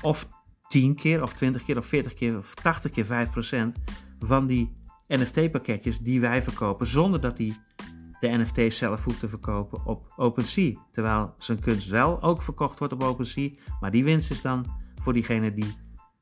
of 0.02 0.28
10 0.68 0.94
keer, 0.94 1.22
of 1.22 1.32
20 1.34 1.64
keer, 1.64 1.76
of 1.76 1.86
40 1.86 2.14
keer, 2.14 2.36
of 2.36 2.54
80 2.54 2.90
keer 2.90 3.06
5% 3.06 3.80
van 4.18 4.46
die 4.46 4.76
NFT-pakketjes 5.06 5.98
die 5.98 6.20
wij 6.20 6.42
verkopen, 6.42 6.86
zonder 6.86 7.20
dat 7.20 7.38
hij 7.38 7.56
de 8.20 8.28
NFT 8.28 8.74
zelf 8.74 9.04
hoeft 9.04 9.20
te 9.20 9.28
verkopen 9.28 9.84
op 9.84 10.12
OpenSea. 10.16 10.72
Terwijl 10.92 11.34
zijn 11.38 11.60
kunst 11.60 11.88
wel 11.88 12.22
ook 12.22 12.42
verkocht 12.42 12.78
wordt 12.78 12.94
op 12.94 13.02
OpenSea, 13.02 13.50
maar 13.80 13.90
die 13.90 14.04
winst 14.04 14.30
is 14.30 14.42
dan 14.42 14.66
voor 14.94 15.12
diegene 15.12 15.54
die 15.54 15.74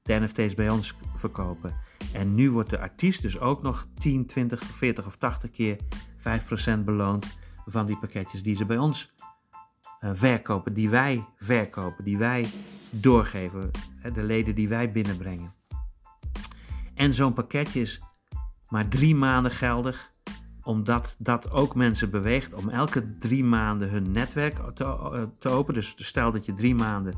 de 0.03 0.14
NFT's 0.14 0.55
bij 0.55 0.70
ons 0.70 0.94
verkopen. 1.14 1.76
En 2.12 2.34
nu 2.34 2.51
wordt 2.51 2.70
de 2.70 2.78
artiest 2.78 3.22
dus 3.22 3.38
ook 3.38 3.62
nog 3.62 3.86
10, 3.99 4.26
20, 4.26 4.62
40 4.62 5.07
of 5.07 5.16
80 5.16 5.51
keer 5.51 5.78
5% 6.78 6.84
beloond 6.84 7.38
van 7.66 7.86
die 7.86 7.99
pakketjes 7.99 8.42
die 8.42 8.55
ze 8.55 8.64
bij 8.64 8.78
ons 8.78 9.12
uh, 10.01 10.11
verkopen, 10.14 10.74
die 10.74 10.90
wij 10.90 11.24
verkopen, 11.36 12.05
die 12.05 12.18
wij 12.18 12.47
doorgeven, 12.90 13.70
de 14.14 14.22
leden 14.22 14.55
die 14.55 14.68
wij 14.68 14.90
binnenbrengen. 14.90 15.55
En 16.94 17.14
zo'n 17.14 17.32
pakketje 17.32 17.80
is 17.80 18.01
maar 18.68 18.88
drie 18.88 19.14
maanden 19.14 19.53
geldig, 19.53 20.11
omdat 20.62 21.16
dat 21.18 21.51
ook 21.51 21.74
mensen 21.74 22.11
beweegt 22.11 22.55
om 22.55 22.68
elke 22.68 23.18
drie 23.18 23.44
maanden 23.44 23.90
hun 23.90 24.11
netwerk 24.11 24.57
te, 24.74 25.28
te 25.38 25.49
openen. 25.49 25.80
Dus 25.80 25.94
stel 25.97 26.32
dat 26.32 26.47
je 26.47 26.55
drie 26.55 26.74
maanden 26.74 27.14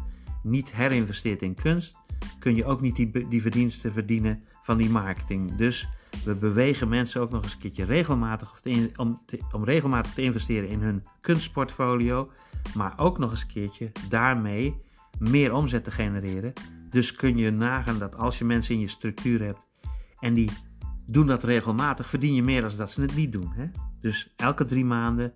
niet 0.48 0.72
herinvesteert 0.72 1.42
in 1.42 1.54
kunst, 1.54 1.96
kun 2.38 2.54
je 2.54 2.64
ook 2.64 2.80
niet 2.80 2.96
die, 2.96 3.28
die 3.28 3.42
verdiensten 3.42 3.92
verdienen 3.92 4.42
van 4.62 4.76
die 4.76 4.90
marketing. 4.90 5.54
Dus 5.54 5.88
we 6.24 6.34
bewegen 6.34 6.88
mensen 6.88 7.20
ook 7.20 7.30
nog 7.30 7.42
eens 7.42 7.52
een 7.52 7.58
keertje 7.58 7.84
regelmatig 7.84 8.60
te, 8.60 8.90
om, 8.96 9.20
om 9.52 9.64
regelmatig 9.64 10.12
te 10.12 10.22
investeren 10.22 10.68
in 10.68 10.80
hun 10.80 11.04
kunstportfolio, 11.20 12.30
maar 12.74 12.98
ook 12.98 13.18
nog 13.18 13.30
eens 13.30 13.42
een 13.42 13.48
keertje 13.48 13.92
daarmee 14.08 14.76
meer 15.18 15.52
omzet 15.52 15.84
te 15.84 15.90
genereren. 15.90 16.52
Dus 16.90 17.14
kun 17.14 17.36
je 17.36 17.50
nagaan 17.50 17.98
dat 17.98 18.16
als 18.16 18.38
je 18.38 18.44
mensen 18.44 18.74
in 18.74 18.80
je 18.80 18.88
structuur 18.88 19.42
hebt 19.42 19.60
en 20.18 20.34
die 20.34 20.50
doen 21.06 21.26
dat 21.26 21.44
regelmatig, 21.44 22.08
verdien 22.08 22.34
je 22.34 22.42
meer 22.42 22.60
dan 22.60 22.70
dat 22.76 22.90
ze 22.90 23.00
het 23.00 23.16
niet 23.16 23.32
doen. 23.32 23.52
Hè? 23.54 23.66
Dus 24.00 24.32
elke 24.36 24.64
drie 24.64 24.84
maanden 24.84 25.32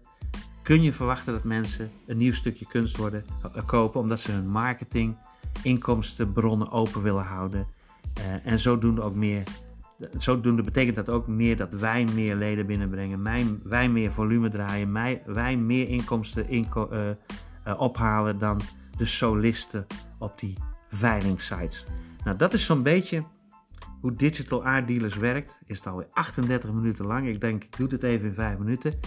kun 0.63 0.83
je 0.83 0.93
verwachten 0.93 1.33
dat 1.33 1.45
mensen 1.45 1.91
een 2.07 2.17
nieuw 2.17 2.33
stukje 2.33 2.67
kunst 2.67 2.97
worden, 2.97 3.25
uh, 3.57 3.67
kopen, 3.67 4.01
omdat 4.01 4.21
ze 4.21 4.33
hun 4.33 4.49
marketing, 4.49 5.17
inkomstenbronnen 5.63 6.71
open 6.71 7.03
willen 7.03 7.25
houden. 7.25 7.67
Uh, 8.19 8.47
en 8.47 8.59
zodoende 8.59 9.03
ook 9.03 9.15
meer. 9.15 9.43
Zodoende 10.17 10.63
betekent 10.63 10.97
dat 10.97 11.09
ook 11.09 11.27
meer 11.27 11.57
dat 11.57 11.73
wij 11.73 12.05
meer 12.15 12.35
leden 12.35 12.67
binnenbrengen, 12.67 13.23
wij, 13.65 13.89
meer 13.89 14.13
volume 14.13 14.51
draaien, 14.51 14.93
wij, 15.27 15.57
meer 15.57 15.89
inkomsten 15.89 16.49
inko 16.49 16.89
uh, 16.93 17.81
ophalen 17.81 18.39
dan 18.39 18.61
de 18.97 19.05
solisten 19.05 19.87
op 20.19 20.41
die 20.41 20.55
veilingsites. 20.89 21.87
Nou, 22.25 22.37
dat 22.37 22.53
is 22.53 22.65
zo'n 22.65 22.83
beetje 22.83 23.25
hoe 24.01 24.13
Digital 24.13 24.65
Art 24.65 24.87
Dealers 24.87 25.17
werkt. 25.17 25.59
Is 25.67 25.77
het 25.77 25.87
alweer 25.87 26.07
38 26.13 26.73
minuten 26.73 27.07
lang. 27.07 27.29
Ik 27.29 27.41
denk, 27.41 27.65
ik 27.65 27.77
doe 27.77 27.89
het 27.89 28.03
even 28.03 28.27
in 28.29 28.35
5 28.35 28.59
minuten. 28.59 29.01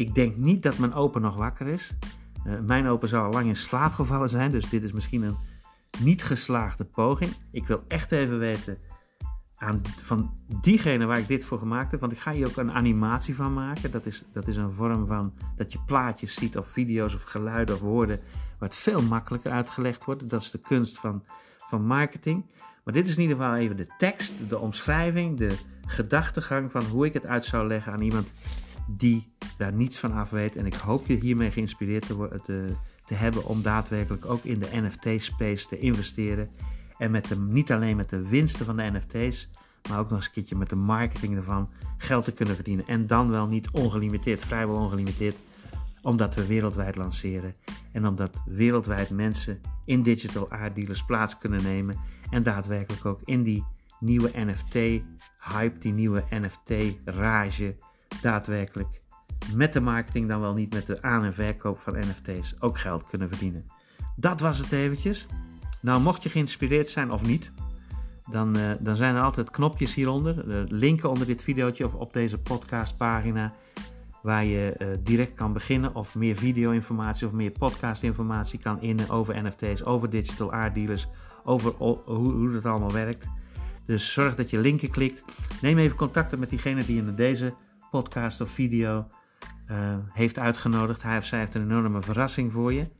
Ik 0.00 0.14
denk 0.14 0.36
niet 0.36 0.62
dat 0.62 0.78
mijn 0.78 0.94
open 0.94 1.22
nog 1.22 1.36
wakker 1.36 1.66
is. 1.66 1.96
Uh, 2.46 2.58
mijn 2.60 2.86
open 2.86 3.08
zou 3.08 3.24
al 3.24 3.32
lang 3.32 3.46
in 3.46 3.56
slaap 3.56 3.92
gevallen 3.92 4.28
zijn, 4.28 4.50
dus 4.50 4.68
dit 4.68 4.82
is 4.82 4.92
misschien 4.92 5.22
een 5.22 5.36
niet 5.98 6.22
geslaagde 6.22 6.84
poging. 6.84 7.32
Ik 7.50 7.66
wil 7.66 7.84
echt 7.88 8.12
even 8.12 8.38
weten 8.38 8.78
aan, 9.56 9.80
van 9.84 10.34
diegene 10.60 11.06
waar 11.06 11.18
ik 11.18 11.28
dit 11.28 11.44
voor 11.44 11.58
gemaakt 11.58 11.90
heb, 11.90 12.00
want 12.00 12.12
ik 12.12 12.18
ga 12.18 12.32
hier 12.32 12.46
ook 12.46 12.56
een 12.56 12.72
animatie 12.72 13.34
van 13.34 13.52
maken. 13.52 13.90
Dat 13.90 14.06
is, 14.06 14.24
dat 14.32 14.46
is 14.46 14.56
een 14.56 14.72
vorm 14.72 15.06
van 15.06 15.32
dat 15.56 15.72
je 15.72 15.78
plaatjes 15.86 16.34
ziet 16.34 16.58
of 16.58 16.66
video's 16.66 17.14
of 17.14 17.22
geluiden 17.22 17.74
of 17.74 17.80
woorden, 17.80 18.20
waar 18.58 18.68
het 18.68 18.78
veel 18.78 19.02
makkelijker 19.02 19.52
uitgelegd 19.52 20.04
wordt. 20.04 20.28
Dat 20.28 20.40
is 20.40 20.50
de 20.50 20.60
kunst 20.60 20.98
van, 20.98 21.24
van 21.56 21.86
marketing. 21.86 22.44
Maar 22.84 22.94
dit 22.94 23.08
is 23.08 23.14
in 23.14 23.22
ieder 23.22 23.36
geval 23.36 23.56
even 23.56 23.76
de 23.76 23.88
tekst, 23.98 24.32
de 24.48 24.58
omschrijving, 24.58 25.38
de 25.38 25.56
gedachtegang 25.86 26.70
van 26.70 26.84
hoe 26.84 27.06
ik 27.06 27.12
het 27.12 27.26
uit 27.26 27.44
zou 27.44 27.66
leggen 27.66 27.92
aan 27.92 28.02
iemand 28.02 28.28
die 28.96 29.26
daar 29.56 29.72
niets 29.72 29.98
van 29.98 30.12
af 30.12 30.30
weet. 30.30 30.56
En 30.56 30.66
ik 30.66 30.74
hoop 30.74 31.06
je 31.06 31.18
hiermee 31.20 31.50
geïnspireerd 31.50 32.06
te, 32.06 32.40
te, 32.44 32.74
te 33.06 33.14
hebben 33.14 33.44
om 33.44 33.62
daadwerkelijk 33.62 34.24
ook 34.26 34.44
in 34.44 34.58
de 34.58 34.68
NFT-space 34.72 35.68
te 35.68 35.78
investeren. 35.78 36.48
En 36.98 37.10
met 37.10 37.28
de, 37.28 37.38
niet 37.38 37.72
alleen 37.72 37.96
met 37.96 38.10
de 38.10 38.28
winsten 38.28 38.66
van 38.66 38.76
de 38.76 38.90
NFT's, 38.90 39.48
maar 39.88 39.98
ook 39.98 40.08
nog 40.08 40.18
eens 40.18 40.26
een 40.26 40.32
keertje 40.32 40.56
met 40.56 40.68
de 40.68 40.76
marketing 40.76 41.36
ervan 41.36 41.68
geld 41.96 42.24
te 42.24 42.32
kunnen 42.32 42.54
verdienen. 42.54 42.86
En 42.86 43.06
dan 43.06 43.30
wel 43.30 43.46
niet 43.46 43.70
ongelimiteerd, 43.70 44.44
vrijwel 44.44 44.76
ongelimiteerd, 44.76 45.36
omdat 46.02 46.34
we 46.34 46.46
wereldwijd 46.46 46.96
lanceren. 46.96 47.54
En 47.92 48.06
omdat 48.06 48.42
wereldwijd 48.44 49.10
mensen 49.10 49.60
in 49.84 50.02
digital 50.02 50.50
art 50.50 50.74
dealers 50.74 51.04
plaats 51.04 51.38
kunnen 51.38 51.62
nemen. 51.62 51.96
En 52.30 52.42
daadwerkelijk 52.42 53.04
ook 53.04 53.20
in 53.24 53.42
die 53.42 53.64
nieuwe 54.00 54.30
NFT-hype, 54.34 55.78
die 55.78 55.92
nieuwe 55.92 56.24
NFT-rage 56.30 57.76
daadwerkelijk 58.22 59.00
met 59.54 59.72
de 59.72 59.80
marketing 59.80 60.28
dan 60.28 60.40
wel 60.40 60.54
niet 60.54 60.72
met 60.72 60.86
de 60.86 61.02
aan- 61.02 61.24
en 61.24 61.34
verkoop 61.34 61.78
van 61.78 61.98
NFT's 61.98 62.54
ook 62.58 62.78
geld 62.78 63.06
kunnen 63.06 63.28
verdienen. 63.28 63.64
Dat 64.16 64.40
was 64.40 64.58
het 64.58 64.72
eventjes. 64.72 65.26
Nou, 65.80 66.00
mocht 66.00 66.22
je 66.22 66.28
geïnspireerd 66.28 66.88
zijn 66.88 67.10
of 67.10 67.26
niet, 67.26 67.52
dan, 68.30 68.58
uh, 68.58 68.70
dan 68.80 68.96
zijn 68.96 69.14
er 69.14 69.22
altijd 69.22 69.50
knopjes 69.50 69.94
hieronder, 69.94 70.44
uh, 70.46 70.62
linken 70.66 71.10
onder 71.10 71.26
dit 71.26 71.42
videootje 71.42 71.84
of 71.84 71.94
op 71.94 72.12
deze 72.12 72.38
podcastpagina, 72.38 73.52
waar 74.22 74.44
je 74.44 74.74
uh, 74.78 74.88
direct 75.00 75.34
kan 75.34 75.52
beginnen 75.52 75.94
of 75.94 76.14
meer 76.14 76.36
video-informatie 76.36 77.26
of 77.26 77.32
meer 77.32 77.50
podcast-informatie 77.50 78.58
kan 78.58 78.80
innen 78.80 79.08
over 79.08 79.42
NFT's, 79.42 79.82
over 79.82 80.10
digital 80.10 80.52
art 80.52 80.74
dealers, 80.74 81.08
over 81.44 81.72
hoe, 81.72 81.98
hoe 82.04 82.54
het 82.54 82.66
allemaal 82.66 82.92
werkt. 82.92 83.26
Dus 83.86 84.12
zorg 84.12 84.34
dat 84.34 84.50
je 84.50 84.58
linken 84.58 84.90
klikt. 84.90 85.24
Neem 85.60 85.78
even 85.78 85.96
contact 85.96 86.38
met 86.38 86.50
diegene 86.50 86.84
die 86.84 86.98
in 86.98 87.14
deze 87.14 87.54
podcast 87.90 88.40
of 88.40 88.50
video 88.50 89.06
heeft 90.12 90.38
uitgenodigd. 90.38 91.02
Hij 91.02 91.18
of 91.18 91.24
zij 91.24 91.38
heeft 91.38 91.54
een 91.54 91.62
enorme 91.62 92.02
verrassing 92.02 92.52
voor 92.52 92.72
je. 92.72 92.90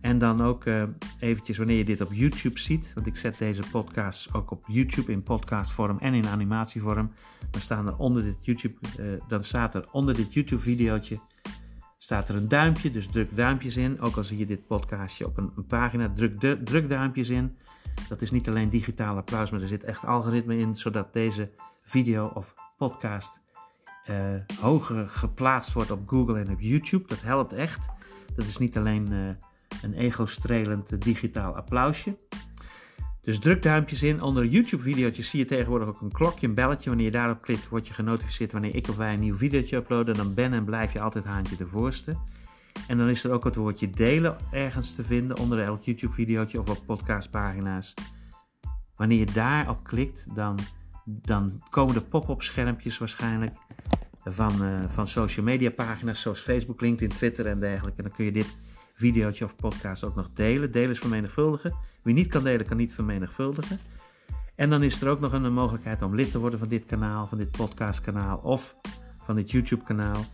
En 0.00 0.18
dan 0.18 0.42
ook 0.42 0.64
uh, 0.64 0.82
eventjes 1.18 1.58
wanneer 1.58 1.76
je 1.76 1.84
dit 1.84 2.00
op 2.00 2.12
YouTube 2.12 2.58
ziet, 2.58 2.92
want 2.94 3.06
ik 3.06 3.16
zet 3.16 3.38
deze 3.38 3.62
podcasts 3.70 4.32
ook 4.32 4.50
op 4.50 4.64
YouTube 4.66 5.12
in 5.12 5.22
podcastvorm 5.22 5.98
en 5.98 6.14
in 6.14 6.26
animatievorm. 6.26 7.12
Dan, 7.50 7.60
staan 7.60 7.86
er 7.86 7.96
onder 7.96 8.22
dit 8.22 8.44
YouTube, 8.44 8.74
uh, 9.00 9.20
dan 9.28 9.44
staat 9.44 9.74
er 9.74 9.88
onder 9.90 10.14
dit 10.14 10.34
YouTube 10.34 10.62
videootje 10.62 11.20
staat 11.98 12.28
er 12.28 12.36
een 12.36 12.48
duimpje, 12.48 12.90
dus 12.90 13.06
druk 13.06 13.36
duimpjes 13.36 13.76
in. 13.76 14.00
Ook 14.00 14.16
al 14.16 14.24
zie 14.24 14.38
je 14.38 14.46
dit 14.46 14.66
podcastje 14.66 15.26
op 15.26 15.36
een, 15.36 15.66
pagina, 15.66 16.12
druk, 16.14 16.40
druk 16.64 16.88
duimpjes 16.88 17.28
in. 17.28 17.56
Dat 18.08 18.22
is 18.22 18.30
niet 18.30 18.48
alleen 18.48 18.68
digitaal 18.68 19.16
applaus, 19.16 19.50
maar 19.50 19.60
er 19.60 19.68
zit 19.68 19.84
echt 19.84 20.04
algoritme 20.04 20.56
in, 20.56 20.76
zodat 20.76 21.12
deze 21.12 21.50
video 21.82 22.30
of 22.34 22.54
podcast 22.76 23.40
uh, 24.10 24.16
hoger 24.60 25.08
geplaatst 25.08 25.72
wordt 25.72 25.90
op 25.90 26.08
Google 26.08 26.38
en 26.38 26.50
op 26.50 26.60
YouTube. 26.60 27.08
Dat 27.08 27.22
helpt 27.22 27.52
echt. 27.52 27.86
Dat 28.36 28.46
is 28.46 28.58
niet 28.58 28.78
alleen 28.78 29.36
een 29.82 29.94
ego-strelend 29.94 31.02
digitaal 31.02 31.56
applausje. 31.56 32.16
Dus 33.22 33.38
druk 33.38 33.62
duimpjes 33.62 34.02
in. 34.02 34.22
Onder 34.22 34.44
YouTube-video's 34.44 35.30
zie 35.30 35.38
je 35.38 35.44
tegenwoordig 35.44 35.88
ook 35.88 36.00
een 36.00 36.12
klokje, 36.12 36.46
een 36.46 36.54
belletje. 36.54 36.88
Wanneer 36.88 37.06
je 37.06 37.12
daarop 37.12 37.42
klikt, 37.42 37.68
word 37.68 37.88
je 37.88 37.94
genotificeerd 37.94 38.52
wanneer 38.52 38.74
ik 38.74 38.88
of 38.88 38.96
wij 38.96 39.12
een 39.12 39.20
nieuw 39.20 39.36
videootje 39.36 39.76
uploaden. 39.76 40.14
Dan 40.14 40.34
ben 40.34 40.52
en 40.52 40.64
blijf 40.64 40.92
je 40.92 41.00
altijd 41.00 41.24
haantje 41.24 41.56
de 41.56 41.66
voorste. 41.66 42.16
En 42.86 42.98
dan 42.98 43.08
is 43.08 43.24
er 43.24 43.32
ook 43.32 43.44
het 43.44 43.56
woordje 43.56 43.90
delen 43.90 44.36
ergens 44.50 44.94
te 44.94 45.04
vinden 45.04 45.38
onder 45.38 45.62
elk 45.62 45.82
YouTube-videootje 45.82 46.58
of 46.58 46.68
op 46.68 46.86
podcastpagina's. 46.86 47.94
Wanneer 48.96 49.18
je 49.18 49.32
daarop 49.32 49.84
klikt, 49.84 50.24
dan, 50.34 50.58
dan 51.04 51.62
komen 51.70 51.94
de 51.94 52.00
pop-up 52.00 52.42
schermpjes 52.42 52.98
waarschijnlijk 52.98 53.56
van, 54.32 54.64
uh, 54.64 54.80
van 54.88 55.08
social 55.08 55.44
media 55.44 55.70
pagina's 55.70 56.20
zoals 56.20 56.40
Facebook, 56.40 56.80
LinkedIn, 56.80 57.16
Twitter 57.16 57.46
en 57.46 57.60
dergelijke. 57.60 57.96
En 58.02 58.04
dan 58.04 58.16
kun 58.16 58.24
je 58.24 58.32
dit 58.32 58.56
videootje 58.94 59.44
of 59.44 59.56
podcast 59.56 60.04
ook 60.04 60.14
nog 60.14 60.30
delen. 60.34 60.72
Delen 60.72 60.90
is 60.90 60.98
vermenigvuldigen. 60.98 61.74
Wie 62.02 62.14
niet 62.14 62.26
kan 62.26 62.42
delen, 62.42 62.66
kan 62.66 62.76
niet 62.76 62.94
vermenigvuldigen. 62.94 63.78
En 64.54 64.70
dan 64.70 64.82
is 64.82 65.00
er 65.00 65.08
ook 65.08 65.20
nog 65.20 65.32
een 65.32 65.52
mogelijkheid 65.52 66.02
om 66.02 66.14
lid 66.14 66.30
te 66.30 66.38
worden 66.38 66.58
van 66.58 66.68
dit 66.68 66.84
kanaal, 66.84 67.26
van 67.26 67.38
dit 67.38 67.50
podcastkanaal 67.50 68.38
of 68.38 68.76
van 69.18 69.36
dit 69.36 69.50
YouTube 69.50 69.84
kanaal. 69.84 70.24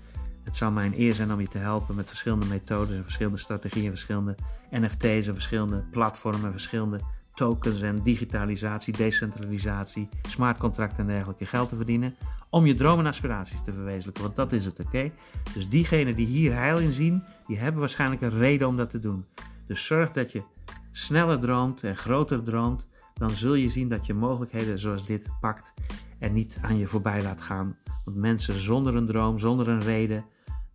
Het 0.45 0.57
zou 0.57 0.73
mij 0.73 0.87
een 0.87 1.01
eer 1.01 1.15
zijn 1.15 1.33
om 1.33 1.41
je 1.41 1.49
te 1.49 1.59
helpen 1.59 1.95
met 1.95 2.09
verschillende 2.09 2.47
methodes 2.47 2.97
en 2.97 3.03
verschillende 3.03 3.39
strategieën, 3.39 3.91
verschillende 3.91 4.35
NFT's 4.71 5.27
en 5.27 5.35
verschillende 5.35 5.85
platformen, 5.91 6.51
verschillende 6.51 7.01
tokens 7.35 7.81
en 7.81 8.03
digitalisatie, 8.03 8.97
decentralisatie, 8.97 10.09
smart 10.29 10.59
contracten 10.59 10.99
en 10.99 11.07
dergelijke 11.07 11.47
geld 11.47 11.69
te 11.69 11.77
verdienen. 11.77 12.17
Om 12.51 12.67
je 12.67 12.75
dromen 12.75 13.05
en 13.05 13.11
aspiraties 13.11 13.63
te 13.63 13.73
verwezenlijken, 13.73 14.23
want 14.23 14.37
dat 14.37 14.53
is 14.53 14.65
het, 14.65 14.81
oké? 14.81 15.11
Dus 15.55 15.69
diegenen 15.69 16.15
die 16.15 16.27
hier 16.27 16.55
heil 16.55 16.79
in 16.79 16.93
zien, 16.93 17.23
die 17.47 17.59
hebben 17.59 17.81
waarschijnlijk 17.81 18.21
een 18.23 18.39
reden 18.39 18.69
om 18.69 18.77
dat 18.77 18.91
te 18.91 18.99
doen. 18.99 19.25
Dus 19.67 19.87
zorg 19.87 20.13
dat 20.13 20.33
je 20.33 20.43
sneller 20.91 21.41
droomt 21.41 21.83
en 21.83 21.97
groter 21.97 22.43
droomt, 22.43 22.87
dan 23.15 23.31
zul 23.31 23.55
je 23.55 23.69
zien 23.69 23.89
dat 23.89 24.07
je 24.07 24.15
mogelijkheden 24.15 24.79
zoals 24.79 25.07
dit 25.07 25.29
pakt 25.41 25.73
en 26.19 26.33
niet 26.33 26.59
aan 26.61 26.79
je 26.79 26.87
voorbij 26.87 27.23
laat 27.23 27.41
gaan. 27.41 27.77
Want 28.05 28.17
mensen 28.17 28.55
zonder 28.55 28.97
een 28.97 29.07
droom, 29.07 29.39
zonder 29.39 29.69
een 29.69 29.83
reden, 29.83 30.25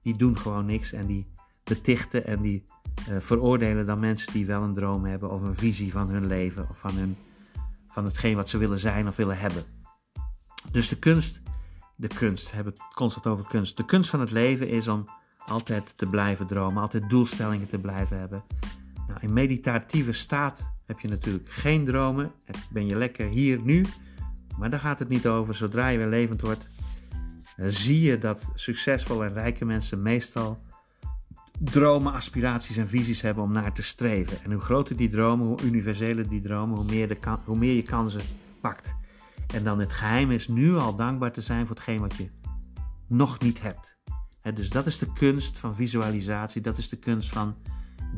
die 0.02 0.18
doen 0.18 0.38
gewoon 0.38 0.66
niks 0.66 0.94
en 0.94 1.06
die 1.06 1.28
betichten 1.64 2.26
en 2.26 2.42
die 2.42 2.64
veroordelen 3.20 3.86
dan 3.86 4.00
mensen 4.00 4.34
die 4.34 4.46
wel 4.46 4.62
een 4.62 4.74
droom 4.74 5.06
hebben 5.06 5.32
of 5.32 5.42
een 5.42 5.56
visie 5.56 5.92
van 5.92 6.10
hun 6.10 6.28
leven 6.28 6.70
of 6.70 6.80
van, 6.80 6.96
hun, 6.96 7.18
van 7.88 8.06
hetgeen 8.06 8.36
wat 8.36 8.50
ze 8.50 8.58
willen 8.58 8.80
zijn 8.80 9.08
of 9.08 9.16
willen 9.16 9.38
hebben. 9.38 9.64
Dus 10.72 10.90
de 10.90 11.00
kunst, 11.00 11.42
de 11.96 12.08
kunst, 12.08 12.52
hebben 12.52 12.74
het 12.74 12.84
constant 12.94 13.26
over 13.26 13.48
kunst. 13.48 13.78
De 13.78 13.86
kunst 13.86 14.10
van 14.10 14.20
het 14.20 14.32
leven 14.32 14.68
is 14.68 14.88
om 14.88 15.10
altijd 15.46 15.94
te 15.96 16.06
blijven 16.06 16.48
dromen, 16.48 16.82
altijd 16.82 17.10
doelstellingen 17.10 17.70
te 17.70 17.80
blijven 17.80 18.20
hebben. 18.20 18.44
Nou, 19.08 19.20
in 19.22 19.34
meditatieve 19.34 20.12
staat 20.12 20.62
heb 20.86 21.00
je 21.00 21.08
natuurlijk 21.08 21.50
geen 21.50 21.86
dromen, 21.86 22.32
ben 22.70 22.86
je 22.86 22.96
lekker 22.96 23.28
hier 23.28 23.60
nu, 23.62 23.86
maar 24.58 24.70
daar 24.70 24.80
gaat 24.80 25.00
het 25.00 25.10
niet 25.10 25.28
over. 25.28 25.56
Zodra 25.56 25.88
je 25.88 25.98
weer 25.98 26.08
levend 26.08 26.42
wordt, 26.42 26.68
eh, 27.56 27.66
zie 27.68 28.02
je 28.02 28.18
dat 28.18 28.46
succesvolle 28.54 29.26
en 29.26 29.34
rijke 29.34 29.66
mensen 29.66 30.02
meestal 30.02 30.60
dromen, 31.60 32.14
aspiraties 32.14 32.78
en 32.78 32.88
visies 32.88 33.22
hebben 33.22 33.44
om 33.44 33.52
naar 33.52 33.74
te 33.74 33.84
streven. 33.84 34.44
En 34.44 34.52
hoe 34.52 34.62
groter 34.62 34.96
die 34.96 35.10
dromen, 35.10 35.48
hoe 35.48 35.62
universeler 35.64 36.30
die 36.30 36.42
dromen, 36.42 36.76
hoe 36.76 36.86
meer, 36.86 37.18
hoe 37.46 37.58
meer 37.58 37.76
je 37.76 37.84
kansen 37.84 38.22
pakt. 38.62 38.96
En 39.54 39.64
dan 39.64 39.80
het 39.80 39.94
geheim 39.94 40.32
is 40.32 40.48
nu 40.48 40.76
al 40.76 40.96
dankbaar 40.96 41.32
te 41.32 41.42
zijn 41.42 41.68
voor 41.68 41.76
hetgeen 41.76 42.00
wat 42.00 42.16
je 42.16 42.30
nog 43.08 43.40
niet 43.40 43.62
hebt. 43.62 43.98
dus 44.54 44.70
dat 44.70 44.86
is 44.86 44.98
de 44.98 45.14
kunst 45.14 45.58
van 45.58 45.76
visualisatie, 45.76 46.62
dat 46.62 46.78
is 46.78 46.90
de 46.90 46.98
kunst 46.98 47.30
van 47.30 47.56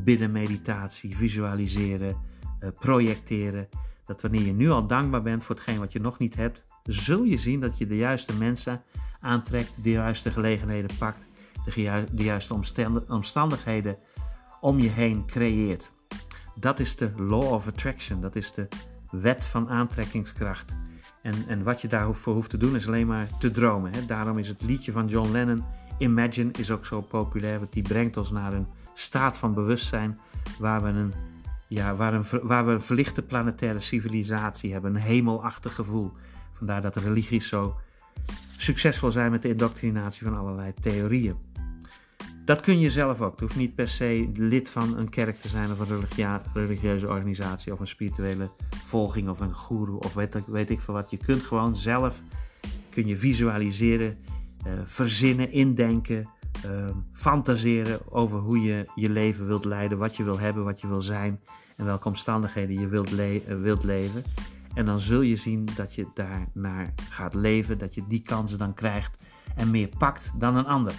bidden, 0.04 0.32
meditatie, 0.32 1.16
visualiseren, 1.16 2.16
uh, 2.60 2.68
projecteren. 2.78 3.68
Dat 4.04 4.22
wanneer 4.22 4.42
je 4.42 4.52
nu 4.52 4.70
al 4.70 4.86
dankbaar 4.86 5.22
bent 5.22 5.44
voor 5.44 5.54
hetgeen 5.54 5.78
wat 5.78 5.92
je 5.92 6.00
nog 6.00 6.18
niet 6.18 6.34
hebt, 6.34 6.62
zul 6.82 7.22
je 7.22 7.36
zien 7.36 7.60
dat 7.60 7.78
je 7.78 7.86
de 7.86 7.96
juiste 7.96 8.36
mensen 8.36 8.82
aantrekt, 9.20 9.82
de 9.82 9.90
juiste 9.90 10.30
gelegenheden 10.30 10.96
pakt 10.98 11.26
de, 11.64 12.24
juiste 12.24 12.54
omstandigheden 13.08 13.96
om 14.60 14.78
je 14.78 14.88
heen 14.88 15.26
creëert. 15.26 15.92
Dat 16.54 16.80
is 16.80 16.96
de 16.96 17.10
law 17.16 17.52
of 17.52 17.66
attraction, 17.66 18.20
dat 18.20 18.36
is 18.36 18.52
de 18.52 18.68
wet 19.10 19.44
van 19.44 19.68
aantrekkingskracht. 19.68 20.72
En, 21.22 21.34
en 21.48 21.62
wat 21.62 21.80
je 21.80 21.88
daarvoor 21.88 22.34
hoeft 22.34 22.50
te 22.50 22.56
doen 22.56 22.76
is 22.76 22.86
alleen 22.86 23.06
maar 23.06 23.28
te 23.38 23.50
dromen. 23.50 23.92
Hè? 23.92 24.06
Daarom 24.06 24.38
is 24.38 24.48
het 24.48 24.62
liedje 24.62 24.92
van 24.92 25.08
John 25.08 25.30
Lennon, 25.30 25.64
Imagine, 25.98 26.50
is 26.58 26.70
ook 26.70 26.86
zo 26.86 27.00
populair. 27.00 27.58
Want 27.58 27.72
die 27.72 27.82
brengt 27.82 28.16
ons 28.16 28.30
naar 28.30 28.52
een 28.52 28.66
staat 28.94 29.38
van 29.38 29.54
bewustzijn 29.54 30.18
waar 30.58 30.82
we 30.82 30.88
een, 30.88 31.14
ja, 31.68 31.94
waar 31.94 32.14
een, 32.14 32.24
waar 32.42 32.66
we 32.66 32.72
een 32.72 32.82
verlichte 32.82 33.22
planetaire 33.22 33.80
civilisatie 33.80 34.72
hebben. 34.72 34.94
Een 34.94 35.00
hemelachtig 35.00 35.74
gevoel. 35.74 36.12
Vandaar 36.52 36.80
dat 36.80 36.94
de 36.94 37.00
religies 37.00 37.48
zo 37.48 37.76
succesvol 38.56 39.10
zijn 39.10 39.30
met 39.30 39.42
de 39.42 39.48
indoctrinatie 39.48 40.26
van 40.26 40.38
allerlei 40.38 40.72
theorieën. 40.80 41.36
Dat 42.44 42.60
kun 42.60 42.78
je 42.78 42.90
zelf 42.90 43.20
ook. 43.20 43.38
Je 43.38 43.44
hoeft 43.44 43.56
niet 43.56 43.74
per 43.74 43.88
se 43.88 44.30
lid 44.34 44.70
van 44.70 44.96
een 44.96 45.08
kerk 45.08 45.36
te 45.36 45.48
zijn 45.48 45.70
of 45.70 45.78
een 45.78 46.06
religieuze 46.54 47.08
organisatie 47.08 47.72
of 47.72 47.80
een 47.80 47.86
spirituele 47.86 48.50
volging 48.84 49.28
of 49.28 49.40
een 49.40 49.56
guru 49.56 49.92
of 49.92 50.14
weet, 50.14 50.36
weet 50.46 50.70
ik 50.70 50.80
veel 50.80 50.94
wat. 50.94 51.10
Je 51.10 51.16
kunt 51.16 51.42
gewoon 51.42 51.76
zelf 51.76 52.22
kun 52.92 53.06
je 53.06 53.16
visualiseren, 53.16 54.18
uh, 54.66 54.72
verzinnen, 54.84 55.52
indenken, 55.52 56.28
uh, 56.66 56.88
fantaseren 57.12 58.12
over 58.12 58.38
hoe 58.38 58.62
je 58.62 58.86
je 58.94 59.10
leven 59.10 59.46
wilt 59.46 59.64
leiden, 59.64 59.98
wat 59.98 60.16
je 60.16 60.24
wil 60.24 60.38
hebben, 60.38 60.64
wat 60.64 60.80
je 60.80 60.86
wil 60.86 61.02
zijn 61.02 61.40
en 61.76 61.84
welke 61.84 62.08
omstandigheden 62.08 62.80
je 62.80 62.86
wilt, 62.86 63.10
le 63.10 63.42
uh, 63.48 63.60
wilt 63.60 63.84
leven. 63.84 64.22
En 64.74 64.86
dan 64.86 64.98
zul 64.98 65.20
je 65.20 65.36
zien 65.36 65.68
dat 65.76 65.94
je 65.94 66.06
daar 66.14 66.46
naar 66.52 66.94
gaat 67.10 67.34
leven, 67.34 67.78
dat 67.78 67.94
je 67.94 68.06
die 68.08 68.22
kansen 68.22 68.58
dan 68.58 68.74
krijgt 68.74 69.16
en 69.56 69.70
meer 69.70 69.88
pakt 69.98 70.30
dan 70.38 70.56
een 70.56 70.66
ander. 70.66 70.94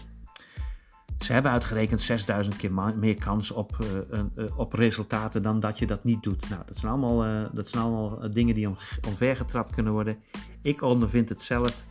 Ze 1.24 1.34
hebben 1.34 1.52
uitgerekend 1.52 2.02
6000 2.02 2.56
keer 2.56 2.74
meer 2.74 3.16
kans 3.16 3.52
op, 3.52 3.78
uh, 4.12 4.20
uh, 4.36 4.60
op 4.60 4.74
resultaten 4.74 5.42
dan 5.42 5.60
dat 5.60 5.80
je 5.80 5.88
dat 5.88 6.04
niet 6.04 6.24
doet. 6.24 6.50
Nou, 6.50 6.62
dat 6.66 6.78
zijn 6.78 6.92
allemaal, 6.92 7.26
uh, 7.26 7.46
dat 7.54 7.70
zijn 7.70 7.84
allemaal 7.84 8.32
dingen 8.32 8.56
die 8.56 8.68
om, 8.68 8.76
omvergetrapt 9.08 9.74
kunnen 9.74 9.94
worden. 9.94 10.18
Ik 10.62 10.82
ondervind 10.82 11.30
het 11.30 11.42
zelf. 11.42 11.86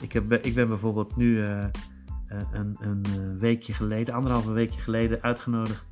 Ik, 0.00 0.12
heb, 0.12 0.32
ik 0.32 0.54
ben 0.54 0.68
bijvoorbeeld 0.68 1.16
nu 1.16 1.42
een, 1.42 2.76
een 2.80 3.04
weekje 3.38 3.72
geleden, 3.72 4.14
anderhalve 4.14 4.52
weekje 4.52 4.80
geleden, 4.80 5.22
uitgenodigd 5.22 5.86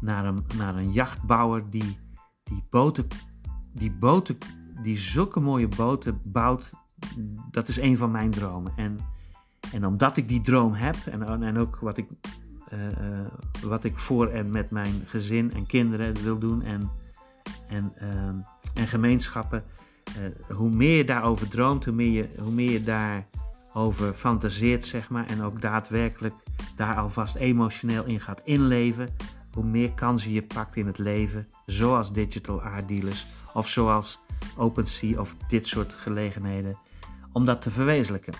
naar 0.00 0.24
een, 0.24 0.44
naar 0.56 0.76
een 0.76 0.92
jachtbouwer 0.92 1.70
die, 1.70 1.98
die 2.42 2.64
boten, 2.70 3.06
die 3.72 3.90
boten, 3.90 4.38
die 4.82 4.98
zulke 4.98 5.40
mooie 5.40 5.68
boten 5.68 6.20
bouwt. 6.24 6.70
Dat 7.50 7.68
is 7.68 7.76
een 7.76 7.96
van 7.96 8.10
mijn 8.10 8.30
dromen. 8.30 8.72
En 8.76 8.98
en 9.72 9.86
omdat 9.86 10.16
ik 10.16 10.28
die 10.28 10.40
droom 10.40 10.72
heb 10.72 10.96
en, 11.10 11.42
en 11.42 11.58
ook 11.58 11.76
wat 11.76 11.96
ik, 11.96 12.06
uh, 12.72 12.80
uh, 12.80 13.26
wat 13.62 13.84
ik 13.84 13.98
voor 13.98 14.28
en 14.28 14.50
met 14.50 14.70
mijn 14.70 15.02
gezin 15.06 15.52
en 15.52 15.66
kinderen 15.66 16.22
wil 16.22 16.38
doen 16.38 16.62
en, 16.62 16.90
en, 17.68 17.92
uh, 18.02 18.08
en 18.74 18.86
gemeenschappen, 18.86 19.64
hoe 20.48 20.70
meer 20.70 20.96
je 20.96 21.04
daarover 21.04 21.48
droomt, 21.48 21.84
hoe 21.84 21.94
meer 21.94 22.10
je, 22.12 22.28
hoe 22.42 22.52
meer 22.52 22.70
je 22.70 22.82
daarover 22.84 24.12
fantaseert, 24.12 24.84
zeg 24.84 25.10
maar, 25.10 25.26
en 25.26 25.42
ook 25.42 25.60
daadwerkelijk 25.60 26.34
daar 26.76 26.96
alvast 26.96 27.34
emotioneel 27.34 28.04
in 28.04 28.20
gaat 28.20 28.40
inleven, 28.44 29.08
hoe 29.52 29.64
meer 29.64 29.92
kansen 29.92 30.32
je 30.32 30.42
pakt 30.42 30.76
in 30.76 30.86
het 30.86 30.98
leven, 30.98 31.48
zoals 31.66 32.12
digital 32.12 32.62
art 32.62 32.88
dealers 32.88 33.26
of 33.54 33.68
zoals 33.68 34.18
OpenSea 34.56 35.20
of 35.20 35.36
dit 35.48 35.66
soort 35.66 35.94
gelegenheden, 35.94 36.78
om 37.32 37.44
dat 37.44 37.62
te 37.62 37.70
verwezenlijken. 37.70 38.34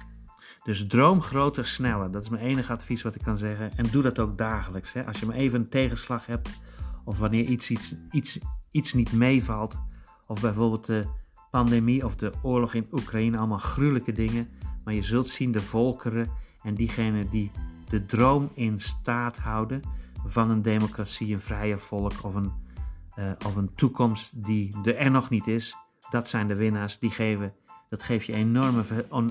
Dus 0.66 0.86
droom 0.86 1.22
groter, 1.22 1.66
sneller. 1.66 2.10
Dat 2.10 2.22
is 2.22 2.28
mijn 2.28 2.42
enige 2.42 2.72
advies 2.72 3.02
wat 3.02 3.14
ik 3.14 3.22
kan 3.22 3.38
zeggen. 3.38 3.70
En 3.76 3.90
doe 3.90 4.02
dat 4.02 4.18
ook 4.18 4.36
dagelijks. 4.36 4.92
Hè. 4.92 5.06
Als 5.06 5.20
je 5.20 5.26
maar 5.26 5.36
even 5.36 5.60
een 5.60 5.68
tegenslag 5.68 6.26
hebt, 6.26 6.60
of 7.04 7.18
wanneer 7.18 7.44
iets, 7.44 7.70
iets, 7.70 7.94
iets, 8.10 8.38
iets 8.70 8.92
niet 8.92 9.12
meevalt, 9.12 9.78
of 10.26 10.40
bijvoorbeeld 10.40 10.86
de 10.86 11.04
pandemie 11.50 12.04
of 12.04 12.16
de 12.16 12.32
oorlog 12.42 12.74
in 12.74 12.86
Oekraïne, 12.92 13.38
allemaal 13.38 13.58
gruwelijke 13.58 14.12
dingen. 14.12 14.48
Maar 14.84 14.94
je 14.94 15.02
zult 15.02 15.28
zien 15.28 15.52
de 15.52 15.60
volkeren 15.60 16.28
en 16.62 16.74
diegenen 16.74 17.30
die 17.30 17.50
de 17.88 18.02
droom 18.02 18.50
in 18.54 18.80
staat 18.80 19.36
houden 19.36 19.82
van 20.24 20.50
een 20.50 20.62
democratie, 20.62 21.32
een 21.32 21.40
vrije 21.40 21.78
volk 21.78 22.12
of 22.22 22.34
een, 22.34 22.52
uh, 23.18 23.30
of 23.46 23.56
een 23.56 23.74
toekomst 23.74 24.44
die 24.44 24.94
er 24.94 25.10
nog 25.10 25.30
niet 25.30 25.46
is, 25.46 25.76
dat 26.10 26.28
zijn 26.28 26.48
de 26.48 26.54
winnaars. 26.54 26.98
Die 26.98 27.10
geven, 27.10 27.52
dat 27.88 28.02
geeft 28.02 28.26
je 28.26 28.32
enorme, 28.32 28.82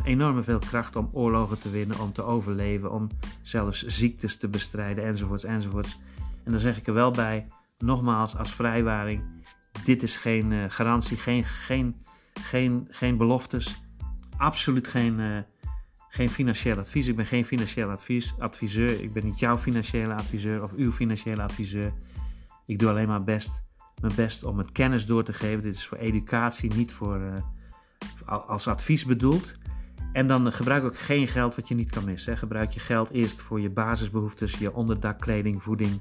enorme 0.04 0.44
veel 0.44 0.60
kracht 0.60 0.96
om 0.96 1.10
oorlogen 1.12 1.60
te 1.60 1.70
winnen, 1.70 2.00
om 2.00 2.14
te 2.14 2.24
overleven, 2.24 2.92
om 2.92 3.08
zelfs 3.42 3.86
ziektes 3.86 4.38
te 4.38 4.48
bestrijden 4.48 5.06
enzovoorts 5.06 5.44
enzovoorts. 5.44 6.00
En 6.44 6.52
dan 6.52 6.60
zeg 6.60 6.78
ik 6.78 6.88
er 6.88 6.94
wel 6.94 7.12
bij, 7.12 7.48
nogmaals 7.78 8.38
als 8.38 8.52
vrijwaring, 8.52 9.24
dit 9.84 10.04
is 10.04 10.18
geen 10.18 10.52
uh, 10.52 10.64
garantie, 10.68 11.18
geen, 11.18 11.44
geen, 11.44 11.96
geen, 12.34 12.88
geen 12.90 13.18
beloftes, 13.18 13.84
absoluut 14.38 14.88
geen, 14.88 15.20
uh, 15.20 15.38
geen 16.10 16.30
financieel 16.30 16.78
advies. 16.78 17.08
Ik 17.08 17.16
ben 17.16 17.26
geen 17.26 17.46
financieel 17.46 17.90
advies, 17.90 18.34
adviseur. 18.40 19.02
Ik 19.04 19.14
ben 19.14 19.26
niet 19.26 19.40
jouw 19.40 19.58
financiële 19.58 20.14
adviseur 20.14 20.64
of 20.64 20.74
uw 20.74 20.92
financiële 20.92 21.42
adviseur. 21.42 21.94
Ik 22.66 22.80
doe 22.80 22.90
alleen 22.90 23.08
maar 23.08 23.24
best, 23.24 23.64
mijn 24.02 24.16
best 24.16 24.44
om 24.44 24.58
het 24.58 24.72
kennis 24.72 25.06
door 25.06 25.24
te 25.24 25.34
geven. 25.34 25.64
Dit 25.64 25.76
is 25.76 25.88
voor 25.88 25.98
educatie, 25.98 26.74
niet 26.74 26.94
voor, 26.94 27.20
uh, 27.20 27.34
als 28.26 28.68
advies 28.68 29.06
bedoeld. 29.06 29.56
En 30.14 30.28
dan 30.28 30.52
gebruik 30.52 30.84
ook 30.84 30.98
geen 30.98 31.28
geld 31.28 31.56
wat 31.56 31.68
je 31.68 31.76
niet 31.76 31.92
kan 31.92 32.06
missen. 32.06 32.38
Gebruik 32.38 32.72
je 32.72 32.80
geld 32.80 33.12
eerst 33.12 33.42
voor 33.42 33.62
je 33.62 33.70
basisbehoeftes, 33.70 34.58
je 34.58 34.74
onderdak, 34.74 35.20
kleding, 35.20 35.64
voeding. 35.64 36.00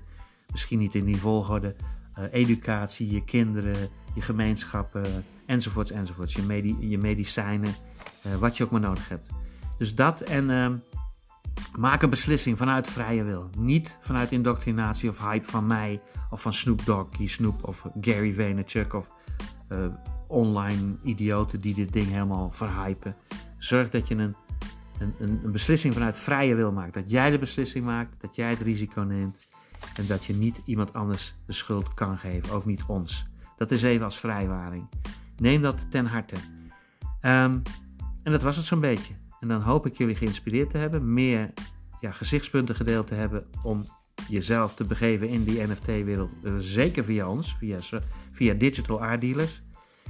Misschien 0.50 0.78
niet 0.78 0.94
in 0.94 1.04
die 1.04 1.16
volgorde. 1.16 1.74
Uh, 2.18 2.24
educatie, 2.30 3.10
je 3.10 3.24
kinderen, 3.24 3.88
je 4.14 4.20
gemeenschappen, 4.20 5.24
enzovoorts, 5.46 5.90
enzovoorts. 5.90 6.34
Je, 6.34 6.88
je 6.88 6.98
medicijnen, 6.98 7.74
uh, 8.26 8.34
wat 8.34 8.56
je 8.56 8.64
ook 8.64 8.70
maar 8.70 8.80
nodig 8.80 9.08
hebt. 9.08 9.28
Dus 9.78 9.94
dat 9.94 10.20
en 10.20 10.50
uh, 10.50 10.70
maak 11.78 12.02
een 12.02 12.10
beslissing 12.10 12.58
vanuit 12.58 12.88
vrije 12.88 13.24
wil. 13.24 13.50
Niet 13.58 13.96
vanuit 14.00 14.32
indoctrinatie 14.32 15.08
of 15.08 15.18
hype 15.18 15.50
van 15.50 15.66
mij 15.66 16.00
of 16.30 16.42
van 16.42 16.54
Snoop 16.54 16.84
Doggy 16.84 17.26
Snoop 17.26 17.68
of 17.68 17.86
Gary 18.00 18.34
Vaynerchuk 18.34 18.94
of 18.94 19.08
uh, 19.68 19.78
online 20.34 20.96
idioten 21.02 21.60
die 21.60 21.74
dit 21.74 21.92
ding 21.92 22.06
helemaal 22.06 22.50
verhypen. 22.50 23.16
Zorg 23.58 23.90
dat 23.90 24.08
je 24.08 24.14
een, 24.14 24.34
een, 24.98 25.14
een 25.18 25.52
beslissing 25.52 25.94
vanuit 25.94 26.18
vrije 26.18 26.54
wil 26.54 26.72
maakt. 26.72 26.94
Dat 26.94 27.10
jij 27.10 27.30
de 27.30 27.38
beslissing 27.38 27.84
maakt, 27.84 28.20
dat 28.20 28.36
jij 28.36 28.50
het 28.50 28.60
risico 28.60 29.00
neemt 29.00 29.46
en 29.96 30.06
dat 30.06 30.24
je 30.24 30.34
niet 30.34 30.60
iemand 30.64 30.92
anders 30.92 31.34
de 31.46 31.52
schuld 31.52 31.94
kan 31.94 32.18
geven, 32.18 32.54
ook 32.54 32.64
niet 32.64 32.84
ons. 32.86 33.26
Dat 33.56 33.70
is 33.70 33.82
even 33.82 34.04
als 34.04 34.18
vrijwaring. 34.18 34.88
Neem 35.36 35.62
dat 35.62 35.90
ten 35.90 36.06
harte. 36.06 36.36
Um, 37.22 37.62
en 38.22 38.32
dat 38.32 38.42
was 38.42 38.56
het 38.56 38.66
zo'n 38.66 38.80
beetje. 38.80 39.14
En 39.40 39.48
dan 39.48 39.60
hoop 39.60 39.86
ik 39.86 39.96
jullie 39.96 40.14
geïnspireerd 40.14 40.70
te 40.70 40.78
hebben, 40.78 41.12
meer 41.12 41.52
ja, 42.00 42.10
gezichtspunten 42.10 42.74
gedeeld 42.74 43.06
te 43.06 43.14
hebben 43.14 43.46
om 43.62 43.84
jezelf 44.28 44.74
te 44.74 44.84
begeven 44.84 45.28
in 45.28 45.44
die 45.44 45.62
NFT-wereld. 45.62 46.32
Eh, 46.42 46.52
zeker 46.58 47.04
via 47.04 47.28
ons, 47.28 47.56
via, 47.58 47.78
via 48.32 48.54
Digital 48.54 49.02
Art 49.02 49.20
Dealers. 49.20 49.62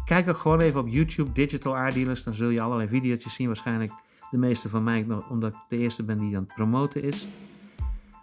Kijk 0.05 0.29
ook 0.29 0.37
gewoon 0.37 0.61
even 0.61 0.81
op 0.81 0.89
YouTube, 0.89 1.33
Digital 1.33 1.77
Art 1.77 1.95
Dealers. 1.95 2.25
Dan 2.25 2.35
zul 2.35 2.49
je 2.49 2.61
allerlei 2.61 2.89
video's 2.89 3.35
zien. 3.35 3.47
Waarschijnlijk 3.47 3.93
de 4.31 4.37
meeste 4.37 4.69
van 4.69 4.85
mij, 4.85 5.07
omdat 5.29 5.53
ik 5.53 5.59
de 5.69 5.79
eerste 5.79 6.03
ben 6.03 6.19
die 6.19 6.37
aan 6.37 6.43
het 6.43 6.55
promoten 6.55 7.03
is. 7.03 7.27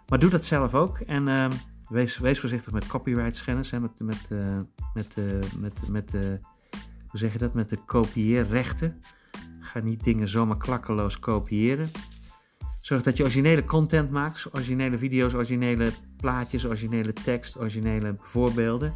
Maar 0.08 0.18
doe 0.18 0.30
dat 0.30 0.44
zelf 0.44 0.74
ook. 0.74 0.98
En 0.98 1.28
uh, 1.28 1.50
wees, 1.88 2.18
wees 2.18 2.40
voorzichtig 2.40 2.72
met 2.72 2.86
copyright 2.86 3.36
schennis. 3.36 3.70
Hè, 3.70 3.80
met, 3.80 3.90
met, 3.98 4.26
uh, 4.28 4.58
met, 4.94 5.16
uh, 5.16 5.38
met, 5.58 5.88
met, 5.88 6.14
uh, 6.14 6.20
hoe 7.08 7.18
zeg 7.18 7.32
je 7.32 7.38
dat? 7.38 7.54
Met 7.54 7.70
de 7.70 7.78
kopieerrechten. 7.86 9.02
Ga 9.60 9.80
niet 9.80 10.04
dingen 10.04 10.28
zomaar 10.28 10.56
klakkeloos 10.58 11.18
kopiëren. 11.18 11.90
Zorg 12.80 13.02
dat 13.02 13.16
je 13.16 13.22
originele 13.22 13.64
content 13.64 14.10
maakt, 14.10 14.48
originele 14.52 14.98
video's, 14.98 15.34
originele 15.34 15.90
plaatjes, 16.16 16.66
originele 16.66 17.12
tekst, 17.12 17.58
originele 17.58 18.14
voorbeelden. 18.16 18.94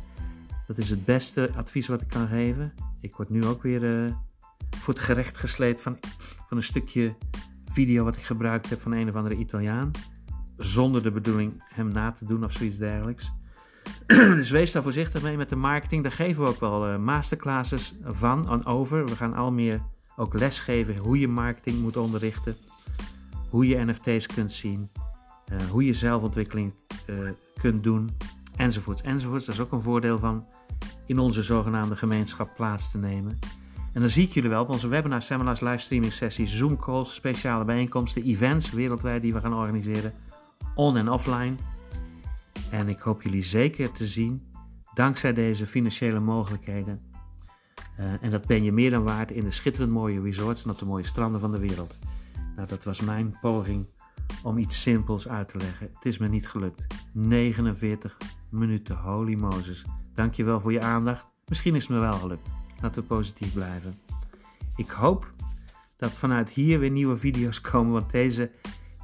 Dat 0.67 0.79
is 0.79 0.91
het 0.91 1.05
beste 1.05 1.53
advies 1.57 1.87
wat 1.87 2.01
ik 2.01 2.09
kan 2.09 2.29
geven. 2.29 2.73
Ik 3.01 3.17
word 3.17 3.31
nu 3.31 3.45
ook 3.45 3.62
weer 3.62 4.05
uh, 4.05 4.12
voor 4.71 4.95
het 4.95 5.03
gerecht 5.03 5.37
gesleed 5.37 5.81
van, 5.81 5.99
van 6.49 6.57
een 6.57 6.62
stukje 6.62 7.14
video 7.67 8.05
wat 8.05 8.17
ik 8.17 8.23
gebruikt 8.23 8.71
heb 8.71 8.81
van 8.81 8.93
een 8.93 9.09
of 9.09 9.14
andere 9.14 9.37
Italiaan. 9.37 9.91
Zonder 10.57 11.03
de 11.03 11.11
bedoeling 11.11 11.62
hem 11.75 11.89
na 11.89 12.12
te 12.12 12.25
doen 12.25 12.45
of 12.45 12.53
zoiets 12.53 12.77
dergelijks. 12.77 13.33
dus 14.07 14.51
wees 14.51 14.73
daar 14.73 14.83
voorzichtig 14.83 15.23
mee 15.23 15.37
met 15.37 15.49
de 15.49 15.57
marketing. 15.57 16.03
Daar 16.03 16.12
geven 16.12 16.43
we 16.43 16.49
ook 16.49 16.61
wel 16.61 16.93
uh, 16.93 16.99
masterclasses 16.99 17.95
van 18.05 18.51
en 18.51 18.64
over. 18.64 19.05
We 19.05 19.17
gaan 19.17 19.35
al 19.35 19.53
meer 19.53 19.81
ook 20.17 20.39
lesgeven 20.39 20.99
hoe 20.99 21.19
je 21.19 21.29
marketing 21.29 21.81
moet 21.81 21.97
onderrichten, 21.97 22.57
hoe 23.51 23.67
je 23.67 23.85
NFT's 23.85 24.27
kunt 24.27 24.53
zien, 24.53 24.91
uh, 25.53 25.69
hoe 25.71 25.85
je 25.85 25.93
zelfontwikkeling 25.93 26.73
kunt 27.61 27.83
doen, 27.83 28.11
enzovoorts, 28.57 29.02
enzovoorts. 29.02 29.46
Dat 29.46 29.54
is 29.54 29.61
ook 29.61 29.72
een 29.72 29.80
voordeel 29.80 30.18
van 30.18 30.46
in 31.07 31.18
onze 31.18 31.42
zogenaamde 31.42 31.96
gemeenschap 31.96 32.54
plaats 32.54 32.90
te 32.90 32.98
nemen. 32.98 33.38
En 33.92 34.00
dan 34.00 34.11
zie 34.11 34.24
ik 34.24 34.32
jullie 34.32 34.50
wel 34.50 34.62
op 34.62 34.68
onze 34.68 34.88
webinars, 34.88 35.26
seminars, 35.26 35.61
livestreaming 35.61 36.12
sessies, 36.12 36.57
Zoom 36.57 36.78
calls, 36.78 37.14
speciale 37.14 37.64
bijeenkomsten, 37.64 38.22
events 38.22 38.70
wereldwijd 38.70 39.22
die 39.22 39.32
we 39.32 39.40
gaan 39.40 39.54
organiseren, 39.54 40.12
on- 40.74 40.96
en 40.96 41.09
offline. 41.09 41.54
En 42.70 42.88
ik 42.88 42.98
hoop 42.98 43.22
jullie 43.22 43.42
zeker 43.42 43.92
te 43.92 44.07
zien, 44.07 44.52
dankzij 44.94 45.32
deze 45.32 45.66
financiële 45.66 46.20
mogelijkheden, 46.20 47.00
uh, 48.00 48.12
en 48.20 48.30
dat 48.30 48.46
ben 48.46 48.62
je 48.62 48.72
meer 48.72 48.90
dan 48.90 49.02
waard 49.02 49.30
in 49.30 49.44
de 49.44 49.50
schitterend 49.50 49.92
mooie 49.92 50.20
resorts 50.20 50.64
en 50.64 50.70
op 50.70 50.78
de 50.78 50.84
mooie 50.84 51.07
stranden 51.07 51.40
van 51.40 51.52
de 51.52 51.59
wereld. 51.59 51.94
Nou, 52.57 52.68
dat 52.68 52.84
was 52.84 53.00
mijn 53.00 53.38
poging 53.40 53.86
om 54.43 54.59
iets 54.59 54.83
simpels 54.83 55.29
uit 55.29 55.49
te 55.49 55.59
leggen. 55.59 55.91
Het 55.95 56.05
is 56.05 56.18
me 56.18 56.29
niet 56.29 56.49
gelukt. 56.49 56.87
49 57.12 58.16
minuten, 58.51 58.97
holy 58.97 59.35
Moses. 59.35 59.85
Dankjewel 60.14 60.61
voor 60.61 60.72
je 60.72 60.81
aandacht. 60.81 61.27
Misschien 61.47 61.74
is 61.74 61.83
het 61.83 61.93
me 61.93 61.99
wel 61.99 62.12
gelukt. 62.12 62.49
Laten 62.81 63.03
we 63.03 63.09
positief 63.09 63.53
blijven. 63.53 63.99
Ik 64.77 64.91
hoop 64.91 65.33
dat 65.97 66.12
vanuit 66.12 66.51
hier 66.51 66.79
weer 66.79 66.91
nieuwe 66.91 67.16
video's 67.16 67.61
komen, 67.61 67.93
want 67.93 68.11
deze 68.11 68.51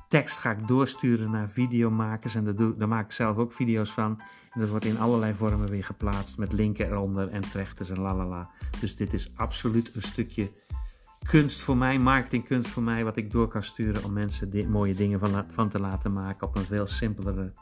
tekst 0.08 0.38
ga 0.38 0.50
ik 0.50 0.68
doorsturen 0.68 1.30
naar 1.30 1.50
videomakers. 1.50 2.34
En 2.34 2.74
daar 2.78 2.88
maak 2.88 3.04
ik 3.04 3.12
zelf 3.12 3.36
ook 3.36 3.52
video's 3.52 3.90
van. 3.90 4.20
En 4.50 4.60
dat 4.60 4.68
wordt 4.68 4.84
in 4.84 4.98
allerlei 4.98 5.34
vormen 5.34 5.68
weer 5.68 5.84
geplaatst 5.84 6.38
met 6.38 6.52
linken 6.52 6.86
eronder 6.86 7.28
en 7.28 7.40
trechters 7.40 7.90
en 7.90 8.00
lalala. 8.00 8.50
Dus 8.80 8.96
dit 8.96 9.12
is 9.12 9.32
absoluut 9.34 9.94
een 9.94 10.02
stukje 10.02 10.52
kunst 11.22 11.62
voor 11.62 11.76
mij, 11.76 11.98
marketingkunst 11.98 12.70
voor 12.70 12.82
mij, 12.82 13.04
wat 13.04 13.16
ik 13.16 13.30
door 13.30 13.48
kan 13.48 13.62
sturen 13.62 14.04
om 14.04 14.12
mensen 14.12 14.50
dit, 14.50 14.68
mooie 14.68 14.94
dingen 14.94 15.18
van, 15.18 15.44
van 15.48 15.68
te 15.68 15.80
laten 15.80 16.12
maken 16.12 16.46
op 16.46 16.56
een 16.56 16.64
veel 16.64 16.86
simpelere, 16.86 17.52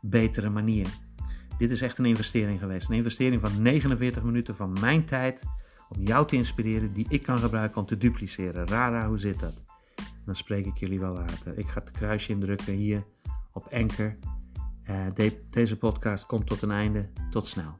betere 0.00 0.50
manier. 0.50 0.86
Dit 1.58 1.70
is 1.70 1.82
echt 1.82 1.98
een 1.98 2.04
investering 2.04 2.58
geweest. 2.58 2.88
Een 2.88 2.94
investering 2.94 3.40
van 3.40 3.62
49 3.62 4.22
minuten 4.22 4.56
van 4.56 4.76
mijn 4.80 5.04
tijd 5.04 5.42
om 5.88 6.02
jou 6.02 6.26
te 6.26 6.36
inspireren, 6.36 6.92
die 6.92 7.06
ik 7.08 7.22
kan 7.22 7.38
gebruiken 7.38 7.80
om 7.80 7.86
te 7.86 7.96
dupliceren. 7.96 8.66
Rara, 8.66 9.08
hoe 9.08 9.18
zit 9.18 9.40
dat? 9.40 9.62
Dan 10.24 10.36
spreek 10.36 10.66
ik 10.66 10.76
jullie 10.76 11.00
wel 11.00 11.12
later. 11.12 11.58
Ik 11.58 11.66
ga 11.66 11.80
het 11.80 11.90
kruisje 11.90 12.32
indrukken 12.32 12.74
hier 12.74 13.04
op. 13.52 13.68
Uh, 13.72 15.06
de, 15.14 15.40
deze 15.50 15.78
podcast 15.78 16.26
komt 16.26 16.46
tot 16.46 16.62
een 16.62 16.70
einde. 16.70 17.08
Tot 17.30 17.46
snel. 17.46 17.76